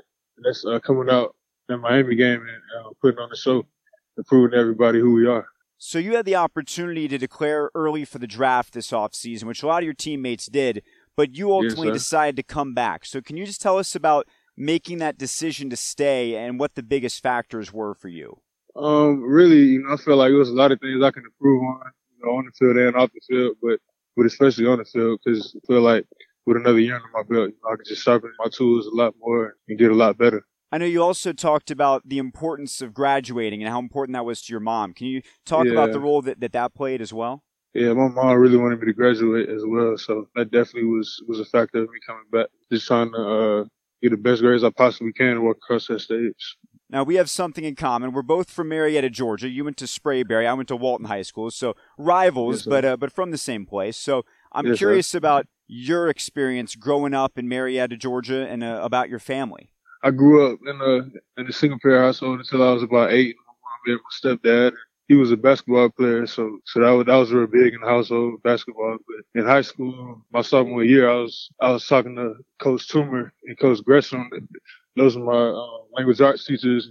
that's 0.42 0.64
uh, 0.64 0.78
coming 0.80 1.08
out 1.10 1.34
in 1.68 1.80
Miami 1.80 2.16
game 2.16 2.40
and 2.40 2.86
uh, 2.86 2.90
putting 3.00 3.18
on 3.18 3.28
the 3.30 3.36
show 3.36 3.64
and 4.16 4.26
proving 4.26 4.52
to 4.52 4.56
everybody 4.56 4.98
who 4.98 5.12
we 5.12 5.26
are. 5.26 5.46
So 5.78 5.98
you 5.98 6.16
had 6.16 6.24
the 6.24 6.34
opportunity 6.34 7.06
to 7.06 7.18
declare 7.18 7.70
early 7.74 8.04
for 8.04 8.18
the 8.18 8.26
draft 8.26 8.74
this 8.74 8.90
offseason, 8.90 9.44
which 9.44 9.62
a 9.62 9.66
lot 9.66 9.78
of 9.78 9.84
your 9.84 9.94
teammates 9.94 10.46
did, 10.46 10.82
but 11.16 11.36
you 11.36 11.52
ultimately 11.52 11.88
yes, 11.88 11.98
decided 11.98 12.36
to 12.36 12.42
come 12.42 12.74
back. 12.74 13.04
So 13.04 13.20
can 13.20 13.36
you 13.36 13.46
just 13.46 13.60
tell 13.60 13.78
us 13.78 13.94
about 13.94 14.26
making 14.59 14.98
that 14.98 15.16
decision 15.16 15.70
to 15.70 15.76
stay 15.76 16.34
and 16.34 16.59
what 16.59 16.74
the 16.74 16.82
biggest 16.82 17.22
factors 17.22 17.72
were 17.72 17.94
for 17.94 18.09
you? 18.09 18.40
Um, 18.76 19.22
really, 19.22 19.62
you 19.62 19.82
know, 19.82 19.94
I 19.94 19.96
feel 19.96 20.16
like 20.16 20.30
it 20.30 20.36
was 20.36 20.50
a 20.50 20.54
lot 20.54 20.72
of 20.72 20.80
things 20.80 21.02
I 21.02 21.11
can 21.11 21.24
improve 21.24 21.62
on, 21.62 21.80
you 22.16 22.26
know, 22.26 22.36
on 22.36 22.44
the 22.44 22.52
field 22.52 22.76
and 22.76 22.96
off 22.96 23.11
the 23.12 23.20
field, 23.28 23.56
but 23.62 23.78
but 24.16 24.26
especially 24.26 24.66
on 24.66 24.78
the 24.78 24.84
field 24.84 25.20
because 25.24 25.56
I 25.56 25.66
feel 25.66 25.80
like 25.80 26.04
with 26.44 26.56
another 26.56 26.80
year 26.80 26.96
under 26.96 27.09
my 27.12 27.22
belt, 27.22 27.50
you 27.50 27.56
know, 27.62 27.72
I 27.72 27.76
can 27.76 27.84
just 27.86 28.02
sharpen 28.02 28.32
my 28.38 28.48
tools 28.50 28.86
a 28.86 28.94
lot 28.94 29.14
more 29.20 29.54
and 29.68 29.78
get 29.78 29.90
a 29.90 29.94
lot 29.94 30.18
better. 30.18 30.44
I 30.70 30.78
know 30.78 30.84
you 30.84 31.02
also 31.02 31.32
talked 31.32 31.70
about 31.70 32.09
the 32.09 32.18
importance 32.18 32.82
of 32.82 32.92
graduating 32.92 33.62
and 33.62 33.70
how 33.70 33.78
important 33.78 34.14
that 34.14 34.24
was 34.24 34.42
to 34.42 34.52
your 34.52 34.61
mom. 34.61 34.92
Can 34.92 35.06
you 35.06 35.22
talk 35.46 35.66
yeah. 35.66 35.72
about 35.72 35.92
the 35.92 36.00
role 36.00 36.20
that, 36.22 36.40
that 36.40 36.52
that 36.52 36.74
played 36.74 37.00
as 37.00 37.12
well? 37.12 37.42
Yeah, 37.74 37.92
my 37.92 38.09
mom 38.09 38.36
really 38.36 38.56
wanted 38.56 38.80
me 38.80 38.86
to 38.86 38.92
graduate 38.92 39.48
as 39.48 39.62
well, 39.64 39.96
so 39.96 40.28
that 40.34 40.50
definitely 40.50 40.88
was 40.88 41.22
was 41.28 41.38
a 41.38 41.44
factor 41.44 41.78
of 41.78 41.90
me 41.90 41.98
coming 42.04 42.24
back. 42.32 42.48
Just 42.72 42.86
trying 42.86 43.12
to 43.12 43.18
uh, 43.18 43.64
get 44.03 44.11
the 44.11 44.16
best 44.16 44.42
grades 44.42 44.64
I 44.64 44.70
possibly 44.70 45.12
can 45.12 45.28
and 45.28 45.42
work 45.42 45.59
across 45.59 45.86
that 45.88 46.01
stage. 46.01 46.57
Now 46.90 47.03
we 47.03 47.16
have 47.16 47.28
something 47.28 47.64
in 47.64 47.74
common. 47.74 48.12
We're 48.12 48.22
both 48.22 48.51
from 48.51 48.68
Marietta, 48.68 49.11
Georgia. 49.11 49.49
You 49.49 49.64
went 49.64 49.76
to 49.78 49.84
Sprayberry. 49.84 50.46
I 50.46 50.55
went 50.55 50.68
to 50.68 50.76
Walton 50.76 51.07
High 51.07 51.22
School. 51.22 51.51
So 51.51 51.74
rivals, 51.99 52.61
yes, 52.61 52.66
but 52.66 52.84
uh, 52.84 52.96
but 52.96 53.12
from 53.12 53.30
the 53.30 53.38
same 53.38 53.66
place. 53.66 53.96
So 53.96 54.24
I'm 54.53 54.66
yes, 54.66 54.78
curious 54.78 55.09
sir. 55.09 55.18
about 55.18 55.46
your 55.66 56.09
experience 56.09 56.74
growing 56.74 57.12
up 57.12 57.38
in 57.38 57.46
Marietta, 57.46 57.96
Georgia, 57.99 58.49
and 58.49 58.64
uh, 58.64 58.80
about 58.82 59.11
your 59.11 59.18
family. 59.18 59.70
I 60.03 60.12
grew 60.12 60.51
up 60.51 60.61
in 60.66 60.80
a 60.80 61.40
in 61.40 61.46
a 61.46 61.53
single 61.53 61.78
parent 61.80 62.05
household 62.05 62.40
until 62.40 62.66
I 62.66 62.72
was 62.72 62.82
about 62.82 63.12
eight. 63.12 63.36
My 63.36 63.53
mom 63.53 64.01
and 64.32 64.44
my 64.44 64.51
stepdad 64.51 64.72
he 65.09 65.14
was 65.14 65.32
a 65.32 65.36
basketball 65.36 65.88
player, 65.90 66.26
so 66.26 66.59
so 66.66 66.80
that 66.80 66.90
was 66.90 67.06
that 67.06 67.16
was 67.16 67.32
real 67.32 67.46
big 67.46 67.74
in 67.74 67.80
the 67.80 67.88
household 67.88 68.42
basketball. 68.42 68.98
But 69.06 69.40
in 69.40 69.46
high 69.46 69.62
school, 69.62 70.22
my 70.32 70.42
sophomore 70.42 70.84
year, 70.84 71.11
I 71.11 71.14
was 71.16 71.50
I 71.61 71.70
was 71.72 71.86
talking 71.86 72.16
to 72.16 72.34
Coach 72.61 72.88
Toomer 72.88 73.30
and 73.44 73.59
Coach 73.59 73.82
Gresham. 73.84 74.30
Those 74.96 75.16
are 75.16 75.20
my 75.20 75.32
uh, 75.32 75.78
language 75.96 76.20
arts 76.20 76.46
teachers. 76.46 76.90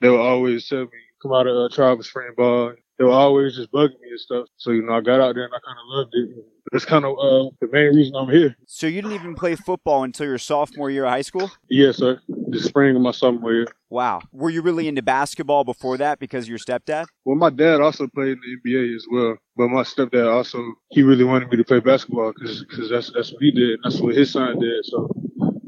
They 0.00 0.08
would 0.08 0.20
always 0.20 0.68
tell 0.68 0.82
me, 0.82 0.88
"Come 1.22 1.32
out 1.32 1.48
of 1.48 1.56
uh, 1.56 1.74
tribal 1.74 2.04
spring 2.04 2.32
ball." 2.36 2.74
They 2.98 3.04
were 3.04 3.10
always 3.12 3.56
just 3.56 3.72
bugging 3.72 4.00
me 4.00 4.10
and 4.10 4.20
stuff. 4.20 4.46
So 4.56 4.70
you 4.70 4.82
know, 4.82 4.94
I 4.94 5.00
got 5.00 5.20
out 5.20 5.34
there 5.34 5.44
and 5.44 5.54
I 5.54 5.58
kind 5.66 5.78
of 5.78 5.86
loved 5.88 6.14
it. 6.14 6.55
That's 6.72 6.84
kind 6.84 7.04
of 7.04 7.12
uh, 7.12 7.50
the 7.60 7.68
main 7.70 7.94
reason 7.94 8.16
I'm 8.16 8.28
here. 8.28 8.56
So 8.66 8.86
you 8.86 9.00
didn't 9.00 9.14
even 9.14 9.34
play 9.34 9.54
football 9.54 10.02
until 10.02 10.26
your 10.26 10.38
sophomore 10.38 10.90
year 10.90 11.04
of 11.04 11.10
high 11.10 11.22
school? 11.22 11.50
Yes, 11.70 11.98
sir. 11.98 12.20
The 12.28 12.60
spring 12.60 12.96
of 12.96 13.02
my 13.02 13.12
sophomore 13.12 13.52
year. 13.52 13.66
Wow. 13.88 14.20
Were 14.32 14.50
you 14.50 14.62
really 14.62 14.88
into 14.88 15.02
basketball 15.02 15.62
before 15.62 15.96
that 15.98 16.18
because 16.18 16.44
of 16.44 16.48
your 16.48 16.58
stepdad? 16.58 17.06
Well, 17.24 17.36
my 17.36 17.50
dad 17.50 17.80
also 17.80 18.08
played 18.08 18.32
in 18.32 18.40
the 18.40 18.70
NBA 18.70 18.96
as 18.96 19.06
well. 19.10 19.36
But 19.56 19.68
my 19.68 19.82
stepdad 19.82 20.32
also, 20.32 20.62
he 20.90 21.02
really 21.02 21.24
wanted 21.24 21.50
me 21.50 21.56
to 21.56 21.64
play 21.64 21.80
basketball 21.80 22.32
because 22.32 22.64
that's, 22.90 23.12
that's 23.12 23.32
what 23.32 23.42
he 23.42 23.52
did. 23.52 23.78
That's 23.84 24.00
what 24.00 24.16
his 24.16 24.32
son 24.32 24.58
did. 24.58 24.84
So, 24.84 25.08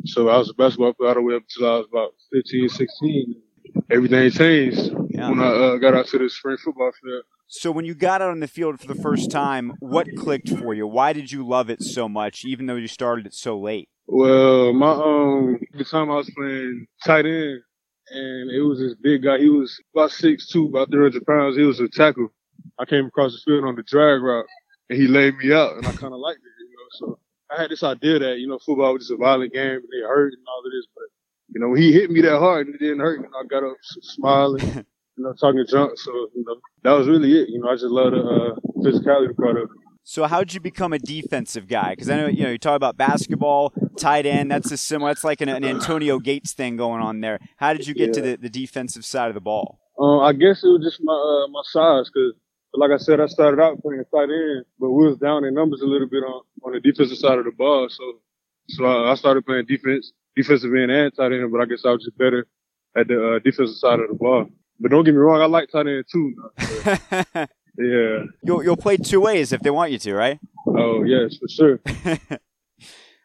so 0.04 0.28
I 0.28 0.38
was 0.38 0.50
a 0.50 0.54
basketball 0.54 0.94
player 0.94 1.10
all 1.10 1.14
the 1.14 1.22
way 1.22 1.36
up 1.36 1.42
until 1.42 1.72
I 1.72 1.76
was 1.78 1.86
about 1.90 2.14
15, 2.32 2.68
16. 2.68 3.42
Everything 3.90 4.30
changed 4.30 4.92
yeah. 5.10 5.30
when 5.30 5.40
I 5.40 5.48
uh, 5.48 5.76
got 5.76 5.94
out 5.94 6.06
to 6.08 6.18
the 6.18 6.28
spring 6.28 6.56
football 6.56 6.92
field. 7.02 7.24
So 7.46 7.72
when 7.72 7.86
you 7.86 7.94
got 7.94 8.20
out 8.20 8.30
on 8.30 8.40
the 8.40 8.46
field 8.46 8.78
for 8.78 8.86
the 8.86 9.00
first 9.00 9.30
time, 9.30 9.72
what 9.80 10.06
clicked 10.16 10.50
for 10.50 10.74
you? 10.74 10.86
Why 10.86 11.14
did 11.14 11.32
you 11.32 11.46
love 11.46 11.70
it 11.70 11.82
so 11.82 12.06
much, 12.06 12.44
even 12.44 12.66
though 12.66 12.76
you 12.76 12.88
started 12.88 13.26
it 13.26 13.32
so 13.32 13.58
late? 13.58 13.88
Well, 14.06 14.72
my 14.74 14.90
um, 14.90 15.58
the 15.72 15.84
time 15.84 16.10
I 16.10 16.16
was 16.16 16.30
playing 16.36 16.86
tight 17.04 17.24
end, 17.24 17.60
and 18.10 18.50
it 18.50 18.60
was 18.60 18.78
this 18.78 18.94
big 18.94 19.22
guy. 19.22 19.38
He 19.38 19.48
was 19.48 19.80
about 19.94 20.10
six 20.10 20.48
two, 20.48 20.66
about 20.66 20.90
three 20.90 21.02
hundred 21.02 21.24
pounds. 21.26 21.56
He 21.56 21.62
was 21.62 21.80
a 21.80 21.88
tackle. 21.88 22.28
I 22.78 22.84
came 22.84 23.06
across 23.06 23.32
the 23.32 23.40
field 23.44 23.64
on 23.64 23.76
the 23.76 23.82
drag 23.82 24.22
route, 24.22 24.46
and 24.90 25.00
he 25.00 25.08
laid 25.08 25.36
me 25.38 25.52
out, 25.52 25.76
and 25.76 25.86
I 25.86 25.92
kind 25.92 26.12
of 26.12 26.20
liked 26.20 26.40
it, 26.40 26.52
you 26.58 26.76
know. 26.76 26.88
So 26.92 27.18
I 27.50 27.60
had 27.60 27.70
this 27.70 27.82
idea 27.82 28.18
that 28.18 28.38
you 28.38 28.46
know 28.46 28.58
football 28.58 28.92
was 28.92 29.04
just 29.04 29.12
a 29.12 29.16
violent 29.16 29.52
game, 29.52 29.76
and 29.76 29.92
it 29.92 30.06
hurt 30.06 30.32
and 30.32 30.42
all 30.46 30.60
of 30.64 30.72
this, 30.72 30.86
but 30.94 31.04
you 31.58 31.66
know, 31.66 31.74
he 31.74 31.92
hit 31.92 32.08
me 32.08 32.20
that 32.20 32.38
hard 32.38 32.68
and 32.68 32.76
it 32.76 32.78
didn't 32.78 33.00
hurt. 33.00 33.16
You 33.16 33.22
know, 33.22 33.38
I 33.40 33.44
got 33.44 33.64
up 33.64 33.76
smiling. 33.82 34.62
you 35.16 35.24
know, 35.24 35.32
talking 35.32 35.64
junk. 35.68 35.98
So, 35.98 36.12
you 36.32 36.44
know, 36.46 36.54
that 36.84 36.92
was 36.92 37.08
really 37.08 37.32
it. 37.32 37.48
You 37.48 37.60
know, 37.60 37.68
I 37.68 37.74
just 37.74 37.86
love 37.86 38.12
the 38.12 38.20
uh, 38.20 38.54
physicality 38.78 39.36
part 39.36 39.56
of 39.56 39.64
it. 39.64 39.76
So 40.04 40.24
how 40.26 40.38
did 40.38 40.54
you 40.54 40.60
become 40.60 40.92
a 40.92 41.00
defensive 41.00 41.66
guy? 41.66 41.90
Because 41.90 42.08
I 42.08 42.16
know 42.16 42.28
you 42.28 42.44
know 42.44 42.50
you 42.50 42.58
talk 42.58 42.76
about 42.76 42.96
basketball, 42.96 43.74
tight 43.98 44.24
end. 44.24 44.52
That's 44.52 44.70
a 44.70 44.76
similar. 44.76 45.10
That's 45.10 45.24
like 45.24 45.40
an, 45.40 45.48
an 45.48 45.64
Antonio 45.64 46.20
Gates 46.20 46.52
thing 46.52 46.76
going 46.76 47.02
on 47.02 47.20
there. 47.20 47.40
How 47.56 47.72
did 47.72 47.88
you 47.88 47.92
get 47.92 48.10
yeah. 48.10 48.12
to 48.12 48.20
the, 48.22 48.36
the 48.36 48.48
defensive 48.48 49.04
side 49.04 49.28
of 49.28 49.34
the 49.34 49.40
ball? 49.40 49.80
Um, 50.00 50.20
I 50.20 50.32
guess 50.32 50.62
it 50.62 50.68
was 50.68 50.82
just 50.82 51.00
my 51.02 51.12
uh, 51.12 51.48
my 51.48 51.60
size. 51.64 52.08
Because 52.08 52.34
like 52.72 52.92
I 52.92 52.96
said, 52.96 53.20
I 53.20 53.26
started 53.26 53.60
out 53.60 53.82
playing 53.82 54.04
tight 54.14 54.30
end, 54.30 54.64
but 54.78 54.90
we 54.90 55.08
was 55.08 55.18
down 55.18 55.44
in 55.44 55.52
numbers 55.54 55.82
a 55.82 55.86
little 55.86 56.08
bit 56.08 56.22
on 56.22 56.42
on 56.64 56.72
the 56.72 56.80
defensive 56.80 57.18
side 57.18 57.38
of 57.38 57.44
the 57.44 57.50
ball. 57.50 57.88
So 57.90 58.20
so 58.68 58.84
I, 58.84 59.12
I 59.12 59.14
started 59.16 59.44
playing 59.44 59.66
defense, 59.66 60.12
defensive 60.38 60.72
end 60.74 60.90
and 60.90 61.14
tight 61.14 61.32
end. 61.32 61.50
But 61.52 61.60
I 61.60 61.66
guess 61.66 61.84
I 61.84 61.90
was 61.90 62.04
just 62.04 62.16
better 62.16 62.46
at 62.96 63.08
the 63.08 63.36
uh, 63.36 63.38
defensive 63.40 63.76
side 63.76 64.00
of 64.00 64.08
the 64.08 64.14
ball. 64.14 64.46
But 64.80 64.90
don't 64.90 65.04
get 65.04 65.12
me 65.12 65.18
wrong, 65.18 65.40
I 65.40 65.46
like 65.46 65.70
tight 65.70 65.86
end 65.86 66.04
too. 66.10 66.34
yeah. 67.34 68.24
You'll 68.42 68.62
you'll 68.62 68.76
play 68.76 68.96
two 68.96 69.20
ways 69.20 69.52
if 69.52 69.60
they 69.60 69.70
want 69.70 69.90
you 69.90 69.98
to, 69.98 70.14
right? 70.14 70.38
Oh 70.66 71.02
yes, 71.02 71.36
for 71.36 71.48
sure. 71.48 71.80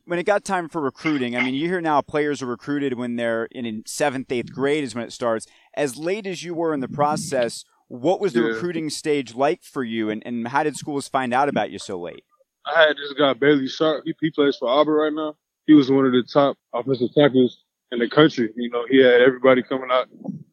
when 0.05 0.19
it 0.19 0.25
got 0.25 0.43
time 0.43 0.67
for 0.67 0.81
recruiting, 0.81 1.35
I 1.35 1.43
mean, 1.43 1.53
you 1.53 1.67
hear 1.67 1.81
now 1.81 2.01
players 2.01 2.41
are 2.41 2.47
recruited 2.47 2.95
when 2.95 3.15
they're 3.15 3.45
in 3.45 3.83
seventh, 3.85 4.31
eighth 4.31 4.51
grade 4.51 4.83
is 4.83 4.95
when 4.95 5.03
it 5.03 5.13
starts. 5.13 5.45
As 5.75 5.97
late 5.97 6.25
as 6.25 6.43
you 6.43 6.55
were 6.55 6.73
in 6.73 6.79
the 6.79 6.87
process, 6.87 7.63
what 7.87 8.19
was 8.19 8.33
the 8.33 8.41
yeah. 8.41 8.47
recruiting 8.47 8.89
stage 8.89 9.35
like 9.35 9.63
for 9.63 9.83
you, 9.83 10.09
and, 10.09 10.23
and 10.25 10.47
how 10.47 10.63
did 10.63 10.75
schools 10.75 11.07
find 11.07 11.33
out 11.33 11.49
about 11.49 11.69
you 11.69 11.77
so 11.77 11.99
late? 11.99 12.23
I 12.65 12.81
had 12.81 12.97
this 12.97 13.13
guy 13.13 13.33
Bailey 13.33 13.67
Sharp. 13.67 14.03
He, 14.05 14.15
he 14.19 14.31
plays 14.31 14.57
for 14.57 14.67
Auburn 14.67 14.95
right 14.95 15.13
now. 15.13 15.35
He 15.65 15.73
was 15.73 15.89
one 15.89 16.05
of 16.05 16.11
the 16.11 16.23
top 16.23 16.57
offensive 16.73 17.13
tackles 17.15 17.63
in 17.91 17.99
the 17.99 18.09
country. 18.09 18.49
You 18.55 18.69
know, 18.69 18.85
he 18.89 18.97
had 18.97 19.21
everybody 19.21 19.63
coming 19.63 19.89
out 19.91 20.07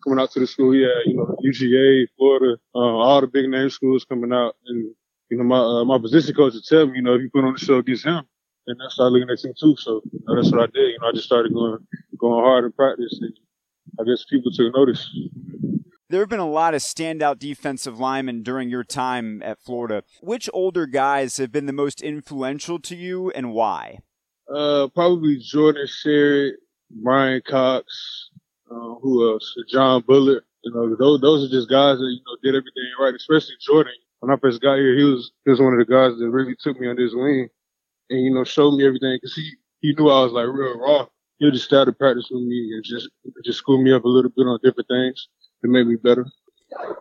coming 0.04 0.18
out 0.18 0.30
to 0.32 0.40
the 0.40 0.46
school. 0.46 0.72
He 0.72 0.82
had, 0.82 1.06
you 1.06 1.16
know, 1.16 1.36
UGA, 1.44 2.06
Florida, 2.16 2.56
uh, 2.74 2.78
all 2.78 3.20
the 3.20 3.26
big 3.26 3.48
name 3.48 3.70
schools 3.70 4.04
coming 4.04 4.32
out. 4.32 4.56
And, 4.66 4.94
you 5.30 5.36
know, 5.36 5.44
my, 5.44 5.58
uh, 5.58 5.84
my 5.84 5.98
position 5.98 6.34
coach 6.34 6.54
would 6.54 6.64
tell 6.64 6.86
me, 6.86 6.96
you 6.96 7.02
know, 7.02 7.14
if 7.14 7.22
you 7.22 7.30
put 7.30 7.44
on 7.44 7.52
the 7.52 7.58
show 7.58 7.78
against 7.78 8.04
him, 8.06 8.24
and 8.66 8.80
I 8.82 8.88
started 8.90 9.12
looking 9.12 9.30
at 9.30 9.44
him 9.44 9.54
too. 9.58 9.74
So, 9.78 10.00
you 10.12 10.20
know, 10.26 10.36
that's 10.36 10.52
what 10.52 10.62
I 10.62 10.66
did. 10.66 10.92
You 10.92 10.98
know, 11.00 11.08
I 11.08 11.12
just 11.12 11.26
started 11.26 11.52
going, 11.52 11.78
going 12.18 12.44
hard 12.44 12.64
in 12.64 12.72
practice. 12.72 13.18
And 13.20 13.32
I 13.98 14.04
guess 14.04 14.24
people 14.24 14.52
took 14.52 14.74
notice. 14.74 15.10
There 16.08 16.20
have 16.20 16.28
been 16.28 16.40
a 16.40 16.48
lot 16.48 16.74
of 16.74 16.82
standout 16.82 17.38
defensive 17.38 18.00
linemen 18.00 18.42
during 18.42 18.68
your 18.68 18.82
time 18.82 19.42
at 19.42 19.60
Florida. 19.60 20.02
Which 20.20 20.50
older 20.52 20.86
guys 20.86 21.36
have 21.36 21.52
been 21.52 21.66
the 21.66 21.72
most 21.72 22.02
influential 22.02 22.80
to 22.80 22.96
you 22.96 23.30
and 23.30 23.52
why? 23.52 24.00
Uh, 24.52 24.88
probably 24.88 25.38
Jordan 25.38 25.86
Sherit, 25.86 26.54
Bryan 26.90 27.40
Cox, 27.46 28.30
uh, 28.70 28.94
who 29.00 29.32
else? 29.32 29.54
John 29.68 30.02
Bullard. 30.06 30.42
You 30.64 30.72
know, 30.74 30.94
those 30.96 31.20
those 31.20 31.44
are 31.48 31.52
just 31.52 31.70
guys 31.70 31.98
that 31.98 32.04
you 32.04 32.20
know 32.26 32.36
did 32.42 32.54
everything 32.54 32.90
right. 33.00 33.14
Especially 33.14 33.54
Jordan. 33.60 33.92
When 34.18 34.30
I 34.30 34.38
first 34.38 34.60
got 34.60 34.76
here, 34.76 34.96
he 34.96 35.04
was 35.04 35.32
he 35.44 35.50
was 35.50 35.60
one 35.60 35.72
of 35.72 35.78
the 35.78 35.90
guys 35.90 36.18
that 36.18 36.30
really 36.30 36.54
took 36.60 36.78
me 36.78 36.88
under 36.88 37.02
his 37.02 37.14
wing 37.14 37.48
and 38.10 38.24
you 38.24 38.34
know 38.34 38.44
showed 38.44 38.72
me 38.72 38.86
everything 38.86 39.16
because 39.16 39.34
he 39.34 39.52
he 39.80 39.94
knew 39.94 40.10
I 40.10 40.22
was 40.22 40.32
like 40.32 40.46
real 40.46 40.78
raw. 40.78 41.06
He 41.38 41.50
just 41.50 41.64
started 41.64 41.98
practice 41.98 42.28
with 42.30 42.42
me 42.42 42.72
and 42.74 42.84
just 42.84 43.08
just 43.44 43.58
school 43.58 43.82
me 43.82 43.92
up 43.92 44.04
a 44.04 44.08
little 44.08 44.30
bit 44.30 44.42
on 44.42 44.58
different 44.62 44.88
things 44.88 45.28
to 45.62 45.70
make 45.70 45.86
me 45.86 45.96
better. 45.96 46.26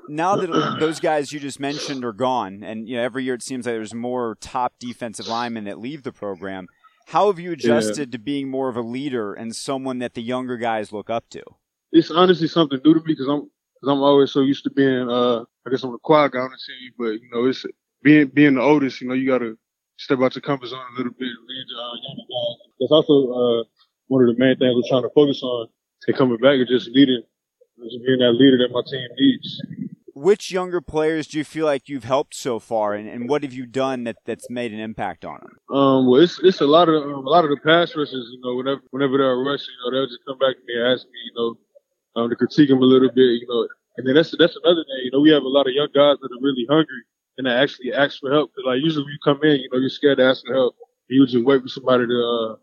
Now 0.07 0.35
that 0.37 0.47
those 0.79 0.99
guys 0.99 1.33
you 1.33 1.39
just 1.39 1.59
mentioned 1.59 2.05
are 2.05 2.13
gone, 2.13 2.63
and 2.63 2.87
you 2.87 2.95
know 2.95 3.03
every 3.03 3.23
year 3.25 3.33
it 3.33 3.43
seems 3.43 3.65
like 3.65 3.75
there's 3.75 3.93
more 3.93 4.37
top 4.39 4.73
defensive 4.79 5.27
linemen 5.27 5.65
that 5.65 5.79
leave 5.79 6.03
the 6.03 6.13
program. 6.13 6.67
How 7.09 7.25
have 7.25 7.39
you 7.39 7.53
adjusted 7.53 8.09
yeah. 8.09 8.11
to 8.11 8.19
being 8.19 8.49
more 8.49 8.69
of 8.69 8.77
a 8.77 8.83
leader 8.83 9.33
and 9.33 9.55
someone 9.55 9.97
that 9.97 10.13
the 10.13 10.21
younger 10.21 10.57
guys 10.57 10.93
look 10.93 11.09
up 11.09 11.27
to? 11.31 11.41
It's 11.91 12.11
honestly 12.11 12.47
something 12.47 12.79
new 12.85 12.93
to 12.93 12.99
me 12.99 13.13
because 13.13 13.27
I'm 13.27 13.49
because 13.73 13.89
I'm 13.97 14.03
always 14.03 14.31
so 14.31 14.41
used 14.41 14.63
to 14.65 14.69
being 14.69 15.09
uh 15.09 15.39
I 15.65 15.71
guess 15.71 15.83
I'm 15.83 15.91
the 15.91 15.97
quiet 15.97 16.33
guy 16.33 16.39
on 16.41 16.51
the 16.51 16.59
team, 16.61 16.91
but 16.99 17.13
you 17.13 17.27
know 17.33 17.49
it's 17.49 17.65
being 18.03 18.27
being 18.27 18.53
the 18.53 18.61
oldest. 18.61 19.01
You 19.01 19.07
know 19.07 19.15
you 19.15 19.25
got 19.25 19.39
to 19.39 19.57
step 19.97 20.19
out 20.21 20.35
your 20.35 20.43
comfort 20.43 20.67
zone 20.67 20.85
a 20.93 20.97
little 20.97 21.13
bit, 21.13 21.25
lead 21.25 21.65
the 21.67 21.81
uh, 21.81 21.95
younger 22.05 22.27
guys. 22.29 22.57
That's 22.79 22.91
also 22.91 23.13
uh 23.33 23.63
one 24.05 24.21
of 24.21 24.29
the 24.29 24.37
main 24.37 24.59
things 24.59 24.75
we're 24.75 24.87
trying 24.87 25.01
to 25.01 25.13
focus 25.15 25.41
on 25.41 25.67
and 26.05 26.15
coming 26.15 26.37
back 26.37 26.59
is 26.59 26.67
just 26.69 26.89
leading, 26.89 27.23
just 27.89 28.05
being 28.05 28.19
that 28.19 28.33
leader 28.37 28.59
that 28.59 28.69
my 28.71 28.83
team 28.85 29.09
needs 29.17 29.59
which 30.19 30.51
younger 30.51 30.81
players 30.81 31.27
do 31.27 31.37
you 31.37 31.43
feel 31.43 31.65
like 31.65 31.87
you've 31.87 32.03
helped 32.03 32.35
so 32.35 32.59
far, 32.59 32.93
and, 32.93 33.07
and 33.07 33.29
what 33.29 33.43
have 33.43 33.53
you 33.53 33.65
done 33.65 34.03
that, 34.03 34.17
that's 34.25 34.49
made 34.49 34.73
an 34.73 34.79
impact 34.79 35.23
on 35.23 35.39
them? 35.39 35.77
Um, 35.77 36.07
well, 36.07 36.21
it's 36.21 36.39
it's 36.43 36.61
a 36.61 36.67
lot 36.67 36.89
of 36.89 37.01
um, 37.03 37.25
a 37.25 37.29
lot 37.29 37.45
of 37.45 37.49
the 37.49 37.57
pass 37.57 37.95
rushers. 37.95 38.27
You 38.31 38.41
know, 38.43 38.55
whenever 38.55 38.81
whenever 38.91 39.17
they're 39.17 39.37
rushing, 39.37 39.73
you 39.73 39.91
know, 39.91 39.97
they'll 39.97 40.07
just 40.07 40.25
come 40.27 40.37
back 40.37 40.55
to 40.55 40.63
me 40.67 40.75
and 40.75 40.93
ask 40.93 41.05
me, 41.05 41.19
you 41.25 41.33
know, 41.35 42.21
um, 42.21 42.29
to 42.29 42.35
critique 42.35 42.69
them 42.69 42.81
a 42.81 42.85
little 42.85 43.09
bit. 43.09 43.41
You 43.41 43.47
know, 43.47 43.67
and 43.97 44.07
then 44.07 44.15
that's 44.15 44.35
that's 44.37 44.57
another 44.63 44.83
thing. 44.83 45.05
You 45.05 45.11
know, 45.11 45.21
we 45.21 45.31
have 45.31 45.43
a 45.43 45.47
lot 45.47 45.67
of 45.67 45.73
young 45.73 45.89
guys 45.95 46.17
that 46.21 46.31
are 46.31 46.43
really 46.43 46.65
hungry 46.69 47.03
and 47.39 47.47
they 47.47 47.51
actually 47.51 47.93
ask 47.93 48.19
for 48.19 48.29
help. 48.29 48.53
Cause 48.53 48.65
like 48.65 48.83
usually 48.83 49.05
when 49.05 49.13
you 49.13 49.19
come 49.23 49.39
in, 49.43 49.61
you 49.61 49.69
know, 49.71 49.79
you're 49.79 49.89
scared 49.89 50.17
to 50.17 50.25
ask 50.25 50.45
for 50.45 50.53
help. 50.53 50.75
You 51.07 51.25
just 51.25 51.43
wait 51.43 51.61
for 51.63 51.69
somebody 51.69 52.05
to 52.05 52.19
uh, 52.21 52.55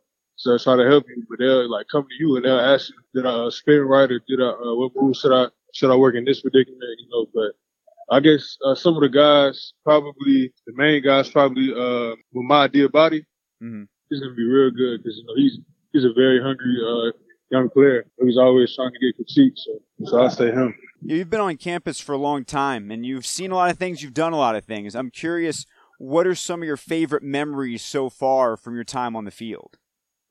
to 0.44 0.62
try 0.62 0.76
to 0.76 0.86
help 0.86 1.04
you, 1.08 1.24
but 1.28 1.38
they'll 1.38 1.68
like 1.68 1.86
come 1.90 2.04
to 2.04 2.16
you 2.20 2.36
and 2.36 2.44
they'll 2.44 2.60
ask 2.60 2.90
you, 2.90 2.94
did 3.14 3.26
I 3.26 3.46
uh, 3.46 3.50
spin 3.50 3.80
right 3.80 4.10
or 4.10 4.20
did 4.28 4.40
I 4.40 4.50
uh, 4.50 4.74
what 4.74 4.92
move 4.94 5.16
should 5.16 5.32
I 5.32 5.48
should 5.76 5.90
I 5.90 5.96
work 5.96 6.14
in 6.14 6.24
this 6.24 6.40
predicament? 6.40 6.80
You 6.98 7.08
know, 7.10 7.26
but 7.34 8.16
I 8.16 8.20
guess 8.20 8.56
uh, 8.64 8.74
some 8.74 8.94
of 8.94 9.02
the 9.02 9.08
guys, 9.08 9.74
probably 9.84 10.52
the 10.66 10.72
main 10.74 11.02
guys, 11.02 11.28
probably 11.28 11.70
uh, 11.72 12.16
Mohamoud 12.34 12.72
Diabate. 12.72 13.24
Mm-hmm. 13.62 13.82
He's 14.08 14.20
gonna 14.20 14.34
be 14.34 14.44
real 14.44 14.70
good 14.70 15.02
because 15.02 15.18
you 15.18 15.24
know 15.26 15.34
he's 15.36 15.58
he's 15.92 16.04
a 16.04 16.12
very 16.14 16.40
hungry 16.40 16.76
uh, 16.82 17.12
young 17.50 17.68
player. 17.68 18.06
He's 18.22 18.38
always 18.38 18.74
trying 18.74 18.92
to 18.92 18.98
get 18.98 19.16
critiqued, 19.18 19.56
so 19.56 19.78
so 20.06 20.22
I 20.22 20.28
say 20.28 20.50
him. 20.50 20.74
You've 21.02 21.30
been 21.30 21.40
on 21.40 21.56
campus 21.58 22.00
for 22.00 22.14
a 22.14 22.18
long 22.18 22.44
time, 22.44 22.90
and 22.90 23.04
you've 23.04 23.26
seen 23.26 23.50
a 23.50 23.54
lot 23.54 23.70
of 23.70 23.78
things. 23.78 24.02
You've 24.02 24.14
done 24.14 24.32
a 24.32 24.38
lot 24.38 24.56
of 24.56 24.64
things. 24.64 24.94
I'm 24.94 25.10
curious, 25.10 25.66
what 25.98 26.26
are 26.26 26.34
some 26.34 26.62
of 26.62 26.66
your 26.66 26.78
favorite 26.78 27.22
memories 27.22 27.82
so 27.82 28.08
far 28.08 28.56
from 28.56 28.74
your 28.74 28.84
time 28.84 29.14
on 29.14 29.24
the 29.24 29.30
field? 29.30 29.76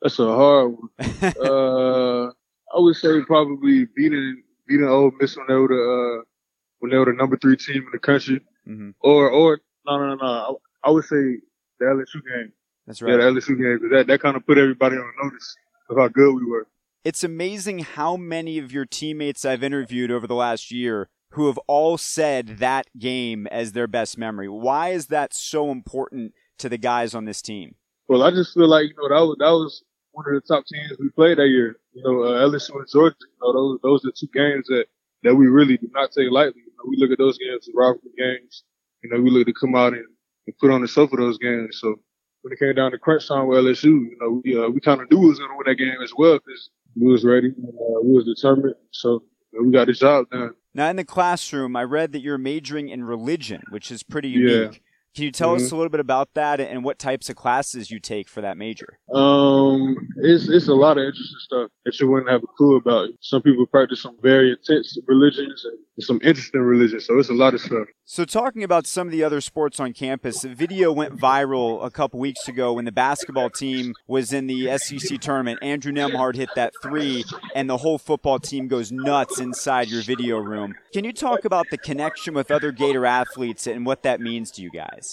That's 0.01 0.17
a 0.17 0.25
hard 0.25 0.71
one. 0.71 0.89
uh, 1.43 2.31
I 2.75 2.79
would 2.79 2.95
say 2.95 3.21
probably 3.27 3.85
beating 3.95 4.41
beating 4.67 4.87
Ole 4.87 5.11
Miss 5.19 5.37
when 5.37 5.47
they 5.47 5.53
were 5.53 5.67
the 5.67 6.19
uh, 6.19 6.23
when 6.79 6.91
they 6.91 6.97
were 6.97 7.05
the 7.05 7.13
number 7.13 7.37
three 7.37 7.57
team 7.57 7.77
in 7.77 7.89
the 7.91 7.99
country. 7.99 8.41
Mm-hmm. 8.67 8.91
Or, 9.01 9.29
or, 9.29 9.61
no, 9.85 9.97
no, 9.97 10.07
no, 10.07 10.15
no. 10.15 10.59
I, 10.83 10.87
I, 10.87 10.91
would 10.91 11.05
say 11.05 11.39
the 11.79 11.85
LSU 11.85 12.21
game. 12.23 12.51
That's 12.87 13.01
right. 13.01 13.11
Yeah, 13.11 13.17
the 13.17 13.23
LSU 13.23 13.57
game. 13.57 13.89
That, 13.91 14.07
that 14.07 14.21
kind 14.21 14.35
of 14.35 14.45
put 14.45 14.57
everybody 14.57 14.95
on 14.95 15.11
notice 15.21 15.55
of 15.89 15.97
how 15.97 16.07
good 16.07 16.33
we 16.33 16.45
were. 16.45 16.67
It's 17.03 17.23
amazing 17.23 17.79
how 17.79 18.17
many 18.17 18.57
of 18.57 18.71
your 18.71 18.85
teammates 18.85 19.45
I've 19.45 19.63
interviewed 19.63 20.09
over 20.09 20.25
the 20.25 20.35
last 20.35 20.71
year 20.71 21.09
who 21.31 21.47
have 21.47 21.59
all 21.67 21.97
said 21.97 22.57
that 22.59 22.87
game 22.97 23.45
as 23.47 23.73
their 23.73 23.87
best 23.87 24.17
memory. 24.17 24.49
Why 24.49 24.89
is 24.89 25.07
that 25.07 25.33
so 25.33 25.69
important 25.69 26.33
to 26.59 26.69
the 26.69 26.77
guys 26.77 27.13
on 27.13 27.25
this 27.25 27.41
team? 27.41 27.75
Well, 28.07 28.23
I 28.23 28.31
just 28.31 28.53
feel 28.53 28.67
like, 28.67 28.87
you 28.87 28.95
know, 28.97 29.09
that 29.09 29.25
was, 29.25 29.35
that 29.39 29.51
was 29.51 29.83
one 30.15 30.25
of 30.27 30.33
the 30.33 30.47
top 30.47 30.65
teams 30.65 30.97
we 30.99 31.09
played 31.09 31.37
that 31.37 31.47
year. 31.47 31.77
You 31.93 32.03
know, 32.03 32.23
uh, 32.23 32.47
LSU 32.47 32.75
and 32.75 32.87
Georgia, 32.91 33.15
you 33.19 33.37
know, 33.41 33.53
those, 33.53 33.79
those 33.83 34.05
are 34.05 34.13
two 34.17 34.31
games 34.33 34.65
that, 34.67 34.85
that 35.23 35.35
we 35.35 35.47
really 35.47 35.77
do 35.77 35.89
not 35.93 36.11
take 36.11 36.31
lightly 36.31 36.65
we 36.87 36.97
look 36.97 37.11
at 37.11 37.17
those 37.17 37.37
games 37.37 37.67
as 37.67 37.73
rivalry 37.73 38.11
games. 38.17 38.63
You 39.03 39.09
know, 39.09 39.21
we 39.21 39.29
look 39.29 39.47
to 39.47 39.53
come 39.53 39.75
out 39.75 39.93
and, 39.93 40.05
and 40.47 40.57
put 40.57 40.71
on 40.71 40.81
the 40.81 40.87
show 40.87 41.07
for 41.07 41.17
those 41.17 41.37
games. 41.37 41.79
So 41.79 41.95
when 42.41 42.53
it 42.53 42.59
came 42.59 42.75
down 42.75 42.91
to 42.91 42.97
crunch 42.97 43.27
time 43.27 43.47
with 43.47 43.59
LSU, 43.59 43.83
you 43.83 44.17
know, 44.19 44.41
we, 44.43 44.57
uh, 44.57 44.69
we 44.69 44.79
kind 44.79 45.01
of 45.01 45.09
knew 45.11 45.19
we 45.19 45.29
was 45.29 45.39
going 45.39 45.51
to 45.51 45.57
win 45.57 45.65
that 45.67 45.75
game 45.75 46.01
as 46.03 46.13
well 46.17 46.39
because 46.39 46.69
we 46.95 47.11
was 47.11 47.23
ready 47.23 47.47
and 47.47 47.69
uh, 47.69 48.01
we 48.03 48.13
was 48.13 48.25
determined. 48.25 48.75
So 48.91 49.23
you 49.51 49.59
know, 49.59 49.67
we 49.67 49.73
got 49.73 49.87
the 49.87 49.93
job 49.93 50.29
done. 50.29 50.51
Now, 50.73 50.89
in 50.89 50.97
the 50.97 51.05
classroom, 51.05 51.75
I 51.75 51.83
read 51.83 52.11
that 52.11 52.19
you're 52.19 52.37
majoring 52.37 52.89
in 52.89 53.03
religion, 53.05 53.63
which 53.69 53.91
is 53.91 54.03
pretty 54.03 54.29
unique. 54.29 54.73
Yeah. 54.73 54.79
Can 55.15 55.23
you 55.23 55.31
tell 55.31 55.55
mm-hmm. 55.55 55.63
us 55.63 55.71
a 55.71 55.75
little 55.77 55.89
bit 55.89 56.01
about 56.01 56.33
that 56.33 56.59
and 56.59 56.83
what 56.83 56.99
types 56.99 57.29
of 57.29 57.37
classes 57.37 57.89
you 57.89 58.01
take 58.01 58.27
for 58.27 58.41
that 58.41 58.57
major? 58.57 58.99
Um, 59.13 59.95
it's 60.17 60.49
it's 60.49 60.67
a 60.67 60.73
lot 60.73 60.97
of 60.97 61.05
interesting 61.05 61.39
stuff 61.39 61.71
that 61.85 61.97
you 61.99 62.09
wouldn't 62.09 62.29
have 62.29 62.43
a 62.43 62.47
clue 62.57 62.75
about. 62.75 63.09
Some 63.21 63.41
people 63.41 63.65
practice 63.65 64.01
some 64.01 64.17
very 64.21 64.51
intense 64.51 64.97
religions 65.07 65.65
and 65.65 66.03
some 66.03 66.19
interesting 66.21 66.61
religions, 66.61 67.05
so 67.05 67.17
it's 67.17 67.29
a 67.29 67.33
lot 67.33 67.53
of 67.53 67.61
stuff. 67.61 67.87
So, 68.03 68.25
talking 68.25 68.63
about 68.63 68.85
some 68.85 69.07
of 69.07 69.11
the 69.11 69.23
other 69.23 69.39
sports 69.39 69.79
on 69.79 69.93
campus, 69.93 70.43
a 70.43 70.49
video 70.49 70.91
went 70.91 71.17
viral 71.17 71.83
a 71.83 71.89
couple 71.89 72.19
weeks 72.19 72.47
ago 72.47 72.73
when 72.73 72.85
the 72.85 72.91
basketball 72.91 73.49
team 73.49 73.93
was 74.07 74.33
in 74.33 74.47
the 74.47 74.77
SEC 74.77 75.19
tournament. 75.21 75.59
Andrew 75.61 75.93
Nembhard 75.93 76.35
hit 76.35 76.49
that 76.55 76.73
three, 76.83 77.23
and 77.55 77.69
the 77.69 77.77
whole 77.77 77.97
football 77.97 78.37
team 78.37 78.67
goes 78.67 78.91
nuts 78.91 79.39
inside 79.39 79.87
your 79.87 80.01
video 80.01 80.37
room. 80.37 80.75
Can 80.93 81.05
you 81.05 81.13
talk 81.13 81.45
about 81.45 81.67
the 81.71 81.77
connection 81.77 82.33
with 82.33 82.51
other 82.51 82.71
Gator 82.71 83.05
athletes 83.05 83.65
and 83.65 83.85
what 83.85 84.03
that 84.03 84.19
means 84.19 84.51
to 84.51 84.61
you 84.61 84.69
guys? 84.69 85.04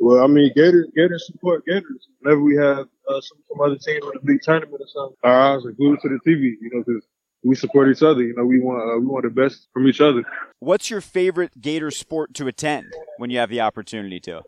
Well, 0.00 0.22
I 0.22 0.26
mean, 0.28 0.52
Gators, 0.54 0.88
Gators 0.94 1.26
support 1.26 1.64
Gators. 1.66 2.08
Whenever 2.20 2.40
we 2.40 2.56
have 2.56 2.86
uh, 3.08 3.20
some, 3.20 3.38
some 3.48 3.60
other 3.60 3.76
team 3.76 4.00
in 4.02 4.16
a 4.16 4.24
big 4.24 4.42
tournament 4.42 4.80
or 4.80 4.86
something, 4.86 5.16
our 5.24 5.56
eyes 5.56 5.66
are 5.66 5.72
glued 5.72 6.00
to 6.00 6.08
the 6.08 6.18
TV, 6.26 6.54
you 6.60 6.70
know, 6.72 6.84
because 6.86 7.04
we 7.42 7.54
support 7.54 7.88
each 7.88 8.02
other. 8.02 8.22
You 8.22 8.34
know, 8.34 8.44
we 8.44 8.60
want 8.60 8.82
uh, 8.82 8.98
we 8.98 9.06
want 9.06 9.24
the 9.24 9.30
best 9.30 9.68
from 9.72 9.86
each 9.86 10.00
other. 10.00 10.22
What's 10.60 10.90
your 10.90 11.00
favorite 11.00 11.60
Gator 11.60 11.90
sport 11.90 12.34
to 12.34 12.46
attend 12.46 12.86
when 13.16 13.30
you 13.30 13.38
have 13.38 13.50
the 13.50 13.60
opportunity 13.60 14.20
to? 14.20 14.42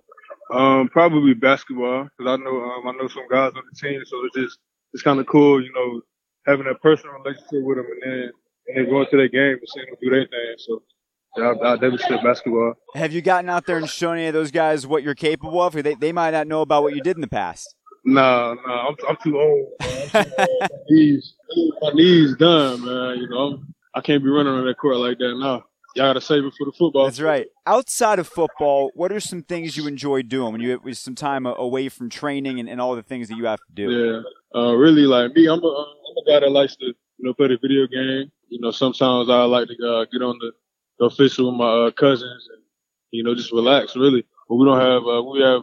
Um, 0.52 0.88
probably 0.88 1.34
basketball 1.34 2.08
because 2.16 2.30
I 2.30 2.42
know 2.42 2.62
um, 2.62 2.88
I 2.88 2.92
know 2.92 3.08
some 3.08 3.28
guys 3.28 3.52
on 3.56 3.62
the 3.70 3.80
team, 3.80 4.02
so 4.04 4.16
it's 4.26 4.36
just 4.36 4.58
it's 4.92 5.02
kind 5.02 5.20
of 5.20 5.26
cool, 5.26 5.62
you 5.62 5.72
know, 5.72 6.00
having 6.46 6.66
a 6.66 6.74
personal 6.74 7.14
relationship 7.14 7.62
with 7.62 7.76
them 7.76 7.86
and 7.86 8.12
then 8.12 8.30
and 8.66 8.76
then 8.76 8.90
going 8.90 9.06
to 9.10 9.16
their 9.16 9.28
game 9.28 9.58
and 9.58 9.68
seeing 9.68 9.86
them 9.86 9.96
do 10.00 10.10
their 10.10 10.26
thing. 10.26 10.54
So 10.58 10.82
yeah, 11.36 11.54
I, 11.62 11.72
I 11.72 11.76
definitely 11.76 12.18
basketball. 12.22 12.74
Have 12.94 13.12
you 13.12 13.22
gotten 13.22 13.48
out 13.48 13.66
there 13.66 13.78
and 13.78 13.88
shown 13.88 14.16
any 14.16 14.26
of 14.26 14.34
those 14.34 14.50
guys 14.50 14.86
what 14.86 15.02
you're 15.02 15.14
capable 15.14 15.62
of? 15.62 15.74
They, 15.74 15.94
they 15.94 16.12
might 16.12 16.32
not 16.32 16.46
know 16.46 16.62
about 16.62 16.82
what 16.82 16.94
you 16.94 17.02
did 17.02 17.16
in 17.16 17.20
the 17.20 17.28
past. 17.28 17.74
No, 18.04 18.54
no, 18.54 18.72
I'm, 18.72 18.96
I'm 19.08 19.16
too 19.22 19.38
old. 19.38 19.68
I'm 19.80 20.08
too 20.08 20.32
old. 20.38 20.52
my 20.60 20.68
knees, 20.88 21.34
my 21.82 21.92
knees 21.92 22.36
done, 22.36 22.84
man. 22.84 23.18
You 23.18 23.28
know, 23.28 23.38
I'm, 23.38 23.74
I 23.94 24.00
can 24.00 24.16
not 24.16 24.24
be 24.24 24.30
running 24.30 24.52
on 24.52 24.66
that 24.66 24.78
court 24.78 24.96
like 24.96 25.18
that 25.18 25.36
now. 25.38 25.64
Y'all 25.96 26.08
gotta 26.08 26.20
save 26.20 26.44
it 26.44 26.54
for 26.56 26.64
the 26.66 26.72
football. 26.72 27.04
That's 27.04 27.20
right. 27.20 27.48
Outside 27.66 28.20
of 28.20 28.28
football, 28.28 28.92
what 28.94 29.10
are 29.10 29.18
some 29.18 29.42
things 29.42 29.76
you 29.76 29.88
enjoy 29.88 30.22
doing 30.22 30.52
when 30.52 30.60
you 30.60 30.78
have 30.84 30.98
some 30.98 31.16
time 31.16 31.46
away 31.46 31.88
from 31.88 32.08
training 32.08 32.60
and, 32.60 32.68
and 32.68 32.80
all 32.80 32.94
the 32.94 33.02
things 33.02 33.28
that 33.28 33.36
you 33.36 33.46
have 33.46 33.58
to 33.58 33.72
do? 33.74 33.90
Yeah, 33.90 34.60
uh, 34.60 34.72
really, 34.74 35.02
like 35.02 35.34
me, 35.34 35.46
I'm 35.46 35.62
a, 35.62 35.66
I'm 35.66 36.16
a 36.26 36.30
guy 36.30 36.40
that 36.40 36.50
likes 36.50 36.76
to, 36.76 36.86
you 36.86 36.94
know, 37.18 37.34
play 37.34 37.48
the 37.48 37.58
video 37.60 37.88
game. 37.88 38.30
You 38.48 38.60
know, 38.60 38.70
sometimes 38.70 39.28
I 39.28 39.42
like 39.42 39.66
to 39.66 39.74
uh, 39.86 40.04
get 40.12 40.22
on 40.22 40.38
the 40.38 40.52
official 41.06 41.50
with 41.50 41.58
my 41.58 41.86
uh, 41.86 41.90
cousins 41.92 42.48
and, 42.52 42.62
you 43.10 43.22
know, 43.22 43.34
just 43.34 43.52
relax 43.52 43.96
really. 43.96 44.24
But 44.48 44.56
we 44.56 44.66
don't 44.66 44.80
have, 44.80 45.06
uh, 45.06 45.22
we 45.22 45.40
have 45.42 45.62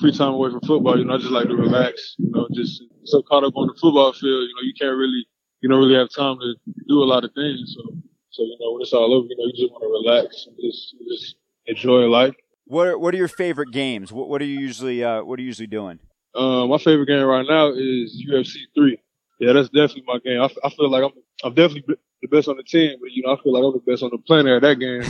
free 0.00 0.12
time 0.12 0.34
away 0.34 0.50
from 0.50 0.60
football. 0.60 0.98
You 0.98 1.04
know, 1.04 1.14
I 1.14 1.18
just 1.18 1.30
like 1.30 1.46
to 1.48 1.56
relax, 1.56 2.16
you 2.18 2.30
know, 2.30 2.48
just 2.52 2.82
so 3.04 3.22
caught 3.22 3.44
up 3.44 3.56
on 3.56 3.68
the 3.68 3.74
football 3.80 4.12
field, 4.12 4.42
you 4.42 4.54
know, 4.54 4.62
you 4.62 4.74
can't 4.78 4.96
really, 4.96 5.26
you 5.60 5.68
don't 5.68 5.78
really 5.78 5.94
have 5.94 6.10
time 6.10 6.38
to 6.40 6.54
do 6.88 7.02
a 7.02 7.04
lot 7.04 7.24
of 7.24 7.32
things. 7.34 7.74
So, 7.76 7.96
so, 8.30 8.42
you 8.42 8.56
know, 8.60 8.72
when 8.72 8.82
it's 8.82 8.92
all 8.92 9.14
over, 9.14 9.26
you 9.28 9.36
know, 9.36 9.44
you 9.46 9.52
just 9.52 9.72
want 9.72 9.82
to 9.82 9.88
relax 9.88 10.46
and 10.46 10.56
just, 10.60 10.94
just 11.08 11.36
enjoy 11.66 12.06
life. 12.08 12.34
What 12.66 12.88
are, 12.88 12.98
what 12.98 13.14
are 13.14 13.18
your 13.18 13.28
favorite 13.28 13.70
games? 13.70 14.12
What, 14.12 14.28
what 14.28 14.42
are 14.42 14.46
you 14.46 14.58
usually, 14.58 15.04
uh, 15.04 15.22
what 15.22 15.38
are 15.38 15.42
you 15.42 15.46
usually 15.46 15.66
doing? 15.66 16.00
Uh, 16.34 16.66
my 16.66 16.78
favorite 16.78 17.06
game 17.06 17.22
right 17.22 17.46
now 17.48 17.68
is 17.70 18.24
UFC 18.28 18.56
three. 18.74 18.98
Yeah, 19.38 19.52
that's 19.52 19.68
definitely 19.68 20.04
my 20.06 20.18
game. 20.18 20.40
I, 20.40 20.48
I 20.64 20.70
feel 20.70 20.90
like 20.90 21.04
I'm, 21.04 21.12
I'm 21.44 21.54
definitely 21.54 21.96
the 22.24 22.36
best 22.36 22.48
on 22.48 22.56
the 22.56 22.62
team, 22.62 22.96
but 23.00 23.12
you 23.12 23.22
know, 23.22 23.34
I 23.34 23.42
feel 23.42 23.52
like 23.52 23.62
I'm 23.62 23.72
the 23.72 23.90
best 23.90 24.02
on 24.02 24.10
the 24.10 24.18
planet 24.18 24.54
at 24.54 24.62
that 24.62 24.78
game, 24.80 25.02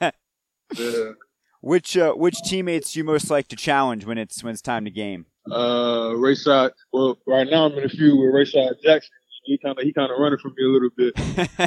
man. 0.00 0.12
yeah. 0.76 1.12
Which 1.60 1.96
uh, 1.96 2.12
which 2.14 2.42
teammates 2.42 2.96
you 2.96 3.04
most 3.04 3.30
like 3.30 3.46
to 3.48 3.56
challenge 3.56 4.04
when 4.04 4.18
it's 4.18 4.42
when 4.42 4.52
it's 4.52 4.62
time 4.62 4.84
to 4.84 4.90
game? 4.90 5.26
Uh, 5.50 6.14
Rayside. 6.16 6.72
Well, 6.92 7.18
right 7.26 7.48
now 7.48 7.66
I'm 7.66 7.78
in 7.78 7.84
a 7.84 7.88
few 7.88 8.16
with 8.16 8.34
Rayside 8.34 8.82
Jackson. 8.82 9.10
He 9.44 9.58
kind 9.58 9.78
of 9.78 9.84
he 9.84 9.92
kind 9.92 10.10
of 10.10 10.18
running 10.18 10.38
from 10.40 10.54
me 10.56 10.64
a 10.64 10.68
little 10.68 10.90
bit 10.96 11.14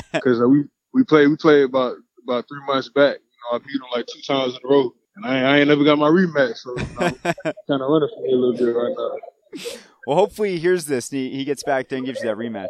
because 0.11 0.41
uh, 0.41 0.47
we 0.47 0.65
we 0.93 1.05
played 1.05 1.29
we 1.29 1.37
played 1.37 1.63
about 1.63 1.95
about 2.23 2.45
three 2.49 2.65
months 2.67 2.89
back. 2.89 3.15
You 3.15 3.37
know, 3.51 3.55
I 3.55 3.59
beat 3.59 3.75
him 3.75 3.87
like 3.93 4.05
two 4.07 4.21
times 4.21 4.55
in 4.55 4.59
a 4.65 4.69
row, 4.69 4.93
and 5.15 5.25
I, 5.25 5.53
I 5.53 5.57
ain't 5.59 5.69
never 5.69 5.85
got 5.85 5.97
my 5.97 6.09
rematch, 6.09 6.57
so 6.57 6.75
you 6.77 6.85
know, 6.99 7.33
kind 7.69 7.81
of 7.81 7.89
running 7.89 8.09
from 8.13 8.23
me 8.23 8.33
a 8.33 8.35
little 8.35 8.53
bit 8.53 8.75
right 8.75 8.93
now. 8.97 9.79
Well, 10.07 10.17
hopefully 10.17 10.51
he 10.51 10.59
hears 10.59 10.85
this 10.85 11.09
and 11.09 11.19
he, 11.19 11.29
he 11.29 11.45
gets 11.45 11.63
back 11.63 11.87
there 11.87 11.97
and 11.97 12.05
gives 12.05 12.19
you 12.19 12.25
that 12.25 12.37
rematch. 12.37 12.67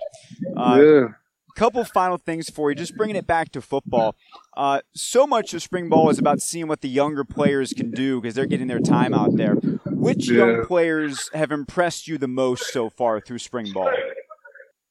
Uh, 0.55 0.79
yeah 0.79 1.07
couple 1.55 1.83
final 1.85 2.17
things 2.17 2.49
for 2.49 2.69
you, 2.69 2.75
just 2.75 2.95
bringing 2.95 3.15
it 3.15 3.25
back 3.25 3.51
to 3.53 3.61
football. 3.61 4.15
Uh, 4.55 4.81
so 4.93 5.25
much 5.25 5.53
of 5.53 5.61
spring 5.61 5.89
ball 5.89 6.09
is 6.09 6.19
about 6.19 6.41
seeing 6.41 6.67
what 6.67 6.81
the 6.81 6.89
younger 6.89 7.23
players 7.23 7.73
can 7.73 7.91
do 7.91 8.21
because 8.21 8.35
they're 8.35 8.45
getting 8.45 8.67
their 8.67 8.79
time 8.79 9.13
out 9.13 9.35
there. 9.35 9.55
Which 9.85 10.29
yeah. 10.29 10.45
young 10.45 10.65
players 10.65 11.29
have 11.33 11.51
impressed 11.51 12.07
you 12.07 12.17
the 12.17 12.27
most 12.27 12.71
so 12.71 12.89
far 12.89 13.19
through 13.19 13.39
spring 13.39 13.71
ball? 13.73 13.91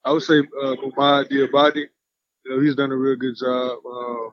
I 0.05 0.13
would 0.13 0.23
say 0.23 0.41
uh, 0.41 0.75
Mohamoud 0.77 1.31
Diabate. 1.31 1.87
You 2.45 2.57
know, 2.57 2.61
he's 2.61 2.75
done 2.75 2.93
a 2.93 2.97
real 2.97 3.17
good 3.17 3.37
job. 3.39 3.79
Um, 3.87 4.31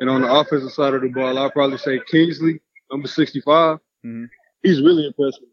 and 0.00 0.10
on 0.10 0.22
the 0.22 0.32
offensive 0.32 0.72
side 0.72 0.94
of 0.94 1.02
the 1.02 1.08
ball, 1.08 1.38
I'd 1.38 1.52
probably 1.52 1.78
say 1.78 2.00
Kingsley, 2.10 2.60
number 2.90 3.08
65. 3.08 3.78
Mm-hmm. 4.04 4.24
He's 4.62 4.82
really 4.82 5.06
impressive. 5.06 5.44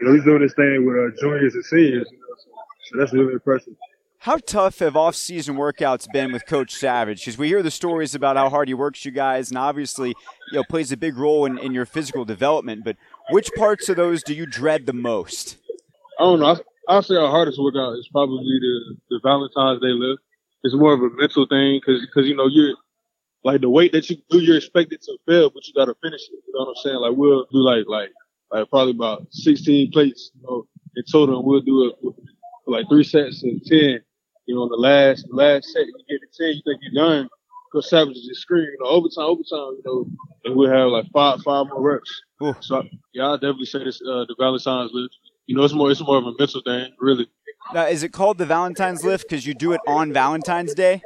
You 0.00 0.06
know, 0.06 0.14
he's 0.14 0.24
doing 0.24 0.40
this 0.42 0.54
thing 0.54 0.86
with 0.86 0.96
uh, 0.96 1.20
juniors 1.20 1.54
and 1.54 1.64
seniors. 1.64 2.08
You 2.10 2.18
know, 2.18 2.36
so, 2.38 2.50
so 2.84 2.98
that's 2.98 3.12
really 3.12 3.34
impressive. 3.34 3.74
How 4.24 4.36
tough 4.36 4.80
have 4.80 4.96
off-season 4.96 5.56
workouts 5.56 6.06
been 6.12 6.30
with 6.30 6.44
Coach 6.44 6.74
Savage? 6.74 7.20
Because 7.20 7.38
we 7.38 7.48
hear 7.48 7.62
the 7.62 7.70
stories 7.70 8.14
about 8.14 8.36
how 8.36 8.50
hard 8.50 8.68
he 8.68 8.74
works 8.74 9.06
you 9.06 9.12
guys, 9.12 9.48
and 9.48 9.56
obviously, 9.56 10.10
you 10.10 10.58
know, 10.58 10.62
plays 10.68 10.92
a 10.92 10.96
big 10.98 11.16
role 11.16 11.46
in, 11.46 11.56
in 11.56 11.72
your 11.72 11.86
physical 11.86 12.26
development. 12.26 12.84
But 12.84 12.98
which 13.30 13.50
parts 13.56 13.88
of 13.88 13.96
those 13.96 14.22
do 14.22 14.34
you 14.34 14.44
dread 14.44 14.84
the 14.84 14.92
most? 14.92 15.56
I 16.18 16.24
don't 16.24 16.40
know. 16.40 16.58
I'll 16.86 17.02
say 17.02 17.16
our 17.16 17.30
hardest 17.30 17.58
workout 17.58 17.94
is 17.94 18.10
probably 18.12 18.44
the 18.44 18.96
the 19.08 19.20
Valentine's 19.22 19.80
Day 19.80 19.88
lift. 19.88 20.20
It's 20.64 20.74
more 20.74 20.92
of 20.92 21.00
a 21.00 21.08
mental 21.16 21.46
thing 21.46 21.80
because 21.80 22.02
because 22.04 22.28
you 22.28 22.36
know 22.36 22.46
you're 22.46 22.76
like 23.42 23.62
the 23.62 23.70
weight 23.70 23.92
that 23.92 24.10
you 24.10 24.18
do, 24.28 24.40
you're 24.40 24.58
expected 24.58 25.00
to 25.00 25.16
fail, 25.26 25.48
but 25.48 25.66
you 25.66 25.72
got 25.72 25.86
to 25.86 25.94
finish 26.02 26.20
it. 26.20 26.42
You 26.46 26.52
know 26.52 26.66
what 26.66 26.68
I'm 26.68 26.82
saying? 26.82 26.96
Like 26.96 27.16
we'll 27.16 27.46
do 27.50 27.58
like 27.60 27.86
like 27.88 28.10
like 28.52 28.68
probably 28.68 28.92
about 28.92 29.28
16 29.30 29.92
plates, 29.92 30.30
you 30.34 30.42
know, 30.42 30.66
in 30.94 31.04
total, 31.10 31.38
and 31.38 31.46
we'll 31.46 31.62
do 31.62 31.86
it 31.88 31.94
for 32.02 32.14
like 32.66 32.86
three 32.90 33.04
sets 33.04 33.42
of 33.42 33.64
10 33.64 34.00
you 34.50 34.56
know, 34.56 34.68
the 34.68 34.74
last 34.74 35.26
last 35.30 35.72
set, 35.72 35.86
you 35.86 35.94
get 36.08 36.20
to 36.20 36.36
ten, 36.36 36.56
you 36.56 36.62
think 36.64 36.80
you're 36.82 37.04
done. 37.04 37.28
Because 37.70 37.88
Savage 37.88 38.14
just 38.14 38.40
scream, 38.40 38.64
you 38.64 38.78
know, 38.80 38.90
overtime, 38.90 39.26
overtime, 39.26 39.78
you 39.78 39.82
know, 39.84 40.04
and 40.44 40.56
we'll 40.56 40.68
have 40.68 40.88
like 40.88 41.06
five 41.12 41.40
five 41.42 41.66
more 41.68 41.80
reps. 41.80 42.22
Ooh. 42.42 42.56
So 42.58 42.82
yeah, 43.12 43.26
I'll 43.26 43.38
definitely 43.38 43.66
say 43.66 43.84
this 43.84 44.02
uh, 44.02 44.24
the 44.26 44.34
Valentine's 44.40 44.90
lift. 44.92 45.16
You 45.46 45.54
know, 45.54 45.62
it's 45.62 45.72
more 45.72 45.88
it's 45.88 46.00
more 46.00 46.16
of 46.16 46.26
a 46.26 46.32
mental 46.36 46.62
thing, 46.62 46.92
really. 46.98 47.28
Now, 47.72 47.86
is 47.86 48.02
it 48.02 48.12
called 48.12 48.38
the 48.38 48.46
Valentine's 48.46 49.04
lift 49.04 49.28
because 49.28 49.46
you 49.46 49.54
do 49.54 49.70
it 49.70 49.80
on 49.86 50.12
Valentine's 50.12 50.74
Day? 50.74 51.00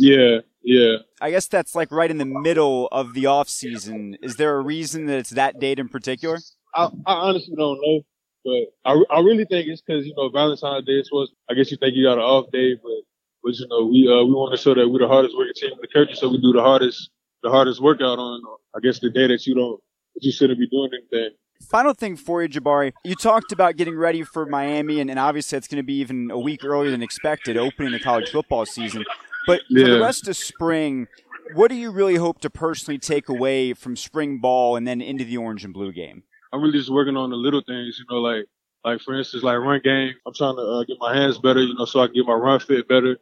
Yeah, 0.00 0.38
yeah. 0.64 0.96
I 1.20 1.30
guess 1.30 1.46
that's 1.46 1.76
like 1.76 1.92
right 1.92 2.10
in 2.10 2.18
the 2.18 2.24
middle 2.24 2.88
of 2.90 3.14
the 3.14 3.26
off 3.26 3.48
season. 3.48 4.16
Is 4.20 4.34
there 4.34 4.56
a 4.56 4.60
reason 4.62 5.06
that 5.06 5.18
it's 5.18 5.30
that 5.30 5.60
date 5.60 5.78
in 5.78 5.88
particular? 5.88 6.40
I, 6.74 6.86
I 7.06 7.12
honestly 7.14 7.54
don't 7.56 7.80
know. 7.80 8.00
But 8.44 8.72
I, 8.84 9.02
I 9.10 9.20
really 9.20 9.44
think 9.44 9.68
it's 9.68 9.82
because, 9.82 10.06
you 10.06 10.14
know, 10.16 10.28
Valentine's 10.30 10.86
Day 10.86 10.92
is 10.92 11.08
supposed, 11.08 11.32
I 11.50 11.54
guess 11.54 11.70
you 11.70 11.76
think 11.76 11.94
you 11.94 12.04
got 12.04 12.18
an 12.18 12.24
off 12.24 12.50
day, 12.50 12.74
but, 12.74 13.02
but 13.42 13.54
you 13.54 13.66
know, 13.68 13.86
we, 13.86 14.08
uh, 14.08 14.24
we 14.24 14.32
want 14.32 14.56
to 14.56 14.62
show 14.62 14.74
that 14.74 14.88
we're 14.88 15.00
the 15.00 15.08
hardest 15.08 15.36
working 15.36 15.52
team 15.56 15.72
in 15.72 15.78
the 15.80 15.88
country. 15.88 16.14
So 16.14 16.28
we 16.30 16.40
do 16.40 16.52
the 16.52 16.62
hardest, 16.62 17.10
the 17.42 17.50
hardest 17.50 17.82
workout 17.82 18.18
on, 18.18 18.42
I 18.74 18.80
guess, 18.80 18.98
the 18.98 19.10
day 19.10 19.26
that 19.26 19.46
you 19.46 19.54
don't, 19.54 19.80
that 20.14 20.24
you 20.24 20.32
shouldn't 20.32 20.58
be 20.58 20.68
doing 20.68 20.90
anything. 20.92 21.36
Final 21.68 21.92
thing 21.92 22.16
for 22.16 22.42
you, 22.42 22.48
Jabari. 22.48 22.92
You 23.04 23.14
talked 23.14 23.52
about 23.52 23.76
getting 23.76 23.94
ready 23.94 24.22
for 24.22 24.46
Miami, 24.46 24.98
and, 25.00 25.10
and 25.10 25.18
obviously 25.18 25.58
it's 25.58 25.68
going 25.68 25.76
to 25.76 25.82
be 25.82 25.98
even 25.98 26.30
a 26.30 26.38
week 26.38 26.64
earlier 26.64 26.90
than 26.90 27.02
expected, 27.02 27.58
opening 27.58 27.92
the 27.92 28.00
college 28.00 28.30
football 28.30 28.64
season. 28.64 29.04
But 29.46 29.60
for 29.70 29.78
yeah. 29.78 29.88
the 29.90 30.00
rest 30.00 30.26
of 30.26 30.36
spring, 30.38 31.08
what 31.54 31.68
do 31.68 31.74
you 31.74 31.90
really 31.90 32.16
hope 32.16 32.40
to 32.40 32.50
personally 32.50 32.98
take 32.98 33.28
away 33.28 33.74
from 33.74 33.94
spring 33.94 34.38
ball 34.38 34.76
and 34.76 34.86
then 34.86 35.02
into 35.02 35.24
the 35.24 35.36
orange 35.36 35.64
and 35.64 35.74
blue 35.74 35.92
game? 35.92 36.22
I'm 36.52 36.62
really 36.62 36.78
just 36.78 36.90
working 36.90 37.16
on 37.16 37.30
the 37.30 37.36
little 37.36 37.62
things, 37.66 37.98
you 37.98 38.04
know, 38.10 38.20
like 38.20 38.46
like 38.84 39.00
for 39.02 39.16
instance, 39.16 39.42
like 39.42 39.58
run 39.58 39.80
game. 39.82 40.14
I'm 40.26 40.34
trying 40.34 40.56
to 40.56 40.62
uh, 40.62 40.84
get 40.84 40.96
my 41.00 41.14
hands 41.14 41.38
better, 41.38 41.60
you 41.62 41.74
know, 41.74 41.84
so 41.84 42.00
I 42.00 42.06
can 42.06 42.14
get 42.14 42.26
my 42.26 42.34
run 42.34 42.60
fit 42.60 42.88
better. 42.88 43.18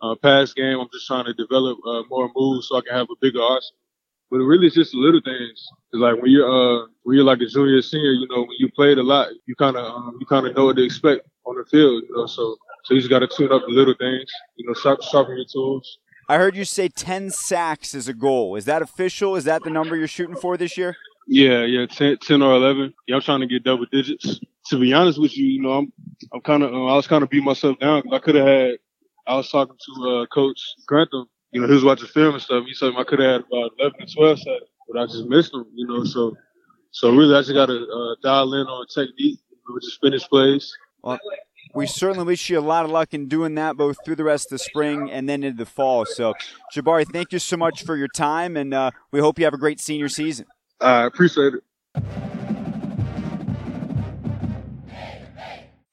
Uh, 0.00 0.14
pass 0.14 0.52
game, 0.52 0.78
I'm 0.78 0.88
just 0.92 1.06
trying 1.06 1.24
to 1.24 1.34
develop 1.34 1.78
uh, 1.84 2.02
more 2.08 2.30
moves 2.36 2.68
so 2.68 2.76
I 2.76 2.82
can 2.82 2.96
have 2.96 3.08
a 3.10 3.16
bigger 3.20 3.40
arsenal. 3.40 3.78
But 4.30 4.40
it 4.40 4.44
really, 4.44 4.66
it's 4.66 4.76
just 4.76 4.92
the 4.92 4.98
little 4.98 5.22
things. 5.24 5.66
It's 5.92 6.00
like 6.00 6.20
when 6.20 6.30
you're 6.30 6.48
uh 6.48 6.86
when 7.02 7.16
you're 7.16 7.24
like 7.24 7.40
a 7.40 7.46
junior, 7.46 7.80
senior, 7.80 8.12
you 8.12 8.28
know, 8.28 8.42
when 8.42 8.56
you 8.58 8.70
played 8.70 8.98
a 8.98 9.02
lot, 9.02 9.28
you 9.46 9.54
kind 9.56 9.76
of 9.76 9.84
um, 9.84 10.18
you 10.20 10.26
kind 10.26 10.46
of 10.46 10.54
know 10.54 10.66
what 10.66 10.76
to 10.76 10.84
expect 10.84 11.26
on 11.46 11.56
the 11.56 11.64
field, 11.64 12.04
you 12.08 12.14
know. 12.14 12.26
So 12.26 12.56
so 12.84 12.94
you 12.94 13.00
just 13.00 13.10
got 13.10 13.20
to 13.20 13.28
tune 13.28 13.52
up 13.52 13.62
the 13.66 13.72
little 13.72 13.94
things, 13.98 14.30
you 14.56 14.66
know, 14.66 14.74
sharp, 14.74 15.02
sharpen 15.02 15.36
your 15.36 15.46
tools. 15.50 15.98
I 16.30 16.36
heard 16.36 16.54
you 16.54 16.66
say 16.66 16.88
10 16.88 17.30
sacks 17.30 17.94
is 17.94 18.06
a 18.06 18.12
goal. 18.12 18.54
Is 18.56 18.66
that 18.66 18.82
official? 18.82 19.34
Is 19.34 19.44
that 19.44 19.64
the 19.64 19.70
number 19.70 19.96
you're 19.96 20.06
shooting 20.06 20.36
for 20.36 20.58
this 20.58 20.76
year? 20.76 20.94
Yeah, 21.30 21.64
yeah, 21.64 21.84
10, 21.84 22.18
10 22.22 22.40
or 22.40 22.54
11. 22.54 22.94
Yeah, 23.06 23.16
I'm 23.16 23.20
trying 23.20 23.40
to 23.40 23.46
get 23.46 23.62
double 23.62 23.84
digits. 23.92 24.40
To 24.68 24.78
be 24.78 24.94
honest 24.94 25.20
with 25.20 25.36
you, 25.36 25.46
you 25.46 25.60
know, 25.60 25.72
I'm, 25.72 25.92
I'm 26.32 26.40
kind 26.40 26.62
of, 26.62 26.72
uh, 26.72 26.86
I 26.86 26.96
was 26.96 27.06
kind 27.06 27.22
of 27.22 27.28
beat 27.28 27.44
myself 27.44 27.78
down 27.78 28.00
because 28.00 28.16
I 28.16 28.24
could 28.24 28.34
have 28.34 28.46
had, 28.46 28.78
I 29.26 29.36
was 29.36 29.50
talking 29.50 29.76
to, 29.76 30.08
uh, 30.08 30.26
Coach 30.26 30.58
Grantham, 30.86 31.26
you 31.52 31.60
know, 31.60 31.66
he 31.66 31.74
was 31.74 31.84
watching 31.84 32.08
film 32.08 32.34
and 32.34 32.42
stuff. 32.42 32.64
He 32.66 32.72
said 32.72 32.94
I 32.96 33.04
could 33.04 33.18
have 33.18 33.30
had 33.30 33.40
about 33.42 33.72
11 33.78 34.06
to 34.06 34.14
12 34.14 34.38
sacks, 34.38 34.64
but 34.90 35.00
I 35.00 35.04
just 35.04 35.26
missed 35.26 35.52
them, 35.52 35.66
you 35.74 35.86
know, 35.86 36.02
so, 36.04 36.34
so 36.92 37.14
really 37.14 37.34
I 37.34 37.40
just 37.40 37.52
got 37.52 37.66
to, 37.66 37.74
uh, 37.74 38.14
dial 38.22 38.54
in 38.54 38.66
on 38.66 38.86
technique, 38.86 39.38
which 39.68 39.84
is 39.84 39.98
finish 40.00 40.26
plays. 40.28 40.74
Well, 41.02 41.18
we 41.74 41.86
certainly 41.86 42.24
wish 42.24 42.48
you 42.48 42.58
a 42.58 42.60
lot 42.60 42.86
of 42.86 42.90
luck 42.90 43.12
in 43.12 43.28
doing 43.28 43.54
that 43.56 43.76
both 43.76 43.98
through 44.02 44.16
the 44.16 44.24
rest 44.24 44.46
of 44.46 44.58
the 44.58 44.64
spring 44.64 45.10
and 45.10 45.28
then 45.28 45.44
into 45.44 45.58
the 45.58 45.66
fall. 45.66 46.06
So, 46.06 46.32
Jabari, 46.74 47.06
thank 47.06 47.32
you 47.32 47.38
so 47.38 47.58
much 47.58 47.82
for 47.82 47.96
your 47.96 48.08
time, 48.08 48.56
and 48.56 48.72
uh, 48.72 48.92
we 49.10 49.20
hope 49.20 49.38
you 49.38 49.44
have 49.44 49.52
a 49.52 49.58
great 49.58 49.78
senior 49.78 50.08
season. 50.08 50.46
Uh, 50.80 50.84
I 50.84 51.06
appreciate 51.06 51.54
it. 51.54 51.64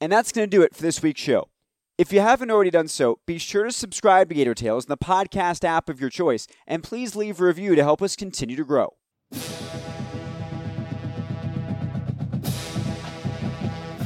And 0.01 0.11
that's 0.11 0.31
going 0.31 0.47
to 0.47 0.57
do 0.57 0.61
it 0.61 0.75
for 0.75 0.81
this 0.81 1.01
week's 1.01 1.21
show. 1.21 1.49
If 1.97 2.11
you 2.11 2.19
haven't 2.19 2.51
already 2.51 2.71
done 2.71 2.89
so, 2.89 3.19
be 3.25 3.37
sure 3.37 3.63
to 3.63 3.71
subscribe 3.71 4.27
to 4.29 4.35
Gator 4.35 4.53
Tales 4.53 4.85
in 4.85 4.89
the 4.89 4.97
podcast 4.97 5.63
app 5.63 5.89
of 5.89 6.01
your 6.01 6.09
choice, 6.09 6.45
and 6.67 6.83
please 6.83 7.15
leave 7.15 7.39
a 7.39 7.45
review 7.45 7.73
to 7.75 7.83
help 7.83 8.01
us 8.01 8.15
continue 8.17 8.57
to 8.57 8.65
grow. 8.65 8.93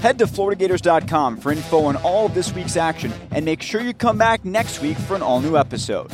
Head 0.02 0.20
to 0.20 0.28
FloridaGators.com 0.28 1.38
for 1.38 1.52
info 1.52 1.84
on 1.86 1.98
all 1.98 2.28
of 2.28 2.34
this 2.34 2.54
week's 2.54 2.78
action, 2.78 3.12
and 3.32 3.44
make 3.44 3.62
sure 3.62 3.82
you 3.82 3.94
come 3.94 4.18
back 4.18 4.46
next 4.46 4.82
week 4.82 4.98
for 4.98 5.16
an 5.16 5.22
all 5.22 5.42
new 5.42 5.58
episode. 5.58 6.12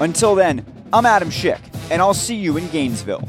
Until 0.00 0.34
then, 0.34 0.64
I'm 0.92 1.04
Adam 1.04 1.28
Schick, 1.28 1.60
and 1.90 2.00
I'll 2.00 2.14
see 2.14 2.36
you 2.36 2.56
in 2.56 2.68
Gainesville. 2.68 3.28